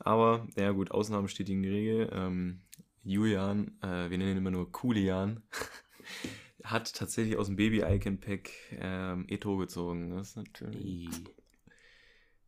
Aber, 0.00 0.46
ja 0.56 0.70
gut, 0.72 0.90
Ausnahmen 0.90 1.24
bestätigen 1.24 1.62
die 1.62 1.68
Regel. 1.68 2.10
Ähm, 2.12 2.60
Julian, 3.04 3.78
äh, 3.82 4.10
wir 4.10 4.18
nennen 4.18 4.32
ihn 4.32 4.38
immer 4.38 4.50
nur 4.50 4.72
Coolian, 4.72 5.42
hat 6.64 6.94
tatsächlich 6.94 7.36
aus 7.36 7.46
dem 7.46 7.56
Baby-Icon-Pack 7.56 8.50
ähm, 8.72 9.26
Eto 9.28 9.56
gezogen. 9.58 10.10
Das 10.10 10.30
ist 10.30 10.36
natürlich. 10.36 11.08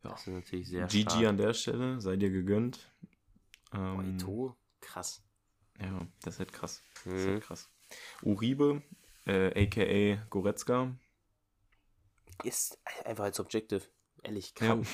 Ja. 0.03 0.11
Das 0.11 0.21
ist 0.21 0.27
natürlich 0.33 0.69
sehr 0.69 0.87
GG 0.87 1.01
stark. 1.09 1.25
an 1.25 1.37
der 1.37 1.53
Stelle, 1.53 1.99
sei 2.01 2.15
dir 2.15 2.29
gegönnt. 2.29 2.91
Ähm, 3.73 4.15
Ito, 4.17 4.55
krass. 4.79 5.23
Ja, 5.79 6.07
das 6.21 6.35
ist 6.35 6.39
halt 6.39 6.53
krass. 6.53 6.81
Das 7.03 7.13
ist 7.13 7.25
Mhm. 7.25 7.31
halt 7.31 7.43
krass. 7.43 7.69
Uribe, 8.21 8.81
äh, 9.25 9.63
aka 9.65 10.25
Goretzka. 10.29 10.95
Ist 12.43 12.79
einfach 13.05 13.25
als 13.25 13.39
Objective. 13.39 13.81
Ehrlich, 14.23 14.53
Ja. 14.59 14.67
krank. 14.67 14.87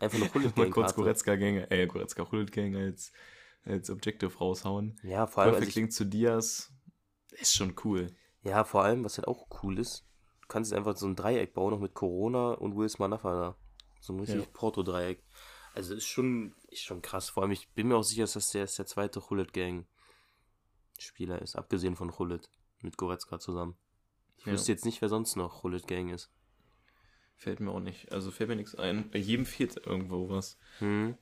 Einfach 0.00 0.18
eine 0.18 0.28
Bullet 0.30 0.44
Mal 0.56 0.64
Gang 0.64 0.72
kurz 0.74 0.86
Karte. 0.88 1.00
Goretzka-Gänge, 1.02 1.70
äh, 1.70 1.86
Goretzka 1.86 2.30
Hullet 2.30 2.52
Gang 2.52 2.74
als, 2.76 3.12
als 3.64 3.90
Objective 3.90 4.36
raushauen. 4.38 4.98
Ja, 5.02 5.26
vor 5.26 5.42
allem, 5.42 5.50
also 5.50 5.58
Perfect 5.60 5.68
ich, 5.70 5.74
Link 5.76 5.92
zu 5.92 6.04
Diaz 6.06 6.72
ist 7.32 7.54
schon 7.54 7.74
cool. 7.84 8.14
ja, 8.42 8.64
vor 8.64 8.82
allem, 8.84 9.04
was 9.04 9.18
halt 9.18 9.28
auch 9.28 9.46
cool 9.62 9.78
ist, 9.78 10.06
du 10.42 10.48
kannst 10.48 10.72
einfach 10.72 10.96
so 10.96 11.06
ein 11.06 11.16
Dreieck 11.16 11.52
bauen, 11.54 11.70
noch 11.72 11.80
mit 11.80 11.94
Corona 11.94 12.52
und 12.52 12.76
Will 12.76 12.90
Manafa 12.98 13.34
da. 13.34 13.56
So 14.02 14.12
ein 14.12 14.20
richtig 14.20 14.44
Ja. 14.44 14.50
Porto-Dreieck. 14.52 15.22
Also 15.74 15.94
ist 15.94 16.06
schon, 16.06 16.54
ist 16.68 16.82
schon 16.82 17.00
krass. 17.00 17.30
Vor 17.30 17.42
allem, 17.44 17.52
ich 17.52 17.70
bin 17.70 17.88
mir 17.88 17.96
auch 17.96 18.02
sicher, 18.02 18.24
dass 18.24 18.34
das 18.34 18.50
der, 18.50 18.64
ist 18.64 18.78
der 18.78 18.84
zweite 18.86 19.30
Hullet-Gang-Spieler 19.30 21.40
ist, 21.40 21.56
abgesehen 21.56 21.96
von 21.96 22.18
Hullet 22.18 22.50
mit 22.80 22.96
Goretzka 22.98 23.38
zusammen. 23.38 23.76
Ich 24.38 24.44
Ja. 24.46 24.52
wüsste 24.52 24.72
jetzt 24.72 24.84
nicht, 24.84 25.00
wer 25.00 25.08
sonst 25.08 25.36
noch 25.36 25.62
Hullet-Gang 25.62 26.10
ist. 26.10 26.30
Fällt 27.36 27.60
mir 27.60 27.70
auch 27.70 27.80
nicht. 27.80 28.12
Also 28.12 28.30
fällt 28.30 28.50
mir 28.50 28.56
nichts 28.56 28.74
ein. 28.74 29.10
Bei 29.10 29.18
jedem 29.18 29.46
fehlt 29.46 29.76
irgendwo 29.86 30.28
was. 30.28 30.58
Hm. 30.78 31.16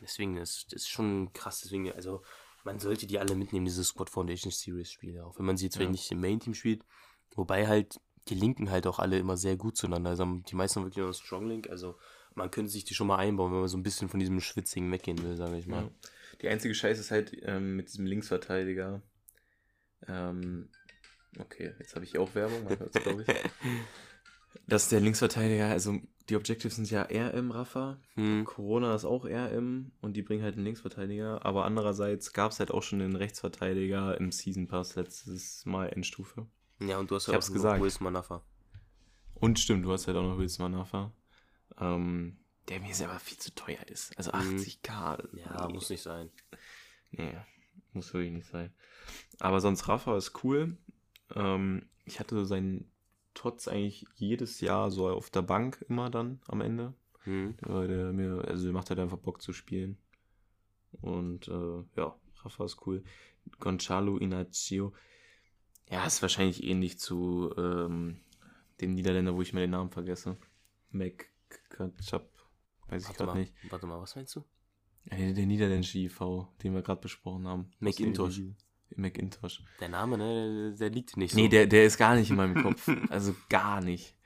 Deswegen 0.00 0.36
ist 0.36 0.66
das 0.72 0.82
ist 0.82 0.88
schon 0.88 1.32
krass. 1.32 1.60
Deswegen, 1.62 1.90
also 1.92 2.22
man 2.64 2.78
sollte 2.78 3.06
die 3.06 3.18
alle 3.18 3.34
mitnehmen, 3.34 3.64
diese 3.64 3.82
Squad 3.84 4.10
Foundation 4.10 4.52
Series 4.52 4.92
Spiele. 4.92 5.24
Auch 5.24 5.38
wenn 5.38 5.46
man 5.46 5.56
sie 5.56 5.70
zwar 5.70 5.84
Ja. 5.84 5.90
nicht 5.90 6.10
im 6.12 6.20
Main-Team 6.20 6.54
spielt. 6.54 6.84
Wobei 7.34 7.66
halt 7.66 7.98
die 8.28 8.34
Linken 8.34 8.70
halt 8.70 8.86
auch 8.86 8.98
alle 8.98 9.18
immer 9.18 9.36
sehr 9.36 9.56
gut 9.56 9.76
zueinander. 9.76 10.10
Also 10.10 10.24
die 10.24 10.56
meisten 10.56 10.80
haben 10.80 10.86
wirklich 10.86 11.04
nur 11.04 11.14
Strong 11.14 11.48
Link. 11.48 11.70
Also 11.70 11.96
man 12.34 12.50
könnte 12.50 12.70
sich 12.70 12.84
die 12.84 12.94
schon 12.94 13.06
mal 13.06 13.16
einbauen, 13.16 13.52
wenn 13.52 13.60
man 13.60 13.68
so 13.68 13.76
ein 13.76 13.82
bisschen 13.82 14.08
von 14.08 14.20
diesem 14.20 14.40
Schwitzigen 14.40 14.90
weggehen 14.92 15.22
will, 15.22 15.36
sage 15.36 15.56
ich 15.56 15.66
mal. 15.66 15.84
Ja. 15.84 15.90
Die 16.42 16.48
einzige 16.48 16.74
Scheiße 16.74 17.00
ist 17.00 17.10
halt 17.10 17.36
ähm, 17.42 17.76
mit 17.76 17.88
diesem 17.88 18.06
Linksverteidiger. 18.06 19.02
Ähm, 20.06 20.68
okay, 21.38 21.74
jetzt 21.78 21.94
habe 21.94 22.04
ich 22.04 22.18
auch 22.18 22.34
Werbung, 22.34 22.64
man 22.64 22.78
hört's, 22.78 23.02
glaub 23.02 23.20
ich. 23.20 23.26
Dass 24.66 24.88
der 24.88 25.00
Linksverteidiger, 25.00 25.68
also 25.68 25.98
die 26.28 26.36
Objectives 26.36 26.76
sind 26.76 26.90
ja 26.90 27.02
RM, 27.02 27.52
Rafa. 27.52 28.00
Hm. 28.14 28.44
Corona 28.44 28.94
ist 28.94 29.04
auch 29.04 29.24
RM 29.24 29.92
und 30.00 30.16
die 30.16 30.22
bringen 30.22 30.42
halt 30.42 30.56
einen 30.56 30.64
Linksverteidiger. 30.64 31.44
Aber 31.44 31.64
andererseits 31.64 32.32
gab 32.32 32.50
es 32.50 32.58
halt 32.58 32.72
auch 32.72 32.82
schon 32.82 32.98
den 32.98 33.16
Rechtsverteidiger 33.16 34.18
im 34.18 34.32
Season 34.32 34.66
Pass 34.66 34.96
letztes 34.96 35.64
Mal 35.66 35.88
Endstufe. 35.88 36.46
Ja, 36.80 36.98
und 36.98 37.10
du 37.10 37.14
hast 37.16 37.26
ja 37.28 37.34
hab's 37.34 37.48
auch 37.50 37.54
gesagt. 37.54 37.78
noch 37.78 37.82
Wills 37.82 38.00
Manafa. 38.00 38.42
Und 39.34 39.58
stimmt, 39.58 39.84
du 39.84 39.92
hast 39.92 40.06
halt 40.06 40.16
auch 40.16 40.22
noch 40.22 40.38
Wilson 40.38 40.70
Manafa. 40.70 41.12
Ähm, 41.78 42.38
der 42.68 42.80
mir 42.80 42.94
selber 42.94 43.18
viel 43.18 43.38
zu 43.38 43.54
teuer 43.54 43.86
ist. 43.88 44.16
Also 44.16 44.30
Mhm. 44.32 44.56
80k. 44.56 45.36
Ja, 45.36 45.66
nee. 45.66 45.74
muss 45.74 45.90
nicht 45.90 46.02
sein. 46.02 46.30
Nee, 47.12 47.36
muss 47.92 48.12
wirklich 48.12 48.32
nicht 48.32 48.48
sein. 48.48 48.72
Aber 49.38 49.60
sonst 49.60 49.88
Rafa 49.88 50.16
ist 50.16 50.42
cool. 50.42 50.76
Ähm, 51.34 51.88
ich 52.04 52.18
hatte 52.20 52.44
seinen 52.46 52.90
Tots 53.34 53.68
eigentlich 53.68 54.06
jedes 54.14 54.60
Jahr 54.60 54.90
so 54.90 55.08
auf 55.08 55.28
der 55.30 55.42
Bank 55.42 55.84
immer 55.88 56.08
dann 56.10 56.40
am 56.48 56.60
Ende. 56.60 56.94
Hm. 57.24 57.56
Weil 57.60 57.88
der 57.88 58.12
mir, 58.12 58.44
also 58.48 58.64
der 58.64 58.72
macht 58.72 58.88
halt 58.90 58.98
einfach 59.00 59.18
Bock 59.18 59.42
zu 59.42 59.52
spielen. 59.52 59.98
Und 61.02 61.48
äh, 61.48 61.82
ja, 61.96 62.16
Rafa 62.42 62.64
ist 62.64 62.86
cool. 62.86 63.04
Gonzalo 63.60 64.16
Inacio. 64.16 64.94
Ja, 65.90 66.04
ist 66.04 66.22
wahrscheinlich 66.22 66.64
ähnlich 66.64 66.98
zu 66.98 67.54
ähm, 67.56 68.20
dem 68.80 68.94
Niederländer, 68.94 69.34
wo 69.34 69.42
ich 69.42 69.52
mir 69.52 69.60
den 69.60 69.70
Namen 69.70 69.90
vergesse. 69.90 70.36
Mac 70.90 71.26
Katschap. 71.68 72.28
Weiß 72.88 73.08
ich 73.08 73.16
gerade 73.16 73.38
nicht. 73.38 73.54
warte 73.70 73.86
mal, 73.86 74.00
was 74.00 74.16
meinst 74.16 74.34
du? 74.36 74.44
Der, 75.04 75.32
der 75.32 75.46
niederländische 75.46 75.98
IV, 75.98 76.18
den 76.62 76.74
wir 76.74 76.82
gerade 76.82 77.00
besprochen 77.00 77.46
haben. 77.46 77.70
McIntosh. 77.78 78.42
McIntosh. 78.96 79.62
Der 79.80 79.88
Name, 79.88 80.18
ne, 80.18 80.74
der 80.78 80.90
liegt 80.90 81.16
nicht 81.16 81.32
so. 81.32 81.40
Nee, 81.40 81.48
der, 81.48 81.66
der 81.66 81.86
ist 81.86 81.98
gar 81.98 82.14
nicht 82.16 82.30
in 82.30 82.36
meinem 82.36 82.54
Kopf. 82.62 82.88
Also 83.08 83.34
gar 83.48 83.80
nicht. 83.80 84.16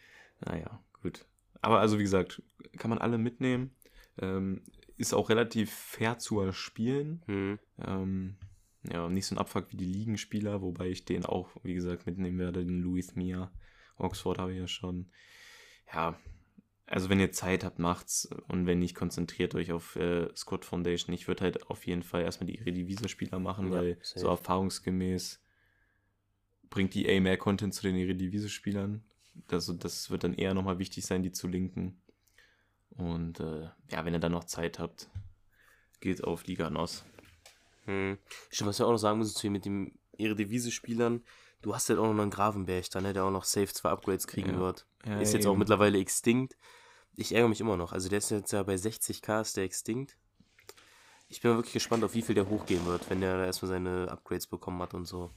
Naja, 0.41 0.83
gut. 1.03 1.27
Aber 1.61 1.81
also 1.81 1.99
wie 1.99 2.03
gesagt, 2.03 2.43
kann 2.79 2.91
man 2.91 2.99
alle 2.99 3.19
mitnehmen. 3.19 3.75
Ähm, 4.19 4.63
ist 4.97 5.15
auch 5.15 5.31
relativ 5.31 5.73
fair 5.73 6.19
zu 6.19 6.41
erspielen. 6.41 7.23
Hm. 7.27 7.59
Ähm, 7.79 8.37
ja, 8.85 9.09
nicht 9.09 9.27
so 9.27 9.35
ein 9.35 9.39
Abfuck 9.39 9.71
wie 9.71 9.77
die 9.77 9.85
Ligenspieler, 9.85 10.63
wobei 10.63 10.89
ich 10.89 11.05
den 11.05 11.25
auch, 11.25 11.49
wie 11.63 11.75
gesagt, 11.75 12.07
mitnehmen 12.07 12.39
werde, 12.39 12.65
den 12.65 12.81
Louis 12.83 13.15
Mia. 13.15 13.53
Oxford 13.97 14.39
habe 14.39 14.53
ich 14.53 14.59
ja 14.59 14.67
schon. 14.69 15.11
Ja, 15.93 16.19
also 16.87 17.09
wenn 17.09 17.21
ihr 17.21 17.31
Zeit 17.33 17.63
habt, 17.65 17.79
macht's. 17.79 18.29
Und 18.49 18.67
wenn 18.67 18.79
nicht, 18.79 18.95
konzentriert 18.95 19.55
euch 19.55 19.71
auf 19.73 19.97
äh, 19.97 20.29
Squad 20.35 20.65
Foundation. 20.65 21.15
Ich 21.15 21.29
würde 21.29 21.45
halt 21.45 21.71
auf 21.71 21.87
jeden 21.87 22.03
Fall 22.03 22.23
erstmal 22.23 22.47
die 22.49 22.59
Eredivisie-Spieler 22.59 23.39
machen, 23.39 23.67
Ja, 23.73 23.79
weil 23.79 23.99
safe. 24.03 24.21
so 24.21 24.29
erfahrungsgemäß 24.29 25.41
bringt 26.71 26.95
die 26.95 27.09
A 27.09 27.21
mehr 27.21 27.37
Content 27.37 27.75
zu 27.75 27.83
den 27.83 27.97
Eredivisie-Spielern. 27.97 29.05
Also 29.51 29.73
das 29.73 30.11
wird 30.11 30.25
dann 30.25 30.35
eher 30.35 30.55
nochmal 30.55 30.79
wichtig 30.79 31.05
sein, 31.07 31.23
die 31.23 31.33
zu 31.33 31.47
linken. 31.49 32.01
Und 32.91 33.41
äh, 33.41 33.69
ja, 33.91 34.05
wenn 34.05 34.15
ihr 34.15 34.19
dann 34.21 34.33
noch 34.33 34.45
Zeit 34.45 34.79
habt, 34.79 35.09
geht 36.01 36.25
auf 36.25 36.47
Liga 36.47 36.71
NOS. 36.71 37.05
Hm. 37.87 38.19
Stimmt, 38.51 38.69
was 38.71 38.79
wir 38.79 38.87
auch 38.87 38.93
noch 38.93 38.99
sagen 38.99 39.19
müssen 39.19 39.35
zu 39.35 39.47
ihm 39.47 39.53
mit 39.55 39.65
den 39.65 39.99
Eredivisie-Spielern, 40.19 41.25
du 41.63 41.75
hast 41.75 41.89
halt 41.89 41.99
auch 41.99 42.13
noch 42.13 42.21
einen 42.23 42.31
Gravenberg 42.31 42.91
dann, 42.91 43.03
ne, 43.05 43.13
der 43.13 43.25
auch 43.25 43.31
noch 43.31 43.45
safe 43.45 43.69
zwei 43.73 43.91
Upgrades 43.91 44.27
kriegen 44.27 44.55
Ja. 44.55 44.59
wird. 44.61 44.87
Ja, 45.07 45.21
ist 45.21 45.33
jetzt 45.33 45.47
auch 45.47 45.53
eben. 45.53 45.59
mittlerweile 45.61 45.99
extinct. 45.99 46.57
Ich 47.17 47.35
ärgere 47.35 47.49
mich 47.49 47.61
immer 47.61 47.77
noch. 47.77 47.93
Also 47.93 48.09
der 48.09 48.19
ist 48.19 48.31
jetzt 48.31 48.53
ja 48.53 48.63
bei 48.63 48.75
60k 48.75 49.41
ist 49.41 49.57
der 49.57 49.65
extinct. 49.65 50.17
Ich 51.29 51.41
bin 51.41 51.51
mal 51.53 51.59
wirklich 51.59 51.75
gespannt, 51.75 52.03
auf 52.05 52.15
wie 52.15 52.23
viel 52.23 52.35
der 52.35 52.49
hochgehen 52.49 52.85
wird, 52.87 53.09
wenn 53.09 53.21
der 53.21 53.37
da 53.39 53.45
erstmal 53.45 53.69
seine 53.71 54.11
Upgrades 54.11 54.47
bekommen 54.47 54.81
hat 54.83 54.95
und 54.95 55.05
so. 55.07 55.31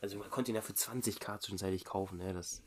Also 0.00 0.18
man 0.18 0.28
konnte 0.30 0.50
ihn 0.50 0.56
ja 0.56 0.60
für 0.62 0.72
20k 0.74 1.38
zwischenzeitlich 1.40 1.84
kaufen, 1.84 2.18
ne? 2.18 2.34
Das, 2.34 2.62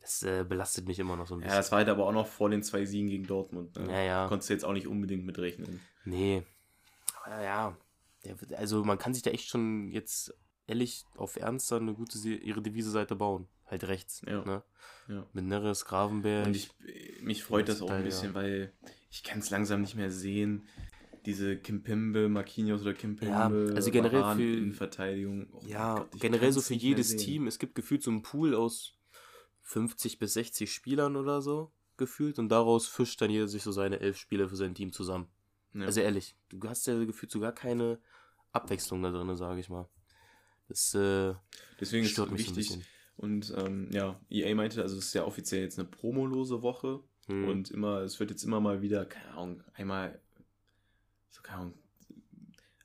das 0.00 0.22
äh, 0.22 0.44
belastet 0.44 0.86
mich 0.86 0.98
immer 0.98 1.16
noch 1.16 1.26
so 1.26 1.34
ein 1.34 1.40
Ja, 1.40 1.46
bisschen. 1.46 1.56
das 1.58 1.72
war 1.72 1.78
halt 1.78 1.88
aber 1.88 2.06
auch 2.06 2.12
noch 2.12 2.26
vor 2.26 2.50
den 2.50 2.62
zwei 2.62 2.84
Siegen 2.84 3.08
gegen 3.08 3.26
Dortmund. 3.26 3.74
Ne? 3.76 3.90
Ja, 3.92 4.02
ja. 4.02 4.28
Konntest 4.28 4.48
du 4.50 4.54
jetzt 4.54 4.64
auch 4.64 4.72
nicht 4.74 4.86
unbedingt 4.86 5.24
mitrechnen. 5.24 5.80
Nee. 6.04 6.42
Aber 7.24 7.42
ja, 7.42 7.76
also 8.56 8.84
man 8.84 8.98
kann 8.98 9.14
sich 9.14 9.22
da 9.22 9.30
echt 9.30 9.48
schon 9.48 9.90
jetzt 9.90 10.34
ehrlich 10.66 11.04
auf 11.16 11.36
Ernst 11.36 11.70
dann 11.72 11.82
eine 11.82 11.94
gute 11.94 12.18
ihre 12.28 12.60
Devise-Seite 12.62 13.16
bauen. 13.16 13.48
Halt 13.66 13.84
rechts. 13.84 14.22
Ja. 14.26 14.44
Ne? 14.44 14.62
Ja. 15.08 15.26
Mit 15.32 15.44
Neres, 15.44 15.84
Gravenberg. 15.84 16.46
Und 16.46 16.56
ich, 16.56 16.70
mich 17.22 17.42
freut 17.44 17.68
das 17.68 17.82
auch 17.82 17.90
ein 17.90 18.04
bisschen, 18.04 18.34
weil 18.34 18.72
ich 19.10 19.22
kann 19.22 19.40
es 19.40 19.50
langsam 19.50 19.80
nicht 19.82 19.94
mehr 19.94 20.10
sehen. 20.10 20.66
Diese 21.26 21.56
Kimpembe, 21.58 22.28
Marquinhos 22.28 22.80
oder 22.82 22.94
Kimpembe, 22.94 23.34
Ja, 23.68 23.74
also 23.74 23.90
generell 23.90 24.20
Varane 24.20 24.40
für- 24.40 24.56
in 24.58 24.72
Verteidigung. 24.72 25.48
Oh 25.52 25.60
ja, 25.66 25.96
Gott, 25.96 26.20
generell 26.20 26.52
so 26.52 26.60
für 26.62 26.74
jedes. 26.74 27.16
Team. 27.16 27.46
Es 27.46 27.58
gibt 27.58 27.74
gefühlt 27.74 28.02
so 28.02 28.10
einen 28.10 28.22
Pool 28.22 28.54
aus 28.54 28.94
50 29.62 30.18
bis 30.18 30.32
60 30.34 30.72
Spielern 30.72 31.16
oder 31.16 31.42
so. 31.42 31.72
Gefühlt. 31.98 32.38
Und 32.38 32.48
daraus 32.48 32.86
fischt 32.88 33.20
dann 33.20 33.30
jeder 33.30 33.48
sich 33.48 33.62
so 33.62 33.72
seine 33.72 34.00
elf 34.00 34.16
Spieler 34.16 34.48
für 34.48 34.56
sein 34.56 34.74
Team 34.74 34.92
zusammen. 34.92 35.28
Ja. 35.74 35.84
Also 35.86 36.00
ehrlich, 36.00 36.36
du 36.48 36.60
hast 36.68 36.86
ja 36.86 37.04
gefühlt 37.04 37.30
so 37.30 37.40
gar 37.40 37.52
keine 37.52 38.00
Abwechslung 38.52 39.02
da 39.02 39.10
drin, 39.10 39.36
sage 39.36 39.60
ich 39.60 39.68
mal. 39.68 39.88
Das 40.68 40.94
äh, 40.94 41.34
Deswegen 41.80 42.04
ist 42.04 42.10
es 42.10 42.12
stört 42.12 42.30
mich 42.30 42.48
ein 42.48 42.56
wichtig. 42.56 42.78
bisschen. 42.78 42.84
Und 43.16 43.52
ähm, 43.56 43.88
ja, 43.90 44.20
EA 44.30 44.54
meinte, 44.54 44.80
also 44.82 44.96
es 44.96 45.06
ist 45.06 45.14
ja 45.14 45.24
offiziell 45.24 45.62
jetzt 45.62 45.78
eine 45.78 45.88
promolose 45.88 46.62
Woche. 46.62 47.02
Hm. 47.26 47.48
Und 47.48 47.70
immer, 47.70 48.00
es 48.00 48.20
wird 48.20 48.30
jetzt 48.30 48.44
immer 48.44 48.60
mal 48.60 48.80
wieder, 48.80 49.04
keine 49.04 49.30
Ahnung, 49.32 49.62
einmal, 49.74 50.20
so 51.30 51.42
keine 51.42 51.60
Ahnung, 51.62 51.74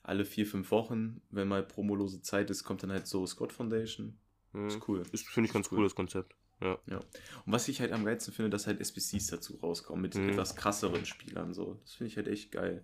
alle 0.01 0.25
vier, 0.25 0.45
fünf 0.45 0.69
Wochen, 0.71 1.21
wenn 1.29 1.47
mal 1.47 1.63
promolose 1.63 2.21
Zeit 2.21 2.49
ist, 2.49 2.63
kommt 2.63 2.83
dann 2.83 2.91
halt 2.91 3.07
so 3.07 3.25
Scott 3.25 3.53
Foundation. 3.53 4.19
Hm. 4.51 4.67
Ist 4.67 4.87
cool. 4.87 5.05
Finde 5.05 5.47
ich, 5.47 5.53
ganz 5.53 5.67
Ist 5.67 5.71
cool, 5.71 5.83
das 5.83 5.95
Konzept. 5.95 6.35
Ja. 6.61 6.77
Ja. 6.87 6.97
Und 6.97 7.51
was 7.53 7.67
ich 7.67 7.81
halt 7.81 7.91
am 7.91 8.05
geilsten 8.05 8.33
finde, 8.33 8.49
dass 8.49 8.67
halt 8.67 8.79
SBCs 8.79 9.27
dazu 9.27 9.57
rauskommen 9.57 10.01
mit 10.01 10.15
Mhm. 10.15 10.29
etwas 10.29 10.55
krasseren 10.55 11.05
Spielern. 11.05 11.53
So. 11.53 11.79
Das 11.83 11.93
finde 11.95 12.07
ich 12.11 12.17
halt 12.17 12.27
echt 12.27 12.51
geil. 12.51 12.83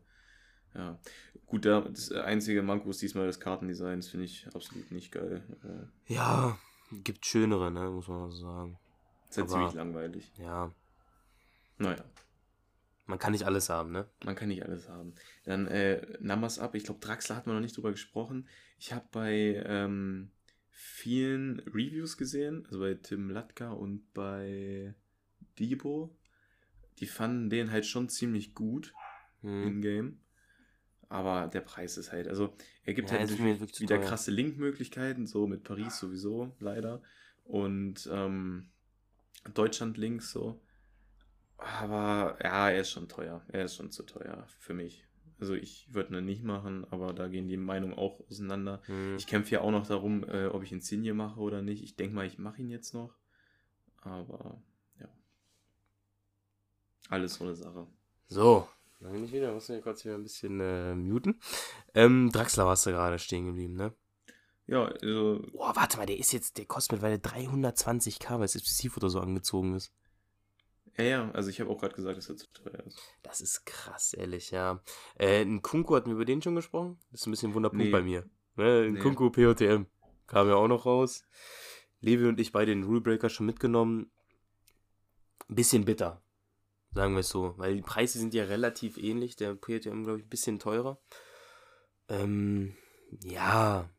Ja. 0.75 0.99
Gut, 1.47 1.65
da, 1.65 1.81
das 1.81 2.11
einzige 2.11 2.61
Manko 2.61 2.89
ist 2.89 3.01
diesmal 3.01 3.25
das 3.25 3.39
Kartendesign. 3.39 3.99
Das 3.99 4.09
finde 4.09 4.25
ich 4.25 4.47
absolut 4.53 4.91
nicht 4.91 5.11
geil. 5.11 5.41
Äh, 5.63 6.13
Ja, 6.13 6.59
gibt 6.91 7.25
schönere, 7.25 7.71
ne, 7.71 7.89
muss 7.89 8.07
man 8.07 8.29
so 8.31 8.37
sagen. 8.37 8.77
Ist 9.29 9.37
halt 9.37 9.47
Aber- 9.47 9.57
ziemlich 9.57 9.73
langweilig. 9.75 10.31
Ja, 10.37 10.71
Naja, 11.77 12.03
man 13.05 13.17
kann 13.19 13.31
nicht 13.31 13.45
alles 13.45 13.69
haben, 13.69 13.91
ne? 13.91 14.05
man 14.25 14.35
kann 14.35 14.49
nicht 14.49 14.63
alles 14.65 14.89
haben. 14.89 15.13
Dann 15.45 15.65
äh, 15.67 16.05
Numbers 16.19 16.59
Up. 16.59 16.75
Ich 16.75 16.83
glaube, 16.83 16.99
Draxler 16.99 17.35
hat 17.37 17.47
man 17.47 17.55
noch 17.55 17.61
nicht 17.61 17.75
drüber 17.77 17.91
gesprochen. 17.91 18.47
Ich 18.77 18.91
habe 18.93 19.05
bei 19.11 19.63
ähm, 19.65 20.29
vielen 20.81 21.59
Reviews 21.61 22.17
gesehen, 22.17 22.65
also 22.67 22.79
bei 22.79 22.93
Tim 22.93 23.29
Latka 23.29 23.71
und 23.71 24.13
bei 24.13 24.95
Debo. 25.57 26.15
Die 26.99 27.05
fanden 27.05 27.49
den 27.49 27.71
halt 27.71 27.85
schon 27.85 28.07
ziemlich 28.09 28.53
gut. 28.55 28.93
Hm. 29.41 29.67
in-game. 29.67 30.19
Aber 31.07 31.47
der 31.47 31.61
Preis 31.61 31.97
ist 31.97 32.11
halt, 32.11 32.27
also 32.27 32.53
er 32.83 32.93
gibt 32.93 33.09
Ja, 33.09 33.17
halt 33.17 33.29
natürlich 33.31 33.79
wieder 33.79 33.97
krasse 33.97 34.31
Link-Möglichkeiten, 34.31 35.25
so 35.25 35.47
mit 35.47 35.63
Paris 35.63 35.97
sowieso, 35.97 36.55
leider. 36.59 37.01
Und 37.45 38.07
ähm, 38.11 38.69
Deutschland-Links 39.53 40.31
so. 40.31 40.61
Aber 41.57 42.37
ja, 42.43 42.69
er 42.69 42.81
ist 42.81 42.91
schon 42.91 43.09
teuer. 43.09 43.43
Er 43.47 43.65
ist 43.65 43.75
schon 43.75 43.91
zu 43.91 44.03
teuer 44.03 44.45
für 44.59 44.73
mich. 44.73 45.05
Also 45.39 45.53
ich 45.53 45.93
würde 45.93 46.17
ihn 46.17 46.25
nicht 46.25 46.43
machen, 46.43 46.85
aber 46.91 47.13
da 47.13 47.27
gehen 47.27 47.47
die 47.47 47.57
Meinungen 47.57 47.93
auch 47.93 48.19
auseinander. 48.29 48.81
Hm. 48.85 49.15
Ich 49.17 49.27
kämpfe 49.27 49.55
ja 49.55 49.61
auch 49.61 49.71
noch 49.71 49.87
darum, 49.87 50.23
äh, 50.27 50.47
ob 50.47 50.63
ich 50.63 50.71
Insigne 50.71 51.13
mache 51.13 51.39
oder 51.39 51.61
nicht. 51.61 51.83
Ich 51.83 51.95
denke 51.95 52.15
mal, 52.15 52.25
ich 52.25 52.37
mache 52.37 52.61
ihn 52.61 52.69
jetzt 52.69 52.93
noch. 52.93 53.15
Aber 54.01 54.61
ja. 54.99 55.07
Alles 57.09 57.35
so 57.35 57.45
eine 57.45 57.55
Sache. 57.55 57.87
So, 58.27 58.67
dann 58.99 59.13
bin 59.13 59.25
ich 59.25 59.31
wieder, 59.31 59.53
muss 59.53 59.69
ich 59.69 59.81
kurz 59.81 60.03
wieder 60.03 60.15
ein 60.15 60.23
bisschen 60.23 60.59
äh, 60.59 60.93
muten. 60.93 61.39
Ähm, 61.93 62.31
Draxler 62.31 62.65
warst 62.65 62.85
du 62.85 62.91
gerade 62.91 63.17
stehen 63.17 63.45
geblieben, 63.45 63.75
ne? 63.75 63.93
Ja, 64.67 64.85
also 64.85 65.41
Boah, 65.53 65.75
warte 65.75 65.97
mal, 65.97 66.05
der 66.05 66.19
ist 66.19 66.31
jetzt, 66.31 66.57
der 66.57 66.65
kostet 66.65 67.01
mittlerweile 67.01 67.17
320k, 67.17 68.33
weil 68.33 68.41
das 68.41 68.55
SPC-Foto 68.55 69.09
so 69.09 69.19
angezogen 69.19 69.73
ist. 69.75 69.91
Ja, 70.99 71.05
ja, 71.05 71.31
also 71.31 71.49
ich 71.49 71.61
habe 71.61 71.69
auch 71.69 71.79
gerade 71.79 71.95
gesagt, 71.95 72.17
dass 72.17 72.27
er 72.29 72.35
zu 72.35 72.51
teuer 72.51 72.83
ist. 72.85 72.99
Das 73.23 73.39
ist 73.39 73.65
krass, 73.65 74.11
ehrlich, 74.13 74.51
ja. 74.51 74.83
Äh, 75.15 75.43
ein 75.43 75.61
Kunku 75.61 75.95
hatten 75.95 76.09
wir 76.09 76.15
über 76.15 76.25
den 76.25 76.41
schon 76.41 76.55
gesprochen? 76.55 76.99
Das 77.11 77.21
ist 77.21 77.27
ein 77.27 77.31
bisschen 77.31 77.51
ein 77.51 77.53
Wunderpunkt 77.53 77.85
Nee. 77.85 77.91
bei 77.91 78.01
mir. 78.01 78.29
Ne, 78.57 78.83
ein 78.87 78.93
Nee. 78.93 78.99
Kunku 78.99 79.29
POTM 79.29 79.85
kam 80.27 80.49
ja 80.49 80.55
auch 80.55 80.67
noch 80.67 80.85
raus. 80.85 81.23
Levi 82.01 82.25
und 82.27 82.37
ich 82.41 82.51
beide 82.51 82.71
den 82.73 82.83
Rulebreaker 82.83 83.29
schon 83.29 83.45
mitgenommen. 83.45 84.11
Ein 85.47 85.55
bisschen 85.55 85.85
bitter, 85.85 86.21
sagen 86.93 87.13
wir 87.13 87.21
es 87.21 87.29
so. 87.29 87.53
Weil 87.57 87.75
die 87.77 87.81
Preise 87.81 88.19
sind 88.19 88.33
ja 88.33 88.43
relativ 88.43 88.97
ähnlich. 88.97 89.37
Der 89.37 89.55
POTM, 89.55 90.03
glaube 90.03 90.19
ich, 90.19 90.25
ein 90.25 90.29
bisschen 90.29 90.59
teurer. 90.59 90.99
Ähm, 92.09 92.75
ja. 93.23 93.89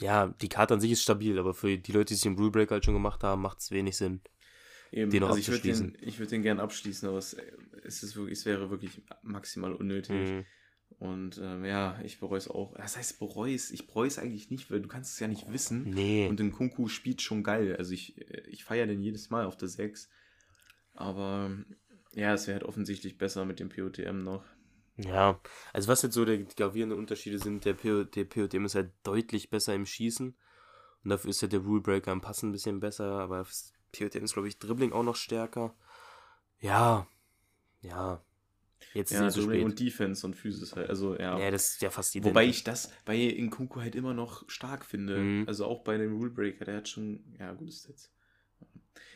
Ja, 0.00 0.28
die 0.28 0.48
Karte 0.48 0.72
an 0.72 0.80
sich 0.80 0.92
ist 0.92 1.02
stabil, 1.02 1.38
aber 1.38 1.52
für 1.52 1.76
die 1.76 1.92
Leute, 1.92 2.06
die 2.06 2.14
sich 2.14 2.24
im 2.26 2.36
Rulebreaker 2.36 2.76
halt 2.76 2.84
schon 2.86 2.94
gemacht 2.94 3.22
haben, 3.22 3.42
macht 3.42 3.58
es 3.60 3.70
wenig 3.70 3.96
Sinn. 3.96 4.22
Eben, 4.92 5.10
Den 5.10 5.20
noch 5.20 5.30
also 5.30 5.40
ich 5.40 5.48
würde 5.48 5.62
den, 5.62 5.96
würd 6.18 6.30
den 6.30 6.42
gern 6.42 6.60
abschließen, 6.60 7.08
aber 7.08 7.18
es, 7.18 7.34
es, 7.82 8.02
ist 8.02 8.14
wirklich, 8.14 8.38
es 8.38 8.44
wäre 8.44 8.70
wirklich 8.70 9.02
maximal 9.22 9.72
unnötig. 9.72 10.30
Mhm. 10.30 10.44
Und 10.98 11.40
ähm, 11.42 11.64
ja, 11.64 11.98
ich 12.04 12.20
bereue 12.20 12.38
es 12.38 12.48
auch. 12.48 12.76
Das 12.76 12.98
heißt, 12.98 13.18
bereue 13.18 13.54
es, 13.54 13.70
ich 13.70 13.86
bereue 13.86 14.06
es 14.06 14.18
eigentlich 14.18 14.50
nicht, 14.50 14.70
weil 14.70 14.82
du 14.82 14.88
kannst 14.88 15.14
es 15.14 15.18
ja 15.18 15.28
nicht 15.28 15.50
wissen. 15.50 15.90
Nee. 15.90 16.28
Und 16.28 16.38
den 16.38 16.52
Kunku 16.52 16.88
spielt 16.88 17.22
schon 17.22 17.42
geil. 17.42 17.74
Also 17.76 17.92
ich, 17.92 18.20
ich 18.46 18.64
feiere 18.64 18.86
den 18.86 19.02
jedes 19.02 19.30
Mal 19.30 19.46
auf 19.46 19.56
der 19.56 19.68
6. 19.68 20.10
Aber 20.94 21.50
ja, 22.12 22.34
es 22.34 22.46
wäre 22.46 22.58
halt 22.58 22.68
offensichtlich 22.68 23.16
besser 23.16 23.46
mit 23.46 23.60
dem 23.60 23.70
POTM 23.70 24.22
noch. 24.22 24.44
Ja, 24.98 25.40
also 25.72 25.88
was 25.88 26.02
jetzt 26.02 26.14
so 26.14 26.26
der, 26.26 26.36
die 26.36 26.54
gravierenden 26.54 26.98
Unterschiede 26.98 27.38
sind, 27.38 27.64
der, 27.64 27.72
PO, 27.72 28.04
der 28.04 28.24
POTM 28.24 28.66
ist 28.66 28.74
halt 28.74 28.92
deutlich 29.02 29.48
besser 29.48 29.74
im 29.74 29.86
Schießen 29.86 30.36
und 31.04 31.10
dafür 31.10 31.30
ist 31.30 31.40
halt 31.40 31.52
der 31.52 31.60
Rulebreaker 31.60 32.12
im 32.12 32.20
Passen 32.20 32.50
ein 32.50 32.52
bisschen 32.52 32.78
besser, 32.78 33.06
aber 33.06 33.46
POTM 33.92 34.24
ist, 34.24 34.34
glaube 34.34 34.48
ich, 34.48 34.58
Dribbling 34.58 34.92
auch 34.92 35.02
noch 35.02 35.16
stärker. 35.16 35.74
Ja, 36.60 37.06
ja, 37.80 38.22
jetzt 38.94 39.10
ist 39.10 39.18
Ja, 39.18 39.26
es 39.26 39.34
nicht 39.34 39.42
so 39.42 39.48
Dribbling 39.48 39.66
und 39.66 39.80
Defense 39.80 40.26
und 40.26 40.34
Physis 40.34 40.74
halt. 40.76 40.88
Also 40.88 41.16
ja. 41.16 41.38
ja, 41.38 41.50
das 41.50 41.72
ist 41.72 41.82
ja 41.82 41.90
fast 41.90 42.14
identisch. 42.14 42.30
Wobei 42.30 42.46
ich 42.46 42.64
das 42.64 42.92
bei 43.04 43.16
Nkunku 43.16 43.80
halt 43.80 43.94
immer 43.94 44.14
noch 44.14 44.48
stark 44.48 44.84
finde. 44.84 45.18
Mhm. 45.18 45.44
Also 45.48 45.66
auch 45.66 45.82
bei 45.82 45.96
dem 45.98 46.16
Rulebreaker, 46.16 46.64
der 46.64 46.76
hat 46.76 46.88
schon, 46.88 47.24
ja, 47.38 47.52
gute 47.52 47.72
Stats. 47.72 48.12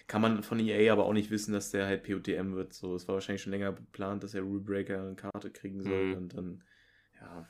Kann 0.07 0.23
man 0.23 0.43
von 0.45 0.61
EA 0.61 0.93
aber 0.93 1.05
auch 1.07 1.13
nicht 1.13 1.31
wissen, 1.31 1.53
dass 1.53 1.73
der 1.73 1.87
halt 1.87 2.05
POTM 2.05 2.55
wird. 2.55 2.73
So, 2.73 2.95
es 2.95 3.09
war 3.09 3.15
wahrscheinlich 3.15 3.43
schon 3.43 3.51
länger 3.51 3.73
geplant, 3.73 4.23
dass 4.23 4.35
er 4.35 4.43
Rulebreaker 4.43 5.01
eine 5.01 5.17
Karte 5.17 5.51
kriegen 5.51 5.83
soll. 5.83 6.07
Mhm. 6.07 6.15
Und 6.15 6.35
dann, 6.35 6.65
ja. 7.21 7.49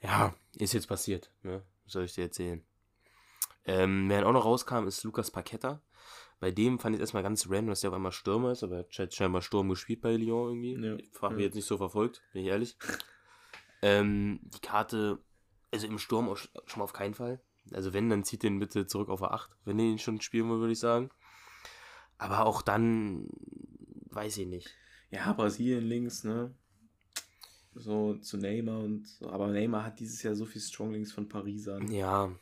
Ja, 0.00 0.34
ist 0.56 0.74
jetzt 0.74 0.86
passiert, 0.86 1.32
ne? 1.42 1.62
Soll 1.86 2.04
ich 2.04 2.14
dir 2.14 2.24
erzählen? 2.24 2.62
Ähm, 3.64 4.08
wer 4.08 4.26
auch 4.26 4.32
noch 4.32 4.44
rauskam, 4.44 4.86
ist 4.86 5.02
Lukas 5.04 5.30
Paqueta. 5.30 5.80
Bei 6.40 6.50
dem 6.52 6.78
fand 6.78 6.94
ich 6.94 7.00
erstmal 7.00 7.22
ganz 7.24 7.46
random, 7.48 7.68
dass 7.68 7.80
der 7.80 7.90
auf 7.90 7.96
einmal 7.96 8.12
Stürmer 8.12 8.52
ist, 8.52 8.62
aber 8.62 8.86
er 8.88 9.02
hat 9.02 9.14
scheinbar 9.14 9.42
Sturm 9.42 9.68
gespielt 9.68 10.00
bei 10.00 10.14
Lyon 10.16 10.50
irgendwie. 10.50 10.74
Ja. 10.86 10.94
Ich 10.96 11.10
habe 11.20 11.34
Ja. 11.34 11.36
mich 11.36 11.44
jetzt 11.46 11.54
nicht 11.54 11.66
so 11.66 11.76
verfolgt, 11.76 12.22
bin 12.32 12.42
ich 12.42 12.48
ehrlich. 12.48 12.76
ähm, 13.82 14.40
die 14.42 14.60
Karte, 14.60 15.18
also 15.72 15.86
im 15.86 15.98
Sturm 15.98 16.28
auch 16.28 16.36
sch- 16.36 16.48
schon 16.66 16.78
mal 16.78 16.84
auf 16.84 16.92
keinen 16.92 17.14
Fall. 17.14 17.40
Also 17.72 17.92
wenn, 17.92 18.08
dann 18.08 18.24
zieht 18.24 18.42
den 18.44 18.58
bitte 18.60 18.86
zurück 18.86 19.08
auf 19.08 19.22
A8, 19.22 19.48
wenn 19.64 19.78
ihr 19.78 19.86
ihn 19.86 19.98
schon 19.98 20.20
spielen 20.20 20.48
will, 20.48 20.58
würde 20.60 20.72
ich 20.72 20.78
sagen. 20.78 21.10
Aber 22.18 22.46
auch 22.46 22.62
dann, 22.62 23.28
weiß 24.10 24.38
ich 24.38 24.46
nicht. 24.46 24.74
Ja, 25.10 25.32
Brasilien 25.32 25.84
links, 25.84 26.24
ne? 26.24 26.54
So 27.74 28.14
zu 28.14 28.36
Neymar 28.38 28.80
und 28.80 29.06
so. 29.06 29.28
Aber 29.30 29.48
Neymar 29.48 29.84
hat 29.84 30.00
dieses 30.00 30.22
Jahr 30.22 30.34
so 30.34 30.46
viel 30.46 30.60
Stronglinks 30.60 31.12
von 31.12 31.28
Parisern. 31.28 31.90
Ja, 31.92 32.32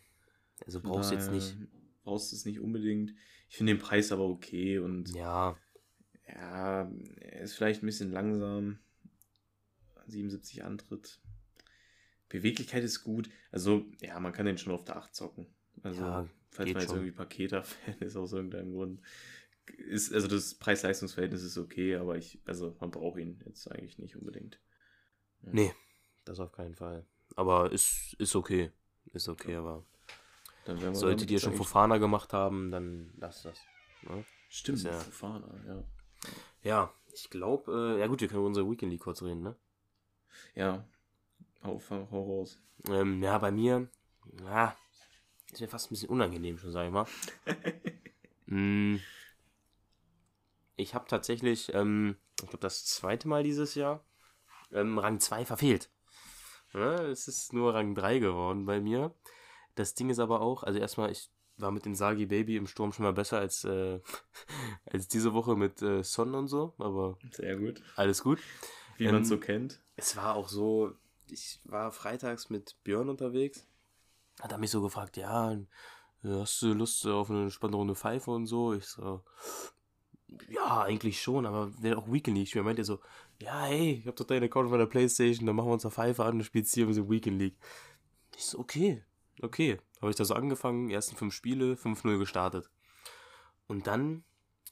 also 0.65 0.81
brauchst 0.81 1.13
jetzt 1.13 1.27
daher 1.29 1.35
nicht. 1.41 1.57
Brauchst 2.05 2.33
es 2.33 2.45
nicht 2.45 2.61
unbedingt. 2.61 3.13
Ich 3.49 3.57
finde 3.57 3.75
den 3.75 3.81
Preis 3.81 4.13
aber 4.13 4.25
okay 4.25 4.79
und 4.79 5.15
Ja, 5.15 5.57
ja, 6.29 6.91
er 7.21 7.41
ist 7.41 7.55
vielleicht 7.55 7.83
ein 7.83 7.87
bisschen 7.87 8.11
langsam. 8.13 8.79
77 10.07 10.65
Antritt. 10.65 11.21
Beweglichkeit 12.29 12.83
ist 12.85 13.03
gut. 13.03 13.29
Also, 13.51 13.87
ja, 14.01 14.19
man 14.21 14.33
kann 14.33 14.47
den 14.47 14.59
schon 14.59 14.73
auf 14.73 14.85
der 14.85 14.97
8 14.97 15.15
zocken. 15.15 15.47
Also, 15.83 16.03
Ja, 16.03 16.29
falls 16.51 16.73
man 16.73 16.81
jetzt 16.81 16.89
schon. 16.91 16.99
irgendwie 16.99 17.13
Paketer-Fan 17.17 17.95
ist 18.01 18.17
aus 18.17 18.33
irgendeinem 18.33 18.73
Grund. 18.73 19.01
Ist, 19.79 20.13
also 20.13 20.29
das 20.29 20.55
Preis-Leistungs-Verhältnis 20.55 21.43
ist 21.43 21.59
okay, 21.59 21.97
aber 21.97 22.17
ich, 22.17 22.41
also 22.45 22.77
man 22.81 22.91
braucht 22.93 23.19
ihn 23.19 23.41
jetzt 23.45 23.69
eigentlich 23.71 23.99
nicht 23.99 24.17
unbedingt. 24.17 24.61
Ja. 25.43 25.49
Nee, 25.53 25.73
das 26.25 26.39
auf 26.39 26.53
keinen 26.53 26.77
Fall. 26.77 27.05
Aber 27.35 27.73
ist, 27.73 28.15
ist 28.19 28.37
okay. 28.37 28.71
Ist 29.13 29.29
okay, 29.29 29.57
aber 29.57 29.75
wären 29.75 29.85
wir 29.85 29.96
solltet 30.93 31.31
ihr 31.31 31.41
schon 31.41 31.55
Fofana 31.55 31.99
gemacht 31.99 32.33
haben, 32.33 32.71
dann 32.71 33.13
lasst 33.19 33.45
das. 33.45 33.59
Ne? 34.03 34.25
Stimmt, 34.49 34.83
ja- 34.83 34.93
Fofana, 34.93 35.49
ja. 35.67 35.85
Ja, 36.63 36.93
ich 37.13 37.31
glaube, 37.31 37.95
äh, 37.97 38.01
ja 38.01 38.07
gut, 38.07 38.21
wir 38.21 38.29
können 38.29 38.41
über 38.41 38.49
unsere 38.49 38.69
Weekend 38.71 38.91
League 38.93 39.03
kurz 39.03 39.23
reden, 39.23 39.43
ne? 39.43 39.57
Ja, 40.55 40.85
hau, 41.63 41.81
hau 41.91 42.09
hau 42.11 42.23
raus. 42.41 42.59
Ähm, 42.89 43.23
ja, 43.23 43.39
bei 43.39 43.51
mir, 43.51 43.89
ja, 44.45 44.77
ist 45.53 45.61
mir 45.61 45.69
fast 45.69 45.87
ein 45.87 45.95
bisschen 45.95 46.09
unangenehm 46.11 46.59
schon, 46.59 46.73
sag 46.73 46.87
ich 46.87 46.93
mal. 46.93 47.07
mm, 48.47 48.97
ich 50.77 50.95
habe 50.95 51.07
tatsächlich, 51.09 51.73
ähm, 51.75 52.17
ich 52.41 52.49
glaube, 52.49 52.59
das 52.59 52.85
zweite 52.85 53.29
Mal 53.29 53.43
dieses 53.43 53.75
Jahr 53.75 54.05
ähm, 54.73 54.99
Rang 54.99 55.21
2 55.21 55.45
verfehlt. 55.45 55.91
Ja, 56.75 57.03
es 57.05 57.29
ist 57.29 57.53
nur 57.53 57.75
Rang 57.75 57.95
3 57.95 58.19
geworden 58.19 58.67
bei 58.67 58.81
mir. 58.81 59.15
Das 59.77 59.95
Ding 59.95 60.11
ist 60.11 60.19
aber 60.19 60.41
auch, 60.41 60.65
also 60.65 60.79
erstmal, 60.79 61.13
ich 61.13 61.31
war 61.59 61.71
mit 61.71 61.85
dem 61.85 61.95
Sagi 61.95 62.27
Baby 62.27 62.57
im 62.57 62.67
Sturm 62.67 62.93
schon 62.93 63.05
mal 63.05 63.13
besser 63.13 63.39
als, 63.39 63.65
äh, 63.65 64.01
als 64.87 65.09
diese 65.09 65.33
Woche 65.33 65.55
mit 65.57 65.81
äh, 65.83 66.03
Son 66.03 66.35
und 66.35 66.49
so, 66.49 66.75
aber 66.79 67.19
Sehr 67.31 67.57
gut. 67.57 67.83
alles 67.95 68.23
gut. 68.23 68.41
Wie 68.97 69.05
man 69.05 69.17
Ähm, 69.17 69.25
so 69.25 69.39
kennt. 69.39 69.81
Es 69.97 70.17
war 70.17 70.35
auch 70.35 70.49
so, 70.49 70.93
ich 71.31 71.61
war 71.65 71.93
freitags 71.93 72.51
mit 72.51 72.77
Björn 72.83 73.09
unterwegs. 73.09 73.67
Hat 74.41 74.53
er 74.53 74.59
mich 74.59 74.71
so 74.71 74.83
gefragt, 74.83 75.17
ja, 75.17 75.57
hast 76.23 76.63
du 76.63 76.73
Lust 76.73 77.07
auf 77.07 77.31
eine 77.31 77.51
spannende 77.51 77.79
Runde 77.79 77.95
Pfeife 77.95 78.31
und 78.31 78.47
so? 78.47 78.75
Ich 78.75 78.87
so, 78.87 79.23
ja, 80.49 80.83
eigentlich 80.83 81.21
schon, 81.21 81.47
aber 81.47 81.71
will 81.83 81.95
auch 81.95 82.11
Weekend 82.11 82.37
League 82.37 82.49
spielen. 82.49 82.65
Meint 82.65 82.79
er 82.79 82.85
so, 82.85 83.01
ja, 83.41 83.65
hey, 83.65 84.01
ich 84.01 84.07
hab 84.07 84.17
doch 84.17 84.27
deinen 84.27 84.45
Account 84.45 84.71
von 84.71 84.79
der 84.79 84.87
Playstation, 84.87 85.47
dann 85.47 85.57
machen 85.57 85.69
wir 85.69 85.75
uns 85.75 85.85
eine 85.85 85.93
Pfeife 85.93 86.25
an 86.25 86.35
und 86.35 86.45
spielst 86.45 86.75
hier 86.75 86.87
bisschen 86.87 87.11
Weekend 87.11 87.39
League. 87.39 87.57
Ich 88.37 88.45
so, 88.45 88.59
okay, 88.59 89.05
okay. 89.43 89.79
Habe 90.01 90.11
ich 90.11 90.17
da 90.17 90.25
so 90.25 90.35
angefangen, 90.35 90.91
ersten 90.91 91.17
fünf 91.17 91.35
Spiele, 91.35 91.75
5-0 91.75 92.19
gestartet. 92.19 92.71
Und 93.67 93.87
dann 93.87 94.25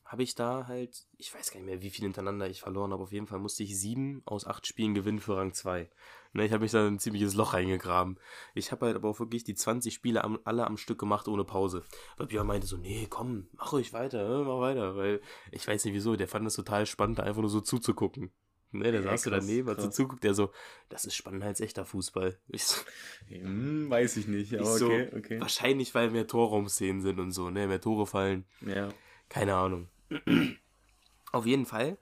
habe 0.04 0.22
ich 0.22 0.34
da 0.34 0.66
halt, 0.66 1.06
ich 1.16 1.34
weiß 1.34 1.50
gar 1.50 1.60
nicht 1.60 1.66
mehr, 1.66 1.82
wie 1.82 1.90
viel 1.90 2.04
hintereinander 2.04 2.48
ich 2.48 2.60
verloren 2.60 2.92
habe. 2.92 3.02
Auf 3.02 3.12
jeden 3.12 3.26
Fall 3.26 3.38
musste 3.38 3.62
ich 3.62 3.78
sieben 3.78 4.22
aus 4.26 4.46
acht 4.46 4.66
Spielen 4.66 4.94
gewinnen 4.94 5.18
für 5.18 5.36
Rang 5.36 5.54
2. 5.54 5.90
Ne, 6.34 6.44
ich 6.44 6.52
habe 6.52 6.62
mich 6.62 6.72
da 6.72 6.86
in 6.86 6.94
ein 6.94 6.98
ziemliches 6.98 7.34
Loch 7.34 7.54
reingegraben. 7.54 8.18
Ich 8.54 8.70
habe 8.70 8.86
halt 8.86 8.96
aber 8.96 9.08
auch 9.08 9.18
wirklich 9.18 9.44
die 9.44 9.54
20 9.54 9.94
Spiele 9.94 10.22
am, 10.22 10.38
alle 10.44 10.66
am 10.66 10.76
Stück 10.76 10.98
gemacht 10.98 11.26
ohne 11.26 11.44
Pause. 11.44 11.84
Aber 12.16 12.26
Björn 12.26 12.46
meinte 12.46 12.66
so, 12.66 12.76
nee, 12.76 13.06
komm, 13.08 13.48
mach 13.52 13.72
ruhig 13.72 13.92
weiter, 13.92 14.28
ne, 14.28 14.44
mach 14.44 14.60
weiter. 14.60 14.94
Weil 14.94 15.20
ich 15.52 15.66
weiß 15.66 15.84
nicht 15.84 15.94
wieso, 15.94 16.16
der 16.16 16.28
fand 16.28 16.46
es 16.46 16.54
total 16.54 16.86
spannend, 16.86 17.18
da 17.18 17.22
einfach 17.22 17.40
nur 17.40 17.50
so 17.50 17.60
zuzugucken. 17.60 18.30
Ne, 18.75 18.91
der 18.91 19.03
saß 19.03 19.22
so 19.22 19.31
daneben, 19.31 19.68
hat 19.68 19.81
so 19.81 19.89
zuguckt, 19.89 20.25
der 20.25 20.35
so, 20.35 20.51
das 20.89 21.05
ist 21.05 21.14
spannender 21.14 21.47
als 21.47 21.61
echter 21.61 21.85
Fußball. 21.85 22.39
Ich 22.49 22.64
so, 22.64 22.81
Hm, 23.29 23.89
weiß 23.89 24.16
ich 24.16 24.27
nicht, 24.27 24.53
aber 24.55 24.62
ich 24.62 24.68
so 24.68 24.87
okay, 24.87 25.11
okay. 25.16 25.41
wahrscheinlich, 25.41 25.95
weil 25.95 26.11
mehr 26.11 26.27
Torraumszenen 26.27 27.01
sind 27.01 27.20
und 27.20 27.31
so, 27.31 27.51
ne, 27.51 27.68
mehr 27.68 27.81
Tore 27.81 28.07
fallen. 28.07 28.45
Ja. 28.61 28.89
Keine 29.29 29.55
Ahnung. 29.55 29.89
Auf 31.33 31.47
jeden 31.47 31.66
Fall 31.66 31.99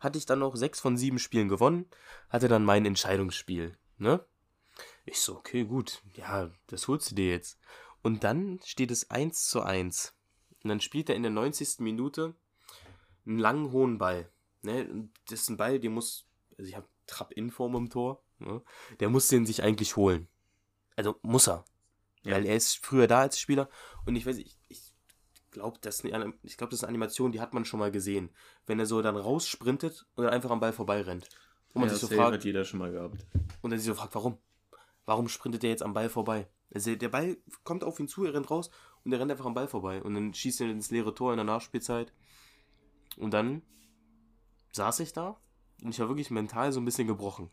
hatte 0.00 0.18
ich 0.18 0.26
dann 0.26 0.38
noch 0.38 0.56
sechs 0.56 0.80
von 0.80 0.96
sieben 0.96 1.18
Spielen 1.18 1.48
gewonnen, 1.48 1.86
hatte 2.30 2.48
dann 2.48 2.64
mein 2.64 2.84
Entscheidungsspiel, 2.86 3.76
ne? 3.98 4.24
Ich 5.06 5.20
so, 5.20 5.36
okay, 5.36 5.64
gut, 5.64 6.02
ja, 6.14 6.50
das 6.66 6.88
holst 6.88 7.10
du 7.10 7.14
dir 7.14 7.30
jetzt. 7.30 7.58
Und 8.02 8.24
dann 8.24 8.60
steht 8.64 8.90
es 8.90 9.10
1 9.10 9.46
zu 9.48 9.62
1. 9.62 10.14
Und 10.62 10.68
dann 10.68 10.80
spielt 10.80 11.08
er 11.10 11.16
in 11.16 11.22
der 11.22 11.30
90. 11.32 11.80
Minute 11.80 12.34
einen 13.26 13.38
langen, 13.38 13.72
hohen 13.72 13.98
Ball. 13.98 14.30
Ne? 14.64 14.88
Und 14.90 15.12
Das 15.28 15.40
ist 15.42 15.48
ein 15.50 15.56
Ball, 15.56 15.78
den 15.78 15.92
muss, 15.92 16.26
also 16.58 16.68
ich 16.68 16.76
habe 16.76 16.88
Trap-In-Form 17.06 17.74
im 17.76 17.90
Tor, 17.90 18.22
ne? 18.38 18.62
der 19.00 19.08
muss 19.10 19.28
den 19.28 19.46
sich 19.46 19.62
eigentlich 19.62 19.96
holen. 19.96 20.28
Also 20.96 21.16
muss 21.22 21.48
er. 21.48 21.64
Ja. 22.24 22.36
Weil 22.36 22.46
er 22.46 22.56
ist 22.56 22.84
früher 22.84 23.06
da 23.06 23.20
als 23.20 23.38
Spieler 23.38 23.68
und 24.06 24.16
ich 24.16 24.24
weiß, 24.26 24.38
ich, 24.38 24.56
ich 24.68 24.92
glaube, 25.50 25.78
das, 25.82 26.00
ist 26.00 26.12
eine- 26.12 26.32
ich 26.42 26.56
glaub, 26.56 26.70
das 26.70 26.78
ist 26.80 26.84
eine 26.84 26.88
Animation, 26.90 27.32
die 27.32 27.40
hat 27.40 27.52
man 27.52 27.64
schon 27.64 27.80
mal 27.80 27.90
gesehen. 27.92 28.30
Wenn 28.66 28.78
er 28.80 28.86
so 28.86 29.02
dann 29.02 29.16
raussprintet 29.16 30.06
und 30.14 30.24
dann 30.24 30.32
einfach 30.32 30.50
am 30.50 30.60
Ball 30.60 30.72
vorbeirennt. 30.72 31.28
Und 31.74 31.80
man 31.80 31.88
ja, 31.88 31.94
sich 31.96 32.08
so 32.08 32.14
fragt, 32.14 32.32
hat 32.34 32.44
jeder 32.44 32.64
schon 32.64 32.78
mal 32.78 32.90
gehabt. 32.92 33.26
und 33.62 33.70
dann 33.70 33.78
sich 33.78 33.86
so 33.88 33.94
fragt, 33.94 34.14
warum? 34.14 34.38
Warum 35.06 35.28
sprintet 35.28 35.62
der 35.62 35.70
jetzt 35.70 35.82
am 35.82 35.92
Ball 35.92 36.08
vorbei? 36.08 36.48
Also 36.72 36.94
der 36.96 37.10
Ball 37.10 37.36
kommt 37.62 37.84
auf 37.84 38.00
ihn 38.00 38.08
zu, 38.08 38.24
er 38.24 38.32
rennt 38.32 38.50
raus 38.50 38.70
und 39.04 39.12
er 39.12 39.20
rennt 39.20 39.30
einfach 39.30 39.44
am 39.44 39.52
Ball 39.54 39.68
vorbei. 39.68 40.02
Und 40.02 40.14
dann 40.14 40.32
schießt 40.32 40.62
er 40.62 40.70
ins 40.70 40.90
leere 40.90 41.14
Tor 41.14 41.32
in 41.32 41.36
der 41.36 41.44
Nachspielzeit. 41.44 42.12
Und 43.18 43.32
dann 43.32 43.62
saß 44.74 45.00
ich 45.00 45.12
da 45.12 45.36
und 45.82 45.90
ich 45.90 46.00
war 46.00 46.08
wirklich 46.08 46.30
mental 46.30 46.72
so 46.72 46.80
ein 46.80 46.84
bisschen 46.84 47.06
gebrochen. 47.06 47.50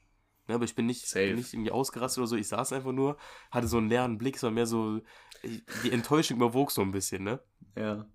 Ne, 0.47 0.55
aber 0.55 0.65
ich 0.65 0.75
bin 0.75 0.87
nicht, 0.87 1.13
bin 1.13 1.35
nicht 1.35 1.53
irgendwie 1.53 1.71
ausgerastet 1.71 2.19
oder 2.19 2.27
so. 2.27 2.35
Ich 2.35 2.47
saß 2.47 2.73
einfach 2.73 2.91
nur, 2.91 3.17
hatte 3.51 3.67
so 3.67 3.77
einen 3.77 3.89
leeren 3.89 4.17
Blick, 4.17 4.35
es 4.35 4.43
war 4.43 4.51
mehr 4.51 4.65
so, 4.65 4.99
die 5.43 5.91
Enttäuschung 5.91 6.37
überwog 6.37 6.71
so 6.71 6.81
ein 6.81 6.91
bisschen, 6.91 7.23
ne? 7.23 7.39
Ja. 7.75 8.05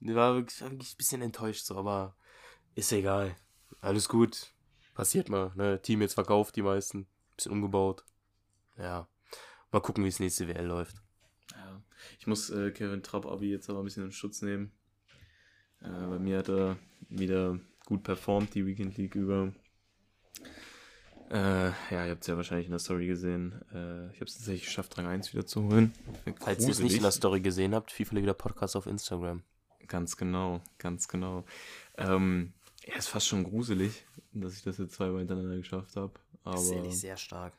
Ich 0.00 0.14
war 0.14 0.34
wirklich, 0.34 0.60
wirklich 0.60 0.94
ein 0.94 0.96
bisschen 0.96 1.22
enttäuscht 1.22 1.64
so, 1.64 1.76
aber 1.76 2.16
Ist 2.74 2.92
egal. 2.92 3.36
Alles 3.80 4.08
gut. 4.08 4.54
Passiert 4.94 5.28
mal. 5.28 5.52
Ne? 5.56 5.80
Team 5.82 6.02
jetzt 6.02 6.14
verkauft, 6.14 6.56
die 6.56 6.62
meisten. 6.62 7.06
Bisschen 7.36 7.52
umgebaut. 7.52 8.04
Ja. 8.78 9.08
Mal 9.72 9.80
gucken, 9.80 10.04
wie 10.04 10.08
es 10.08 10.20
nächste 10.20 10.48
WL 10.48 10.64
läuft. 10.64 10.96
Ja. 11.52 11.82
Ich 12.18 12.26
muss 12.26 12.50
äh, 12.50 12.70
Kevin 12.70 13.02
Trapp-Abi 13.02 13.50
jetzt 13.50 13.68
aber 13.68 13.80
ein 13.80 13.84
bisschen 13.84 14.04
in 14.04 14.12
Schutz 14.12 14.42
nehmen. 14.42 14.72
Äh, 15.80 16.06
bei 16.06 16.18
mir 16.18 16.38
hat 16.38 16.48
er 16.48 16.78
wieder 17.08 17.58
gut 17.90 18.04
performt, 18.04 18.54
die 18.54 18.64
Weekend 18.64 18.96
League 18.96 19.16
über. 19.16 19.52
Äh, 21.28 21.70
ja, 21.90 22.04
ihr 22.06 22.10
habt 22.10 22.22
es 22.22 22.28
ja 22.28 22.36
wahrscheinlich 22.36 22.66
in 22.66 22.70
der 22.70 22.78
Story 22.78 23.08
gesehen. 23.08 23.52
Äh, 23.72 24.06
ich 24.12 24.16
habe 24.16 24.26
es 24.26 24.34
tatsächlich 24.36 24.64
geschafft, 24.66 24.96
Rang 24.96 25.06
1 25.06 25.32
wieder 25.32 25.44
zu 25.44 25.64
holen. 25.64 25.92
Falls 26.38 26.64
ihr 26.64 26.70
es 26.70 26.78
nicht 26.78 26.94
in 26.94 27.02
der 27.02 27.10
Story 27.10 27.40
gesehen 27.40 27.74
habt, 27.74 27.90
FIFA 27.90 28.16
wieder 28.16 28.34
Podcast 28.34 28.76
auf 28.76 28.86
Instagram. 28.86 29.42
Ganz 29.88 30.16
genau, 30.16 30.60
ganz 30.78 31.08
genau. 31.08 31.44
Ähm, 31.98 32.52
ja, 32.86 32.94
ist 32.94 33.08
fast 33.08 33.26
schon 33.26 33.42
gruselig, 33.42 34.06
dass 34.32 34.56
ich 34.56 34.62
das 34.62 34.78
jetzt 34.78 34.94
zweimal 34.94 35.18
hintereinander 35.18 35.56
geschafft 35.56 35.96
habe. 35.96 36.12
Aber 36.44 36.54
Das 36.54 36.62
ist 36.66 36.70
ehrlich 36.70 36.98
sehr 36.98 37.16
stark. 37.16 37.54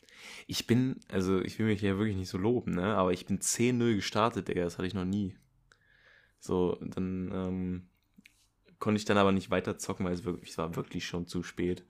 ich 0.47 0.65
bin, 0.65 1.01
also 1.09 1.41
ich 1.41 1.59
will 1.59 1.65
mich 1.65 1.81
ja 1.81 1.97
wirklich 1.97 2.15
nicht 2.15 2.29
so 2.29 2.37
loben, 2.37 2.75
ne? 2.75 2.95
Aber 2.95 3.11
ich 3.11 3.25
bin 3.25 3.39
10-0 3.39 3.95
gestartet, 3.95 4.47
Digga, 4.47 4.63
das 4.63 4.77
hatte 4.77 4.87
ich 4.87 4.93
noch 4.93 5.05
nie. 5.05 5.35
So, 6.39 6.77
dann 6.81 7.31
ähm, 7.33 7.87
konnte 8.81 8.97
ich 8.97 9.05
dann 9.05 9.17
aber 9.17 9.31
nicht 9.31 9.51
weiter 9.51 9.77
zocken, 9.77 10.05
weil 10.05 10.13
es 10.13 10.25
wirklich, 10.25 10.49
es 10.49 10.57
war 10.57 10.75
wirklich 10.75 11.05
schon 11.05 11.27
zu 11.27 11.43
spät. 11.43 11.85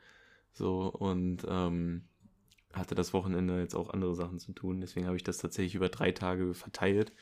So, 0.51 0.89
und 0.89 1.45
ähm, 1.47 2.03
hatte 2.73 2.95
das 2.95 3.13
Wochenende 3.13 3.59
jetzt 3.59 3.75
auch 3.75 3.89
andere 3.89 4.13
Sachen 4.13 4.39
zu 4.39 4.51
tun. 4.51 4.81
Deswegen 4.81 5.07
habe 5.07 5.15
ich 5.15 5.23
das 5.23 5.37
tatsächlich 5.37 5.73
über 5.73 5.89
drei 5.89 6.11
Tage 6.11 6.53
verteilt. 6.53 7.13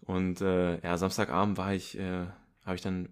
Und 0.00 0.40
äh, 0.40 0.80
ja, 0.80 0.96
Samstagabend 0.96 1.58
war 1.58 1.74
ich, 1.74 1.98
äh, 1.98 2.26
habe 2.64 2.76
ich 2.76 2.80
dann 2.80 3.10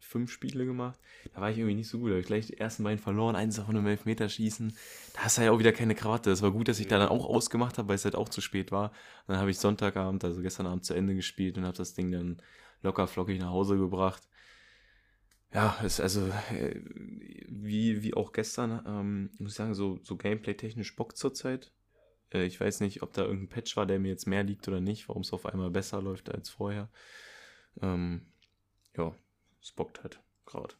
fünf 0.00 0.32
Spiele 0.32 0.64
gemacht. 0.64 0.98
Da 1.34 1.42
war 1.42 1.50
ich 1.50 1.58
irgendwie 1.58 1.76
nicht 1.76 1.88
so 1.88 1.98
gut. 1.98 2.08
Da 2.08 2.12
habe 2.12 2.20
ich 2.20 2.26
gleich 2.26 2.46
die 2.46 2.58
ersten 2.58 2.82
beiden 2.82 2.98
verloren, 2.98 3.36
eins 3.36 3.56
davon 3.56 3.76
im 3.76 3.86
Elfmeterschießen. 3.86 4.74
Da 5.12 5.20
hast 5.20 5.36
du 5.36 5.42
ja 5.42 5.50
auch 5.50 5.58
wieder 5.58 5.72
keine 5.72 5.94
Krawatte. 5.94 6.30
Es 6.30 6.40
war 6.40 6.52
gut, 6.52 6.68
dass 6.68 6.80
ich 6.80 6.88
da 6.88 6.98
dann 6.98 7.08
auch 7.08 7.26
ausgemacht 7.26 7.76
habe, 7.76 7.88
weil 7.88 7.96
es 7.96 8.04
halt 8.04 8.16
auch 8.16 8.30
zu 8.30 8.40
spät 8.40 8.72
war. 8.72 8.90
Und 9.26 9.32
dann 9.34 9.38
habe 9.38 9.50
ich 9.50 9.58
Sonntagabend, 9.58 10.24
also 10.24 10.40
gestern 10.40 10.66
Abend 10.66 10.86
zu 10.86 10.94
Ende 10.94 11.14
gespielt 11.14 11.58
und 11.58 11.64
habe 11.64 11.76
das 11.76 11.92
Ding 11.92 12.10
dann 12.12 12.38
locker 12.82 13.06
flockig 13.06 13.38
nach 13.38 13.50
Hause 13.50 13.76
gebracht. 13.76 14.22
Ja, 15.54 15.78
ist 15.84 16.00
also 16.00 16.26
äh, 16.50 16.80
wie, 17.48 18.02
wie 18.02 18.14
auch 18.14 18.32
gestern, 18.32 18.82
ähm, 18.86 19.30
muss 19.38 19.52
ich 19.52 19.56
sagen, 19.56 19.74
so, 19.74 20.00
so 20.02 20.16
Gameplay-technisch 20.16 20.96
Bock 20.96 21.16
zurzeit. 21.16 21.72
Äh, 22.32 22.46
ich 22.46 22.60
weiß 22.60 22.80
nicht, 22.80 23.02
ob 23.02 23.12
da 23.12 23.22
irgendein 23.24 23.48
Patch 23.48 23.76
war, 23.76 23.86
der 23.86 24.00
mir 24.00 24.08
jetzt 24.08 24.26
mehr 24.26 24.44
liegt 24.44 24.68
oder 24.68 24.80
nicht, 24.80 25.08
warum 25.08 25.22
es 25.22 25.32
auf 25.32 25.46
einmal 25.46 25.70
besser 25.70 26.02
läuft 26.02 26.30
als 26.34 26.50
vorher. 26.50 26.90
Ähm, 27.82 28.26
ja, 28.96 29.14
es 29.62 29.72
bockt 29.72 30.02
halt 30.02 30.20
gerade. 30.46 30.74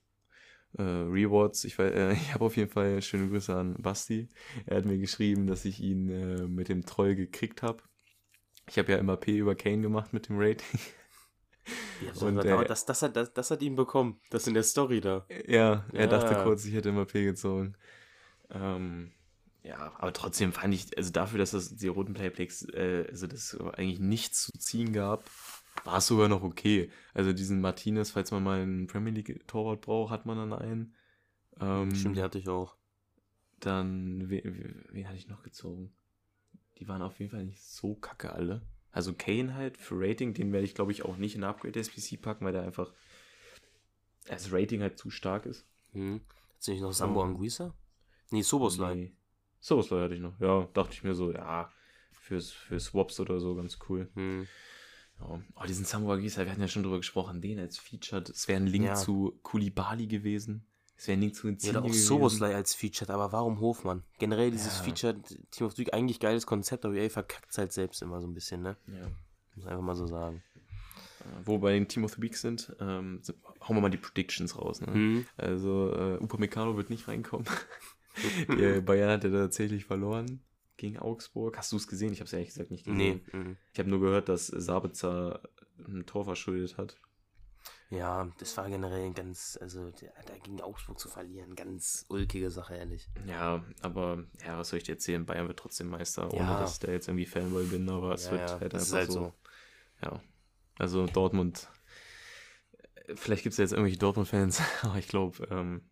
Äh, 0.78 0.82
Rewards, 0.82 1.64
ich, 1.64 1.78
äh, 1.78 2.12
ich 2.14 2.34
habe 2.34 2.44
auf 2.46 2.56
jeden 2.56 2.70
Fall 2.70 3.02
schöne 3.02 3.28
Grüße 3.30 3.54
an 3.54 3.76
Basti. 3.82 4.28
Er 4.66 4.78
hat 4.78 4.86
mir 4.86 4.98
geschrieben, 4.98 5.46
dass 5.46 5.64
ich 5.66 5.80
ihn 5.80 6.10
äh, 6.10 6.48
mit 6.48 6.68
dem 6.68 6.86
Troll 6.86 7.16
gekriegt 7.16 7.62
habe. 7.62 7.82
Ich 8.68 8.78
habe 8.78 8.92
ja 8.92 8.98
immer 8.98 9.16
P 9.16 9.38
über 9.38 9.54
Kane 9.56 9.82
gemacht 9.82 10.12
mit 10.12 10.28
dem 10.28 10.38
Rating. 10.38 10.80
Ja, 12.05 12.26
Und, 12.26 12.44
äh, 12.44 12.64
das, 12.64 12.86
das, 12.86 13.02
hat, 13.02 13.16
das, 13.16 13.32
das 13.32 13.50
hat 13.50 13.62
ihn 13.62 13.76
bekommen. 13.76 14.20
Das 14.30 14.46
in 14.46 14.55
der 14.55 14.62
Story 14.62 15.00
da. 15.00 15.26
Ja, 15.46 15.84
er 15.92 16.00
Ja. 16.00 16.07
dachte 16.07 16.42
kurz, 16.42 16.64
ich 16.64 16.74
hätte 16.74 16.90
immer 16.90 17.05
P 17.05 17.24
gezogen. 17.24 17.76
Ähm, 18.50 19.12
ja, 19.62 19.92
aber 19.98 20.12
trotzdem 20.12 20.52
fand 20.52 20.74
ich, 20.74 20.96
also 20.96 21.11
dafür, 21.11 21.38
dass 21.38 21.52
das 21.52 21.74
die 21.76 21.88
roten 21.88 22.14
Playpicks, 22.14 22.62
äh, 22.68 23.07
also 23.11 23.26
das 23.26 23.59
eigentlich 23.74 23.98
nichts 24.00 24.44
zu 24.44 24.52
ziehen 24.59 24.92
gab, 24.92 25.24
war 25.84 25.98
es 25.98 26.07
sogar 26.07 26.28
noch 26.28 26.42
okay. 26.42 26.90
Also 27.14 27.32
diesen 27.32 27.61
Martinez, 27.61 28.11
falls 28.11 28.30
man 28.30 28.42
mal 28.42 28.61
einen 28.61 28.86
Premier 28.86 29.12
League 29.12 29.46
Torwart 29.48 29.80
braucht, 29.80 30.11
hat 30.11 30.26
man 30.26 30.36
dann 30.36 30.52
einen. 30.52 30.94
Ähm, 31.61 31.94
Stimmt, 31.94 32.16
die 32.16 32.22
hatte 32.22 32.38
ich 32.38 32.48
auch. 32.48 32.76
Dann, 33.61 34.28
wen, 34.28 34.84
wen 34.90 35.07
hatte 35.07 35.16
ich 35.16 35.28
noch 35.28 35.42
gezogen? 35.42 35.94
Die 36.78 36.88
waren 36.88 37.02
auf 37.02 37.18
jeden 37.18 37.30
Fall 37.30 37.44
nicht 37.44 37.62
so 37.62 37.94
kacke 37.94 38.32
alle. 38.32 38.62
Also 38.95 39.12
Kane 39.12 39.55
halt 39.55 39.76
für 39.76 39.97
Rating, 39.99 40.34
den 40.34 40.53
werde 40.53 40.64
ich 40.64 40.74
glaube 40.76 40.92
ich 40.92 41.05
auch 41.05 41.16
nicht 41.16 41.34
in 41.34 41.42
Upgrade 41.42 41.78
SPC 41.80 42.22
packen, 42.22 42.45
weil 42.45 42.53
der 42.53 42.62
einfach 42.62 42.92
das 44.26 44.53
Rating 44.53 44.82
halt 44.82 44.99
zu 44.99 45.11
stark 45.11 45.47
ist. 45.47 45.66
Hm. 45.92 46.20
Hast 46.57 46.68
du 46.68 46.72
nicht 46.72 46.80
noch 46.80 46.92
Sambo 46.92 47.22
Anguissa? 47.22 47.74
Nee, 48.30 48.42
Soboslai. 48.42 48.95
Nee. 48.95 49.12
Soboslai 49.61 50.03
hatte 50.03 50.14
ich 50.14 50.20
noch. 50.20 50.38
Ja, 50.38 50.68
dachte 50.72 50.92
ich 50.92 51.03
mir 51.03 51.14
so, 51.14 51.32
ja, 51.32 51.72
fürs, 52.12 52.53
für 52.53 52.78
Swaps 52.78 53.18
oder 53.18 53.40
so 53.40 53.57
ganz 53.57 53.78
cool. 53.88 54.09
Hm. 54.14 54.47
Ja. 55.18 55.40
Oh, 55.57 55.64
diesen 55.66 55.84
Samurai 55.84 56.20
Gisa, 56.20 56.45
wir 56.45 56.53
hatten 56.53 56.61
ja 56.61 56.68
schon 56.68 56.84
drüber 56.84 56.99
gesprochen, 56.99 57.40
den 57.40 57.59
als 57.59 57.78
Featured. 57.78 58.28
Es 58.30 58.47
wäre 58.47 58.61
ein 58.61 58.66
Link 58.68 58.84
Ja. 58.86 58.95
zu 58.95 59.38
Kulibali 59.42 60.07
gewesen. 60.07 60.66
Es 60.97 61.09
wäre 61.09 61.18
Link 61.18 61.34
zu 61.34 61.47
Ja, 61.49 61.53
Insigne 61.55 61.78
oder 61.80 61.88
auch. 61.88 61.92
Soboslai 61.95 62.55
als 62.55 62.74
Featured, 62.74 63.11
aber 63.11 63.32
warum 63.32 63.61
Hofmann? 63.61 64.05
Generell 64.18 64.51
dieses 64.51 64.78
Ja. 64.78 64.84
Featured 64.84 65.26
Team 65.51 65.66
of 65.66 65.72
the 65.74 65.78
Week, 65.78 65.92
eigentlich 65.95 66.20
geiles 66.20 66.47
Konzept, 66.47 66.84
aber 66.84 66.95
EA 66.95 67.09
verkackt 67.11 67.51
es 67.51 67.59
halt 67.59 67.72
selbst 67.72 68.01
immer 68.03 68.20
so 68.20 68.26
ein 68.28 68.34
bisschen, 68.34 68.62
ne? 68.62 68.76
Ja. 68.86 69.11
Muss 69.57 69.66
einfach 69.66 69.82
mal 69.82 69.95
so 69.97 70.07
sagen. 70.07 70.42
Wo 71.45 71.53
wir 71.55 71.59
bei 71.61 71.72
den 71.72 71.88
Team 71.88 72.05
of 72.05 72.14
the 72.14 72.22
Week 72.22 72.36
sind, 72.36 72.74
ähm, 72.80 73.20
so- 73.22 73.32
hauen 73.66 73.76
wir 73.76 73.80
mal 73.80 73.88
die 73.90 73.97
Predictions 73.97 74.59
raus. 74.59 74.80
Ne? 74.82 74.92
Hm. 74.92 75.26
Also, 75.36 75.90
äh, 75.92 76.16
Upamecano 76.22 76.76
wird 76.76 76.90
nicht 76.90 77.09
reinkommen. 77.09 77.47
Bayern 78.84 79.11
hat 79.11 79.24
ja 79.24 79.30
tatsächlich 79.30 79.84
verloren 79.86 80.40
gegen 80.76 80.99
Augsburg. 80.99 81.57
Hast 81.57 81.72
du 81.72 81.76
es 81.76 81.86
gesehen? 81.88 82.12
Ich 82.12 82.20
habe 82.20 82.26
es 82.26 82.32
ehrlich 82.32 82.49
gesagt 82.49 82.70
nicht 82.70 82.84
gesehen. 82.84 82.97
Nee. 82.99 83.20
hm. 83.32 83.57
Ich 83.72 83.78
habe 83.78 83.88
nur 83.90 84.01
gehört, 84.01 84.28
dass 84.28 84.47
Sabitzer 84.49 85.40
ein 85.88 86.05
Tor 86.07 86.24
verschuldet 86.24 86.76
hat. 86.78 86.97
Ja, 87.97 88.28
das 88.38 88.57
war 88.57 88.68
generell 88.68 89.12
ganz, 89.12 89.59
also 89.61 89.90
da 89.90 90.36
gegen 90.42 90.61
Augsburg 90.61 90.99
zu 90.99 91.09
verlieren, 91.09 91.55
ganz 91.55 92.05
ulkige 92.09 92.51
Sache, 92.51 92.74
ehrlich. 92.76 93.09
Ja, 93.26 93.64
aber 93.82 94.24
ja, 94.45 94.59
was 94.59 94.70
soll 94.70 94.78
ich 94.78 94.84
dir 94.84 94.92
erzählen? 94.92 95.24
Bayern 95.26 95.49
wird 95.49 95.59
trotzdem 95.59 95.88
Meister, 95.88 96.32
ohne 96.32 96.42
Ja. 96.42 96.61
dass 96.61 96.74
ich 96.74 96.78
da 96.80 96.90
jetzt 96.90 97.09
irgendwie 97.09 97.26
Fanboy 97.26 97.64
bin, 97.66 97.88
aber 97.88 98.14
es 98.14 98.26
Ja, 98.26 98.30
wird 98.32 98.51
ja, 98.51 98.61
halt 98.61 98.74
einfach 98.74 98.92
halt 98.92 99.12
so. 99.12 99.12
so. 99.12 99.32
Ja. 100.03 100.20
Also 100.78 101.07
Dortmund. 101.07 101.68
Vielleicht 103.14 103.42
gibt 103.42 103.53
es 103.53 103.59
ja 103.59 103.64
jetzt 103.64 103.72
irgendwelche 103.72 103.99
Dortmund-Fans, 103.99 104.61
aber 104.82 104.99
ich 104.99 105.09
glaube, 105.09 105.47
ähm, 105.51 105.82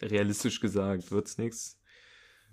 realistisch 0.00 0.60
gesagt 0.60 1.10
wird 1.10 1.26
es 1.26 1.38
nichts. 1.38 1.80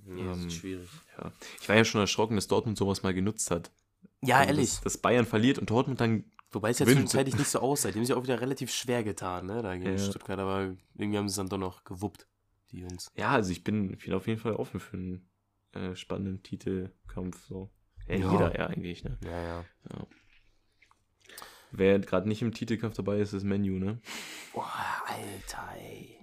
Nee, 0.04 0.22
Ähm, 0.22 0.48
ist 0.48 0.56
schwierig. 0.56 0.89
Ja. 1.18 1.32
Ich 1.60 1.70
war 1.70 1.76
ja 1.76 1.86
schon 1.86 2.02
erschrocken, 2.02 2.36
dass 2.36 2.48
Dortmund 2.48 2.78
sowas 2.78 3.04
mal 3.04 3.14
genutzt 3.14 3.52
hat. 3.52 3.72
Ja, 4.22 4.38
Also, 4.38 4.50
ehrlich. 4.50 4.70
Dass, 4.72 4.82
dass 4.82 4.98
Bayern 4.98 5.26
verliert 5.26 5.60
und 5.60 5.70
Dortmund 5.70 6.00
dann. 6.02 6.32
Wobei 6.52 6.72
es 6.72 6.80
ja 6.80 6.86
Wind. 6.86 6.95
zwischenzeitlich 6.97 7.38
nicht 7.38 7.47
so 7.49 7.60
aussah. 7.60 7.91
Die 7.91 7.97
haben 7.99 8.06
sich 8.06 8.16
auch 8.16 8.24
wieder 8.24 8.41
relativ 8.41 8.72
schwer 8.74 9.04
getan, 9.04 9.45
ne, 9.45 9.62
da 9.62 9.76
gegen 9.78 9.91
Ja. 9.91 9.97
Stuttgart, 9.97 10.39
aber 10.39 10.76
irgendwie 10.95 11.18
haben 11.18 11.28
sie 11.30 11.34
es 11.34 11.38
dann 11.38 11.49
doch 11.49 11.58
noch 11.58 11.84
gewuppt, 11.86 12.28
die 12.72 12.80
Jungs. 12.80 13.10
Ja, 13.16 13.30
also 13.32 13.52
ich 13.52 13.64
bin, 13.64 13.97
bin 13.97 14.14
auf 14.14 14.28
jeden 14.28 14.39
Fall 14.39 14.56
offen 14.56 14.80
für 14.80 14.97
einen 14.97 15.30
äh, 15.74 15.95
spannenden 15.95 16.43
Titelkampf. 16.43 17.45
So. 17.47 17.72
Ja, 18.08 18.16
Ja. 18.18 18.32
jeder 18.34 18.58
ja 18.60 18.68
eigentlich, 18.68 19.04
ne? 19.06 19.18
Ja, 19.24 19.41
ja. 19.41 19.66
Wer 21.72 21.99
gerade 21.99 22.28
nicht 22.28 22.41
im 22.41 22.54
Titelkampf 22.54 22.95
dabei 22.97 23.20
ist, 23.20 23.32
ist 23.34 23.43
Menu, 23.43 23.80
ne? 23.80 24.02
Boah, 24.54 24.70
Alter, 25.08 25.70
ey. 25.78 26.18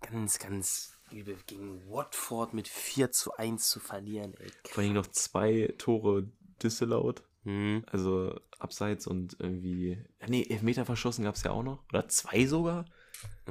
Ganz, 0.00 0.38
ganz 0.38 0.96
übel 1.10 1.36
gegen 1.46 1.84
Watford 1.90 2.54
mit 2.54 2.68
4 2.68 3.10
zu 3.10 3.34
1 3.36 3.68
zu 3.68 3.80
verlieren, 3.80 4.34
ey. 4.38 4.52
Vor 4.70 4.84
allem 4.84 4.92
noch 4.92 5.08
zwei 5.08 5.74
Tore 5.78 6.30
disallowed. 6.62 7.24
Hm. 7.44 7.84
Also 7.90 8.38
abseits 8.58 9.06
und 9.06 9.36
irgendwie. 9.38 9.98
Ja, 10.20 10.26
nee, 10.28 10.46
Elfmeter 10.48 10.84
verschossen 10.84 11.24
gab 11.24 11.34
es 11.36 11.42
ja 11.42 11.52
auch 11.52 11.62
noch. 11.62 11.84
Oder 11.90 12.08
zwei 12.08 12.46
sogar. 12.46 12.86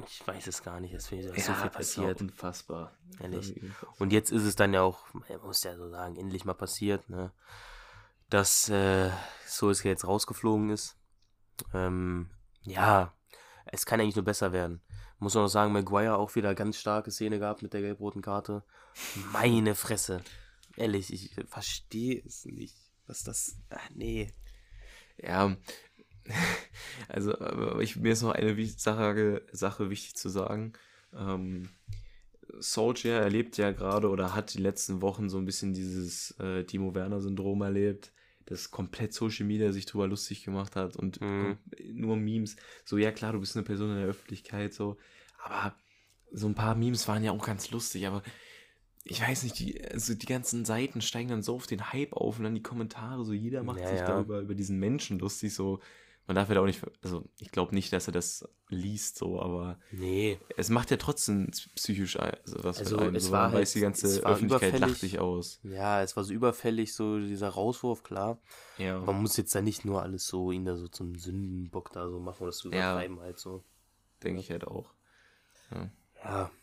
Ich 0.08 0.26
weiß 0.26 0.46
es 0.48 0.62
gar 0.62 0.80
nicht, 0.80 0.92
es 0.92 1.10
ist 1.10 1.46
so 1.46 1.54
viel 1.54 1.70
passiert. 1.70 2.20
unfassbar. 2.20 2.92
Ehrlich. 3.20 3.60
Und 3.98 4.12
jetzt 4.12 4.30
ist 4.30 4.42
es 4.42 4.56
dann 4.56 4.74
ja 4.74 4.82
auch, 4.82 5.06
man 5.14 5.40
muss 5.42 5.62
ja 5.62 5.76
so 5.76 5.88
sagen, 5.88 6.16
endlich 6.16 6.44
mal 6.44 6.54
passiert, 6.54 7.08
ne? 7.08 7.30
Dass 8.28 8.68
äh, 8.68 9.10
Solskjaer 9.46 9.92
jetzt 9.92 10.06
rausgeflogen 10.06 10.70
ist. 10.70 10.96
Ähm, 11.72 12.28
ja, 12.62 13.12
es 13.66 13.86
kann 13.86 14.00
eigentlich 14.00 14.16
nur 14.16 14.24
besser 14.24 14.52
werden. 14.52 14.80
Muss 15.18 15.34
man 15.34 15.44
auch 15.44 15.48
sagen, 15.48 15.72
Maguire 15.72 16.16
auch 16.16 16.34
wieder 16.34 16.54
ganz 16.54 16.76
starke 16.76 17.10
Szene 17.10 17.38
gehabt 17.38 17.62
mit 17.62 17.72
der 17.72 17.80
gelb-roten 17.80 18.22
Karte. 18.22 18.64
Meine 19.32 19.74
Fresse. 19.74 20.22
Ehrlich, 20.76 21.12
ich 21.12 21.36
verstehe 21.48 22.20
es 22.26 22.44
nicht. 22.44 22.76
Was 23.06 23.22
das. 23.22 23.56
Ach, 23.70 23.90
nee. 23.94 24.32
Ja, 25.18 25.56
also 27.08 27.38
aber 27.38 27.80
ich, 27.80 27.96
mir 27.96 28.12
ist 28.12 28.22
noch 28.22 28.32
eine 28.32 28.56
Sache, 28.68 29.42
Sache 29.52 29.90
wichtig 29.90 30.16
zu 30.16 30.28
sagen. 30.28 30.72
Ähm, 31.12 31.68
Solskjaer 32.58 33.20
erlebt 33.20 33.56
ja 33.56 33.72
gerade 33.72 34.08
oder 34.08 34.34
hat 34.34 34.54
die 34.54 34.60
letzten 34.62 35.02
Wochen 35.02 35.28
so 35.28 35.38
ein 35.38 35.44
bisschen 35.44 35.74
dieses 35.74 36.32
äh, 36.38 36.64
Timo 36.64 36.94
Werner-Syndrom 36.94 37.62
erlebt, 37.62 38.12
das 38.46 38.70
komplett 38.70 39.12
Social 39.12 39.46
Media 39.46 39.72
sich 39.72 39.86
drüber 39.86 40.06
lustig 40.06 40.44
gemacht 40.44 40.76
hat 40.76 40.96
und 40.96 41.20
Mhm. 41.20 41.58
nur 41.92 42.16
Memes. 42.16 42.56
So, 42.84 42.96
ja 42.98 43.12
klar, 43.12 43.32
du 43.32 43.40
bist 43.40 43.56
eine 43.56 43.64
Person 43.64 43.90
in 43.90 43.96
der 43.96 44.06
Öffentlichkeit, 44.06 44.74
so, 44.74 44.98
aber 45.42 45.74
so 46.32 46.46
ein 46.46 46.54
paar 46.54 46.74
Memes 46.74 47.06
waren 47.08 47.24
ja 47.24 47.32
auch 47.32 47.44
ganz 47.44 47.70
lustig, 47.70 48.06
aber 48.06 48.22
ich 49.04 49.20
weiß 49.20 49.42
nicht, 49.42 49.58
die, 49.58 49.82
also 49.84 50.14
die 50.14 50.26
ganzen 50.26 50.64
Seiten 50.64 51.00
steigen 51.02 51.28
dann 51.28 51.42
so 51.42 51.54
auf 51.56 51.66
den 51.66 51.92
Hype 51.92 52.14
auf 52.14 52.38
und 52.38 52.44
dann 52.44 52.54
die 52.54 52.62
Kommentare, 52.62 53.24
so 53.24 53.32
jeder 53.32 53.62
macht 53.62 53.80
Ja, 53.80 53.88
sich 53.88 53.98
ja. 54.00 54.06
darüber 54.06 54.40
über 54.40 54.54
diesen 54.54 54.78
Menschen 54.78 55.18
lustig, 55.18 55.54
so, 55.54 55.80
man 56.26 56.36
darf 56.36 56.48
ja 56.48 56.58
auch 56.58 56.64
nicht, 56.64 56.80
also 57.02 57.22
ich 57.38 57.50
glaube 57.50 57.74
nicht, 57.74 57.92
dass 57.92 58.06
er 58.08 58.12
das 58.14 58.48
liest 58.70 59.18
so, 59.18 59.42
aber 59.42 59.78
Nee, 59.92 60.38
es 60.56 60.70
macht 60.70 60.90
ja 60.90 60.96
trotzdem 60.96 61.50
psychisch 61.74 62.18
also 62.18 62.64
was 62.64 62.78
Also, 62.78 62.98
es 62.98 63.24
so, 63.26 63.32
war 63.32 63.50
halt- 63.50 63.60
weiß, 63.60 63.72
die 63.74 63.80
ganze 63.80 64.24
Öffentlichkeit 64.24 64.78
lacht 64.78 64.96
sich 64.96 65.18
aus. 65.18 65.60
ja, 65.64 66.00
es 66.02 66.16
war 66.16 66.24
so 66.24 66.32
überfällig, 66.32 66.94
so 66.94 67.18
dieser 67.18 67.50
Rauswurf, 67.50 68.04
klar. 68.04 68.38
Ja. 68.78 69.00
Man 69.00 69.20
muss 69.20 69.36
jetzt 69.36 69.54
da 69.54 69.60
nicht 69.60 69.84
nur 69.84 70.00
alles 70.02 70.26
so, 70.26 70.50
ihn 70.50 70.64
da 70.64 70.76
so 70.78 70.88
zum 70.88 71.14
Sündenbock 71.14 71.92
da 71.92 72.08
so 72.08 72.18
machen 72.20 72.38
oder 72.44 72.46
das 72.52 72.56
zu 72.58 72.70
Ja. 72.70 72.92
übertreiben 72.94 73.20
halt 73.20 73.38
so. 73.38 73.62
denke 74.22 74.40
ich 74.40 74.50
halt 74.50 74.66
auch. 74.66 74.94
Ja, 75.70 75.90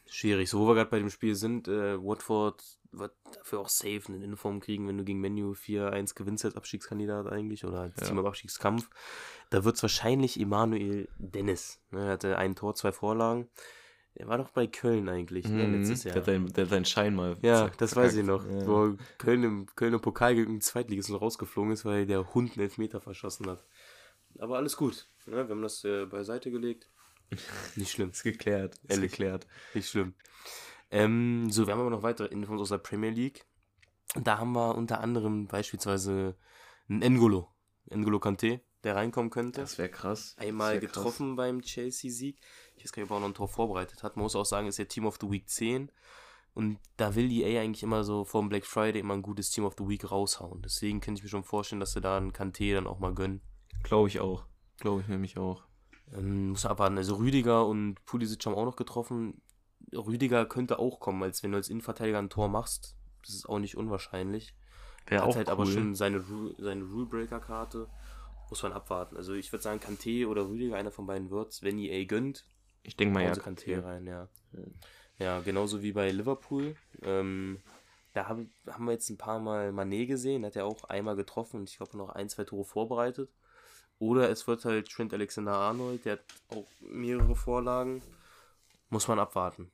schwierig. 0.10 0.50
So, 0.50 0.60
wo 0.60 0.68
wir 0.68 0.76
gerade 0.76 0.90
bei 0.90 1.00
dem 1.00 1.10
Spiel 1.10 1.36
sind, 1.36 1.68
äh, 1.68 1.98
Watford 2.04 2.64
wird 2.94 3.14
dafür 3.36 3.60
auch 3.62 3.70
safe 3.70 4.02
einen 4.10 4.22
Inform 4.22 4.60
kriegen, 4.60 4.88
wenn 4.88 4.98
du 4.98 5.04
gegen 5.06 5.22
Menu 5.22 5.54
4-1 5.54 6.14
gewinnst 6.16 6.44
als 6.44 6.56
Abstiegskandidat 6.56 7.28
eigentlich 7.28 7.64
oder 7.64 7.82
als 7.82 8.00
Ja. 8.02 8.08
Team 8.08 8.18
im 8.20 8.26
Abstiegskampf. 8.26 8.90
Da 9.50 9.64
wird 9.64 9.78
es 9.78 9.82
wahrscheinlich 9.82 10.40
Emanuel 10.40 11.08
Dennis. 11.18 11.80
Ne, 11.92 12.06
er 12.06 12.12
hatte 12.12 12.38
ein 12.38 12.56
Tor, 12.56 12.76
zwei 12.76 12.92
Vorlagen. 12.92 13.48
Er 14.14 14.28
war 14.28 14.38
doch 14.38 14.50
bei 14.50 14.68
Köln 14.68 15.08
eigentlich, 15.08 15.48
ne, 15.48 15.66
Mhm. 15.68 15.76
letztes 15.80 16.02
Der 16.04 16.12
Jahr. 16.12 16.18
hat 16.20 16.26
seinen, 16.26 16.48
der 16.52 16.66
hat 16.66 16.70
seinen 16.72 16.84
Schein 16.86 17.16
mal. 17.16 17.38
Ja, 17.42 17.70
das 17.78 17.96
weiß 17.96 18.14
ich 18.18 18.26
noch. 18.26 18.46
Ja. 18.46 18.68
Wo 18.68 18.98
Köln 19.18 19.44
im, 19.44 19.68
Köln 19.76 19.94
im 19.94 20.02
Pokal 20.02 20.36
gegen 20.36 20.52
den 20.56 20.62
Zweitligisten 20.62 21.16
rausgeflogen 21.16 21.72
ist, 21.72 21.86
weil 21.86 22.06
der 22.06 22.34
Hund 22.34 22.52
einen 22.54 22.64
Elfmeter 22.64 23.00
verschossen 23.00 23.48
hat. 23.50 23.64
Aber 24.38 24.58
alles 24.58 24.76
gut. 24.76 25.08
Ne? 25.28 25.48
Wir 25.48 25.56
haben 25.56 25.62
das 25.62 25.86
äh, 25.86 26.06
beiseite 26.08 26.52
gelegt. 26.52 26.90
Nicht 27.76 27.92
schlimm. 27.92 28.12
Ist 28.12 28.24
geklärt. 28.24 28.76
Ist 28.84 28.92
Ehrlich. 28.92 29.12
geklärt. 29.12 29.48
Nicht 29.74 29.90
schlimm. 29.90 30.14
Ähm, 30.90 31.50
so, 31.50 31.66
wir 31.66 31.74
haben 31.74 31.82
aber 31.82 31.90
noch 31.90 32.04
weitere 32.04 32.28
Infos 32.28 32.60
aus 32.60 32.70
der 32.70 32.78
Premier 32.80 33.12
League. 33.12 33.46
Da 34.16 34.38
haben 34.38 34.52
wir 34.54 34.76
unter 34.76 35.00
anderem 35.00 35.48
beispielsweise 35.48 36.36
einen 36.90 37.18
N'Golo. 37.18 37.48
N'Golo 37.90 38.20
Kante, 38.20 38.62
der 38.84 38.96
reinkommen 38.96 39.32
könnte. 39.32 39.62
Das 39.62 39.78
wäre 39.78 39.90
krass. 39.90 40.36
Einmal 40.38 40.74
wär 40.74 40.82
krass. 40.82 40.94
getroffen 40.94 41.36
beim 41.38 41.62
Chelsea-Sieg. 41.62 42.40
Ich 42.76 42.84
weiß 42.84 42.92
gar 42.92 43.02
nicht, 43.02 43.10
ob 43.10 43.16
er 43.16 43.18
auch 43.18 43.22
noch 43.22 43.30
ein 43.30 43.34
Tor 43.34 43.48
vorbereitet 43.48 44.04
hat. 44.04 44.18
Man 44.18 44.24
muss 44.24 44.36
auch 44.36 44.46
sagen, 44.46 44.68
ist 44.68 44.80
der 44.80 44.90
Team 44.90 45.06
of 45.06 45.18
the 45.22 45.30
Week 45.30 45.48
10. 45.50 45.92
Und 46.54 46.80
da 46.98 47.16
will 47.16 47.32
EA 47.32 47.62
eigentlich 47.62 47.84
immer 47.84 48.04
so 48.04 48.26
vor 48.26 48.42
dem 48.42 48.50
Black 48.50 48.66
Friday 48.66 49.00
immer 49.00 49.14
ein 49.14 49.22
gutes 49.22 49.52
Team 49.52 49.64
of 49.64 49.76
the 49.78 49.88
Week 49.88 50.12
raushauen. 50.12 50.62
Deswegen 50.62 51.00
könnte 51.00 51.20
ich 51.20 51.24
mir 51.24 51.30
schon 51.30 51.46
vorstellen, 51.46 51.80
dass 51.80 51.94
sie 51.94 52.02
da 52.02 52.18
einen 52.18 52.34
Kante 52.34 52.74
dann 52.74 52.88
auch 52.88 53.00
mal 53.00 53.14
gönnen. 53.14 53.42
Glaube 53.84 54.10
ich 54.10 54.20
auch. 54.20 54.46
Glaube 54.78 55.02
ich 55.02 55.08
nämlich 55.08 55.38
auch. 55.38 55.64
Ähm, 56.14 56.50
muss 56.50 56.64
man 56.64 56.72
abwarten. 56.72 56.98
Also 56.98 57.16
Rüdiger 57.16 57.66
und 57.66 58.04
Pulisic 58.06 58.46
haben 58.46 58.56
auch 58.56 58.66
noch 58.66 58.76
getroffen. 58.76 59.42
Rüdiger 59.94 60.46
könnte 60.46 60.80
auch 60.80 61.00
kommen, 61.00 61.24
als 61.24 61.44
wenn 61.44 61.52
du 61.52 61.58
als 61.58 61.70
Innenverteidiger 61.70 62.20
ein 62.20 62.30
Tor 62.30 62.48
machst. 62.50 62.96
Das 63.26 63.36
ist 63.36 63.48
auch 63.48 63.60
nicht 63.60 63.78
unwahrscheinlich. 63.78 64.56
Wäre 65.08 65.22
Hat 65.22 65.30
auch 65.30 65.36
halt 65.36 65.48
cool. 65.48 65.54
aber 65.54 65.66
schon 65.66 65.96
seine, 65.96 66.20
Ru- 66.20 66.54
seine 66.62 66.84
Rulebreaker-Karte. 66.84 67.88
Muss 68.50 68.64
man 68.64 68.74
abwarten. 68.74 69.16
Also 69.16 69.34
ich 69.34 69.52
würde 69.54 69.64
sagen, 69.64 69.80
Kanté 69.80 70.28
oder 70.28 70.48
Rüdiger, 70.48 70.76
einer 70.76 70.92
von 70.92 71.06
beiden 71.08 71.30
wird's. 71.30 71.64
Wenn 71.64 71.78
EA 71.80 72.04
gönnt, 72.06 72.46
Ich 72.84 72.98
denke 72.98 73.14
mal, 73.14 73.24
ja. 73.24 73.32
Kanté 73.32 73.82
rein, 73.82 74.06
ja. 74.06 74.28
Ja, 75.20 75.40
genauso 75.40 75.82
wie 75.82 75.94
bei 75.94 76.12
Liverpool. 76.12 76.76
Ähm, 77.02 77.62
da 78.14 78.28
hab, 78.28 78.40
haben 78.68 78.86
wir 78.86 78.92
jetzt 78.92 79.10
ein 79.10 79.18
paar 79.18 79.40
Mal 79.40 79.72
Manet 79.72 80.08
gesehen. 80.10 80.46
Hat 80.46 80.56
er 80.58 80.66
auch 80.66 80.84
einmal 80.86 81.16
getroffen 81.16 81.62
und 81.62 81.70
ich 81.70 81.78
glaube 81.78 81.96
noch 81.98 82.10
ein, 82.10 82.28
zwei 82.28 82.44
Tore 82.44 82.66
vorbereitet. 82.66 83.30
Oder 84.02 84.30
es 84.32 84.48
wird 84.48 84.66
halt 84.66 84.90
Trent 84.90 85.14
Alexander-Arnold, 85.14 86.06
der 86.06 86.14
hat 86.14 86.24
auch 86.50 86.66
mehrere 86.80 87.36
Vorlagen. 87.36 88.02
Muss 88.90 89.08
man 89.08 89.20
abwarten, 89.20 89.70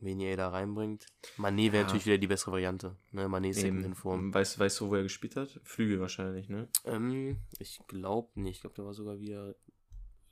wen 0.00 0.18
ihr 0.18 0.36
da 0.36 0.48
reinbringt. 0.48 1.06
Manet 1.36 1.70
wäre 1.72 1.82
Ja. 1.82 1.86
natürlich 1.86 2.06
wieder 2.06 2.18
die 2.18 2.26
bessere 2.26 2.50
Variante. 2.50 2.96
Ne? 3.12 3.28
Manet 3.28 3.52
ist 3.52 3.62
Eben. 3.62 3.84
in 3.84 3.94
Form. 3.94 4.34
Weißt, 4.34 4.58
weißt 4.58 4.80
du, 4.80 4.90
wo 4.90 4.96
er 4.96 5.04
gespielt 5.04 5.36
hat? 5.36 5.60
Flügel 5.62 6.00
wahrscheinlich, 6.00 6.48
ne? 6.48 6.66
Ähm, 6.84 7.36
ich 7.60 7.78
glaube 7.86 8.28
nicht. 8.40 8.56
Ich 8.56 8.60
glaube, 8.62 8.74
der 8.74 8.86
war 8.86 8.92
sogar 8.92 9.20
wieder 9.20 9.54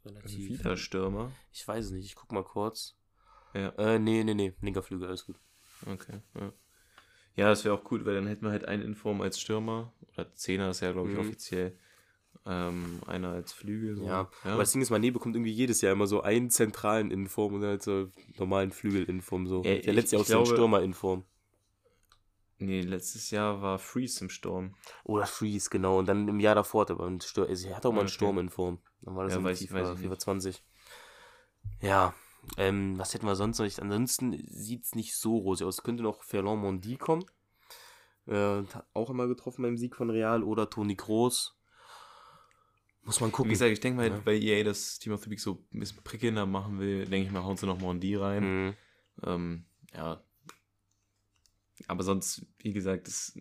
relativ. 0.04 0.58
Wieder 0.58 0.76
Stürmer. 0.76 1.30
Ich 1.52 1.66
weiß 1.66 1.84
es 1.86 1.90
nicht. 1.92 2.06
Ich 2.06 2.16
guck 2.16 2.32
mal 2.32 2.42
kurz. 2.44 2.96
Ja, 3.54 3.68
Äh, 3.78 4.00
nee, 4.00 4.24
nee, 4.24 4.34
nee. 4.34 4.52
Linker 4.60 4.82
Flügel, 4.82 5.06
alles 5.06 5.24
gut. 5.24 5.36
okay. 5.86 6.20
Ja, 6.34 6.52
ja 7.36 7.48
das 7.50 7.64
wäre 7.64 7.74
auch 7.76 7.88
cool, 7.92 8.04
weil 8.04 8.16
dann 8.16 8.26
hätten 8.26 8.44
wir 8.44 8.50
halt 8.50 8.64
einen 8.66 8.82
Inform 8.82 9.20
als 9.20 9.38
Stürmer. 9.40 9.92
Oder 10.12 10.34
Zehner 10.34 10.70
ist 10.70 10.80
ja, 10.80 10.90
glaube 10.90 11.08
ich, 11.10 11.14
Mhm. 11.14 11.20
offiziell. 11.20 11.78
Ähm, 12.46 13.00
einer 13.06 13.30
als 13.30 13.52
Flügel. 13.52 13.96
So. 13.96 14.04
Ja, 14.04 14.30
aber 14.44 14.58
das 14.58 14.72
Ding 14.72 14.80
ist, 14.80 14.90
Mané 14.90 15.12
bekommt 15.12 15.36
irgendwie 15.36 15.52
jedes 15.52 15.82
Jahr 15.82 15.92
immer 15.92 16.06
so 16.06 16.22
einen 16.22 16.48
zentralen 16.48 17.10
Inform 17.10 17.54
und 17.54 17.62
halt 17.62 17.82
so 17.82 18.08
normalen 18.38 18.70
Flügel-Inform. 18.72 19.46
So. 19.46 19.62
Ja, 19.64 19.76
der 19.78 19.92
letztes 19.92 20.12
Jahr 20.12 20.20
auch 20.22 20.26
so 20.26 20.34
einen 20.36 20.44
glaube- 20.44 20.56
Stürmer-Inform. 20.56 21.24
Nee, 22.60 22.80
letztes 22.80 23.30
Jahr 23.30 23.60
war 23.62 23.78
Freeze 23.78 24.24
im 24.24 24.30
Sturm. 24.30 24.74
Oder 25.04 25.26
Freeze, 25.26 25.68
genau. 25.70 25.98
Und 25.98 26.06
dann 26.08 26.26
im 26.26 26.40
Jahr 26.40 26.54
davor 26.54 26.80
hat 26.82 26.90
er 26.90 26.98
einen 27.00 27.20
Sturm. 27.20 27.46
Also 27.48 27.68
er 27.68 27.76
hat 27.76 27.86
auch 27.86 27.92
mal 27.92 28.00
einen 28.00 28.08
Okay. 28.08 28.14
Sturm 28.14 28.38
in 28.38 28.48
Form. 28.48 28.80
Dann 29.02 29.14
war 29.14 29.24
das 29.24 29.34
Ja, 29.34 29.44
weiß 29.44 29.60
ich- 29.60 29.68
FIFA, 29.68 29.82
weiß 29.82 29.98
FIFA 29.98 30.08
nicht. 30.10 30.20
20. 30.22 30.64
Ja, 31.82 32.14
ähm, 32.56 32.98
was 32.98 33.14
hätten 33.14 33.26
wir 33.26 33.36
sonst 33.36 33.58
noch? 33.58 33.64
nicht? 33.64 33.80
Ansonsten 33.80 34.42
sieht 34.48 34.84
es 34.84 34.94
nicht 34.94 35.14
so 35.16 35.36
rosig 35.36 35.66
aus. 35.66 35.82
Könnte 35.82 36.02
noch 36.02 36.22
Ferland 36.24 36.62
Mondi 36.62 36.96
kommen. 36.96 37.24
Äh, 38.26 38.62
auch 38.92 39.10
immer 39.10 39.28
getroffen 39.28 39.62
beim 39.62 39.76
Sieg 39.76 39.94
von 39.94 40.10
Real. 40.10 40.42
Oder 40.42 40.68
Toni 40.68 40.96
Kroos. 40.96 41.57
Muss 43.08 43.20
man 43.20 43.30
Wie 43.30 43.32
gucken. 43.32 43.50
gesagt, 43.52 43.72
ich 43.72 43.80
denke 43.80 43.96
mal, 43.96 44.08
Ja. 44.10 44.26
weil 44.26 44.42
EA 44.42 44.62
das 44.62 44.98
Team 44.98 45.14
of 45.14 45.24
the 45.24 45.30
Week 45.30 45.40
so 45.40 45.64
ein 45.72 45.80
bisschen 45.80 46.04
prickelnder 46.04 46.44
machen 46.44 46.78
will, 46.78 47.06
denke 47.06 47.26
ich 47.28 47.32
mal, 47.32 47.42
hauen 47.42 47.56
sie 47.56 47.64
noch 47.64 47.78
Mondi 47.80 48.14
rein. 48.16 48.42
Mhm. 48.66 48.74
Ähm, 49.22 49.64
ja. 49.94 50.22
Aber 51.86 52.02
sonst, 52.02 52.44
wie 52.58 52.74
gesagt, 52.74 53.06
das 53.08 53.32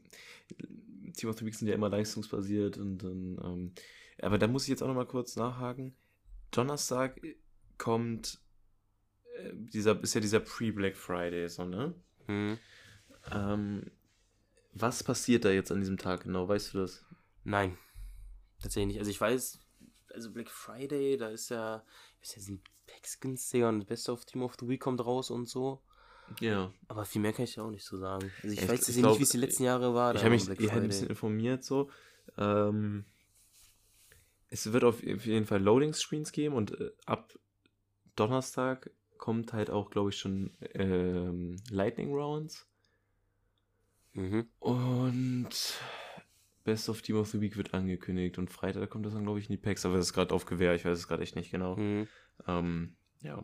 Team 1.17 1.29
of 1.29 1.37
the 1.37 1.45
Week 1.45 1.53
sind 1.53 1.67
ja 1.67 1.73
immer 1.75 1.89
leistungsbasiert 1.89 2.77
und 2.77 2.99
dann, 2.99 3.37
ähm, 3.43 3.73
aber 4.21 4.37
da 4.37 4.47
muss 4.47 4.63
ich 4.63 4.69
jetzt 4.69 4.81
auch 4.81 4.87
noch 4.87 4.95
mal 4.95 5.05
kurz 5.05 5.35
nachhaken. 5.35 5.93
Donnerstag 6.51 7.19
kommt 7.77 8.39
äh, 9.37 9.51
dieser, 9.53 10.01
ist 10.01 10.13
ja 10.13 10.21
dieser 10.21 10.39
Pre-Black 10.39 10.95
Friday, 10.95 11.49
so, 11.49 11.65
ne? 11.65 11.93
Mhm. 12.27 12.57
Ähm, 13.33 13.91
was 14.71 15.03
passiert 15.03 15.43
da 15.43 15.49
jetzt 15.51 15.73
an 15.73 15.81
diesem 15.81 15.97
Tag 15.97 16.23
genau? 16.23 16.47
Weißt 16.47 16.73
du 16.73 16.77
das? 16.77 17.03
Nein, 17.43 17.77
tatsächlich 18.61 18.87
nicht. 18.87 18.99
Also 18.99 19.11
ich 19.11 19.19
weiß, 19.19 19.59
also 20.13 20.31
Black 20.31 20.49
Friday, 20.49 21.17
da 21.17 21.29
ist 21.29 21.49
ja, 21.49 21.83
ist 22.21 22.35
ja 22.35 22.41
sind 22.41 22.61
Packs 22.87 23.19
günstiger 23.19 23.69
und 23.69 23.85
Best 23.85 24.09
of 24.09 24.25
Team 24.25 24.41
of 24.43 24.55
the 24.59 24.67
Week 24.67 24.79
kommt 24.81 25.05
raus 25.05 25.29
und 25.31 25.47
so. 25.47 25.81
Ja. 26.39 26.71
Aber 26.87 27.05
viel 27.05 27.21
mehr 27.21 27.33
kann 27.33 27.45
ich 27.45 27.55
ja 27.55 27.63
auch 27.63 27.69
nicht 27.71 27.85
so 27.85 27.97
sagen. 27.97 28.31
Also 28.43 28.53
ich 28.53 28.57
Ja, 28.57 28.63
ich- 28.63 28.69
weiß 28.69 28.89
ich 28.89 28.97
glaub, 28.97 29.11
nicht, 29.11 29.19
wie 29.19 29.23
es 29.23 29.29
die 29.29 29.37
letzten 29.37 29.63
Jahre 29.63 29.93
war. 29.93 30.13
Ich 30.15 30.21
habe 30.21 30.31
mich 30.31 30.47
ich 30.49 30.71
ein 30.71 30.87
bisschen 30.87 31.07
informiert 31.07 31.63
so. 31.63 31.89
Ähm, 32.37 33.05
es 34.49 34.71
wird 34.71 34.83
auf 34.83 35.03
jeden 35.03 35.45
Fall 35.45 35.61
Loading-Screens 35.61 36.31
geben 36.31 36.55
und 36.55 36.71
äh, 36.79 36.91
ab 37.05 37.37
Donnerstag 38.15 38.89
kommt 39.17 39.53
halt 39.53 39.69
auch, 39.69 39.89
glaube 39.89 40.09
ich, 40.09 40.17
schon 40.17 40.55
ähm, 40.73 41.57
Lightning 41.69 42.13
Rounds. 42.13 42.65
Mhm. 44.13 44.47
Und 44.59 45.49
Best 46.67 46.89
of 46.89 47.01
Team 47.01 47.15
of 47.15 47.29
the 47.29 47.39
Week 47.39 47.55
wird 47.55 47.73
angekündigt 47.73 48.37
und 48.37 48.51
Freitag 48.51 48.89
kommt 48.89 49.05
das 49.05 49.13
dann, 49.13 49.23
glaube 49.23 49.39
ich, 49.39 49.45
in 49.49 49.53
die 49.55 49.61
Packs, 49.61 49.85
aber 49.85 49.95
das 49.95 50.07
ist 50.07 50.13
gerade 50.13 50.35
auf 50.35 50.45
Gewehr, 50.45 50.75
ich 50.75 50.83
weiß 50.83 50.97
es 50.97 51.07
gerade 51.07 51.23
echt 51.23 51.37
nicht 51.37 51.49
genau. 51.49 51.77
Mhm. 51.77 52.07
Ähm, 52.45 52.97
ja, 53.21 53.41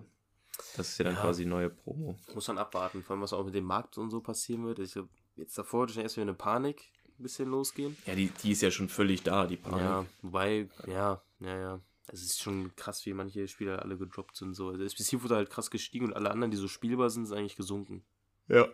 das 0.75 0.89
ist 0.89 0.97
ja 0.97 1.05
dann 1.05 1.15
Ja. 1.15 1.21
quasi 1.21 1.45
neue 1.45 1.69
Promo. 1.69 2.17
Muss 2.33 2.49
man 2.49 2.57
abwarten, 2.57 3.01
vor 3.01 3.13
allem 3.15 3.21
was 3.23 3.31
auch 3.31 3.45
mit 3.45 3.55
dem 3.55 3.63
Markt 3.63 3.97
und 3.97 4.09
so 4.11 4.19
passieren 4.19 4.65
wird. 4.65 4.79
Ich 4.79 4.91
glaube, 4.91 5.07
jetzt 5.37 5.57
davor 5.57 5.81
wird 5.81 5.91
schon 5.91 6.03
erst 6.03 6.17
wieder 6.17 6.23
eine 6.23 6.33
Panik 6.33 6.91
ein 7.17 7.23
bisschen 7.23 7.49
losgehen. 7.49 7.95
Ja, 8.05 8.13
die, 8.15 8.27
die 8.43 8.51
ist 8.51 8.61
ja 8.61 8.71
schon 8.71 8.89
völlig 8.89 9.23
da, 9.23 9.47
die 9.47 9.55
Panik. 9.55 9.79
Ja, 9.79 10.05
wobei, 10.21 10.67
ja, 10.85 11.23
ja, 11.39 11.57
ja. 11.57 11.79
Es 12.07 12.21
ist 12.21 12.41
schon 12.41 12.75
krass, 12.75 13.05
wie 13.05 13.13
manche 13.13 13.47
Spieler 13.47 13.81
alle 13.81 13.97
gedroppt 13.97 14.35
sind. 14.35 14.53
So. 14.53 14.67
Also 14.67 14.83
SPC 14.83 15.23
wurde 15.23 15.35
halt 15.37 15.49
krass 15.49 15.71
gestiegen 15.71 16.07
und 16.07 16.13
alle 16.13 16.29
anderen, 16.29 16.51
die 16.51 16.57
so 16.57 16.67
spielbar 16.67 17.09
sind, 17.09 17.25
sind 17.27 17.37
eigentlich 17.37 17.55
gesunken. 17.55 18.03
ja. 18.49 18.67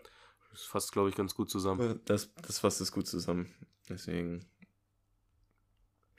Das 0.52 0.64
fasst, 0.64 0.92
glaube 0.94 1.10
ich, 1.10 1.16
ganz 1.16 1.36
gut 1.36 1.48
zusammen. 1.52 2.00
Das, 2.06 2.34
das 2.42 2.58
fasst 2.58 2.82
es 2.82 2.92
gut 2.92 3.06
zusammen. 3.06 3.54
Deswegen. 3.90 4.46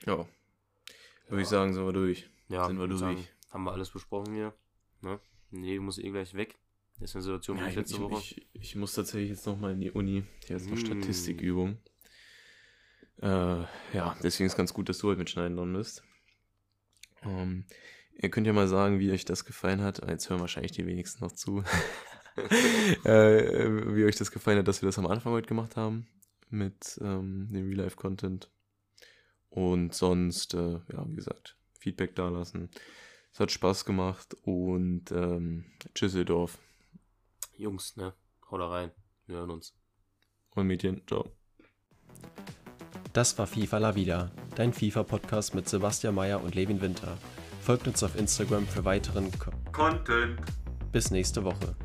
Ja. 0.05 0.27
Würde 1.29 1.41
ich 1.41 1.47
sagen, 1.47 1.73
sind 1.73 1.85
wir 1.85 1.93
durch. 1.93 2.29
Ja, 2.49 2.67
sind 2.67 2.77
wir 2.77 2.87
durch. 2.87 2.99
sagen, 2.99 3.25
haben 3.49 3.63
wir 3.63 3.71
alles 3.71 3.89
besprochen 3.89 4.33
hier. 4.33 4.53
Ne? 5.01 5.19
Nee, 5.51 5.79
muss 5.79 5.97
eh 5.97 6.09
gleich 6.09 6.33
weg. 6.33 6.57
Das 6.99 7.11
ist 7.11 7.15
eine 7.15 7.23
Situation 7.23 7.57
wie 7.57 7.61
Ja, 7.61 7.67
ich 7.69 7.75
letzte 7.75 7.95
ich, 7.95 8.01
Woche. 8.01 8.21
ich, 8.21 8.47
ich 8.53 8.75
muss 8.75 8.93
tatsächlich 8.93 9.29
jetzt 9.29 9.45
nochmal 9.45 9.71
in 9.71 9.79
die 9.79 9.91
Uni. 9.91 10.23
Hier 10.45 10.57
ist 10.57 10.69
noch 10.69 10.75
Mm. 10.77 10.85
Statistikübung. 10.85 11.77
Äh, 13.21 13.27
ja, 13.93 14.15
deswegen 14.23 14.47
ist 14.47 14.57
ganz 14.57 14.73
gut, 14.73 14.89
dass 14.89 14.97
du 14.99 15.07
heute 15.07 15.19
mitschneiden 15.19 15.57
dran 15.57 15.73
bist. 15.73 16.03
Ähm, 17.23 17.65
ihr 18.15 18.29
könnt 18.29 18.47
ja 18.47 18.53
mal 18.53 18.67
sagen, 18.67 18.99
wie 18.99 19.11
euch 19.11 19.25
das 19.25 19.45
gefallen 19.45 19.81
hat. 19.81 20.07
Jetzt 20.07 20.29
hören 20.29 20.39
wahrscheinlich 20.41 20.71
die 20.73 20.85
wenigsten 20.85 21.23
noch 21.23 21.31
zu. 21.31 21.63
äh, 23.05 23.95
wie 23.95 24.05
euch 24.05 24.15
das 24.15 24.31
gefallen 24.31 24.59
hat, 24.59 24.67
dass 24.67 24.81
wir 24.81 24.87
das 24.87 24.97
am 24.97 25.05
Anfang 25.07 25.33
heute 25.33 25.47
gemacht 25.47 25.75
haben. 25.75 26.07
Mit 26.51 26.99
ähm, 27.01 27.47
dem 27.51 27.67
Real-Life-Content. 27.67 28.49
Und 29.49 29.93
sonst, 29.93 30.53
äh, 30.53 30.73
ja, 30.73 31.05
wie 31.07 31.15
gesagt, 31.15 31.57
Feedback 31.79 32.15
dalassen. 32.15 32.69
Es 33.33 33.39
hat 33.39 33.51
Spaß 33.51 33.85
gemacht 33.85 34.35
und 34.43 35.11
ähm, 35.11 35.65
Tschüsseldorf 35.95 36.59
Jungs, 37.57 37.95
ne? 37.95 38.13
Hau 38.49 38.57
da 38.57 38.67
rein. 38.67 38.91
Wir 39.27 39.37
hören 39.37 39.51
uns. 39.51 39.73
und 40.55 40.67
Mädchen. 40.67 41.01
Ciao. 41.07 41.31
Das 43.13 43.37
war 43.37 43.47
FIFA 43.47 43.77
La 43.77 43.95
Vida. 43.95 44.31
dein 44.55 44.73
FIFA-Podcast 44.73 45.55
mit 45.55 45.67
Sebastian 45.69 46.15
Mayer 46.15 46.41
und 46.43 46.55
Levin 46.55 46.81
Winter. 46.81 47.17
Folgt 47.61 47.87
uns 47.87 48.03
auf 48.03 48.17
Instagram 48.17 48.65
für 48.67 48.83
weiteren 48.83 49.31
Co 49.37 49.51
Content. 49.71 50.39
Bis 50.91 51.11
nächste 51.11 51.43
Woche. 51.43 51.75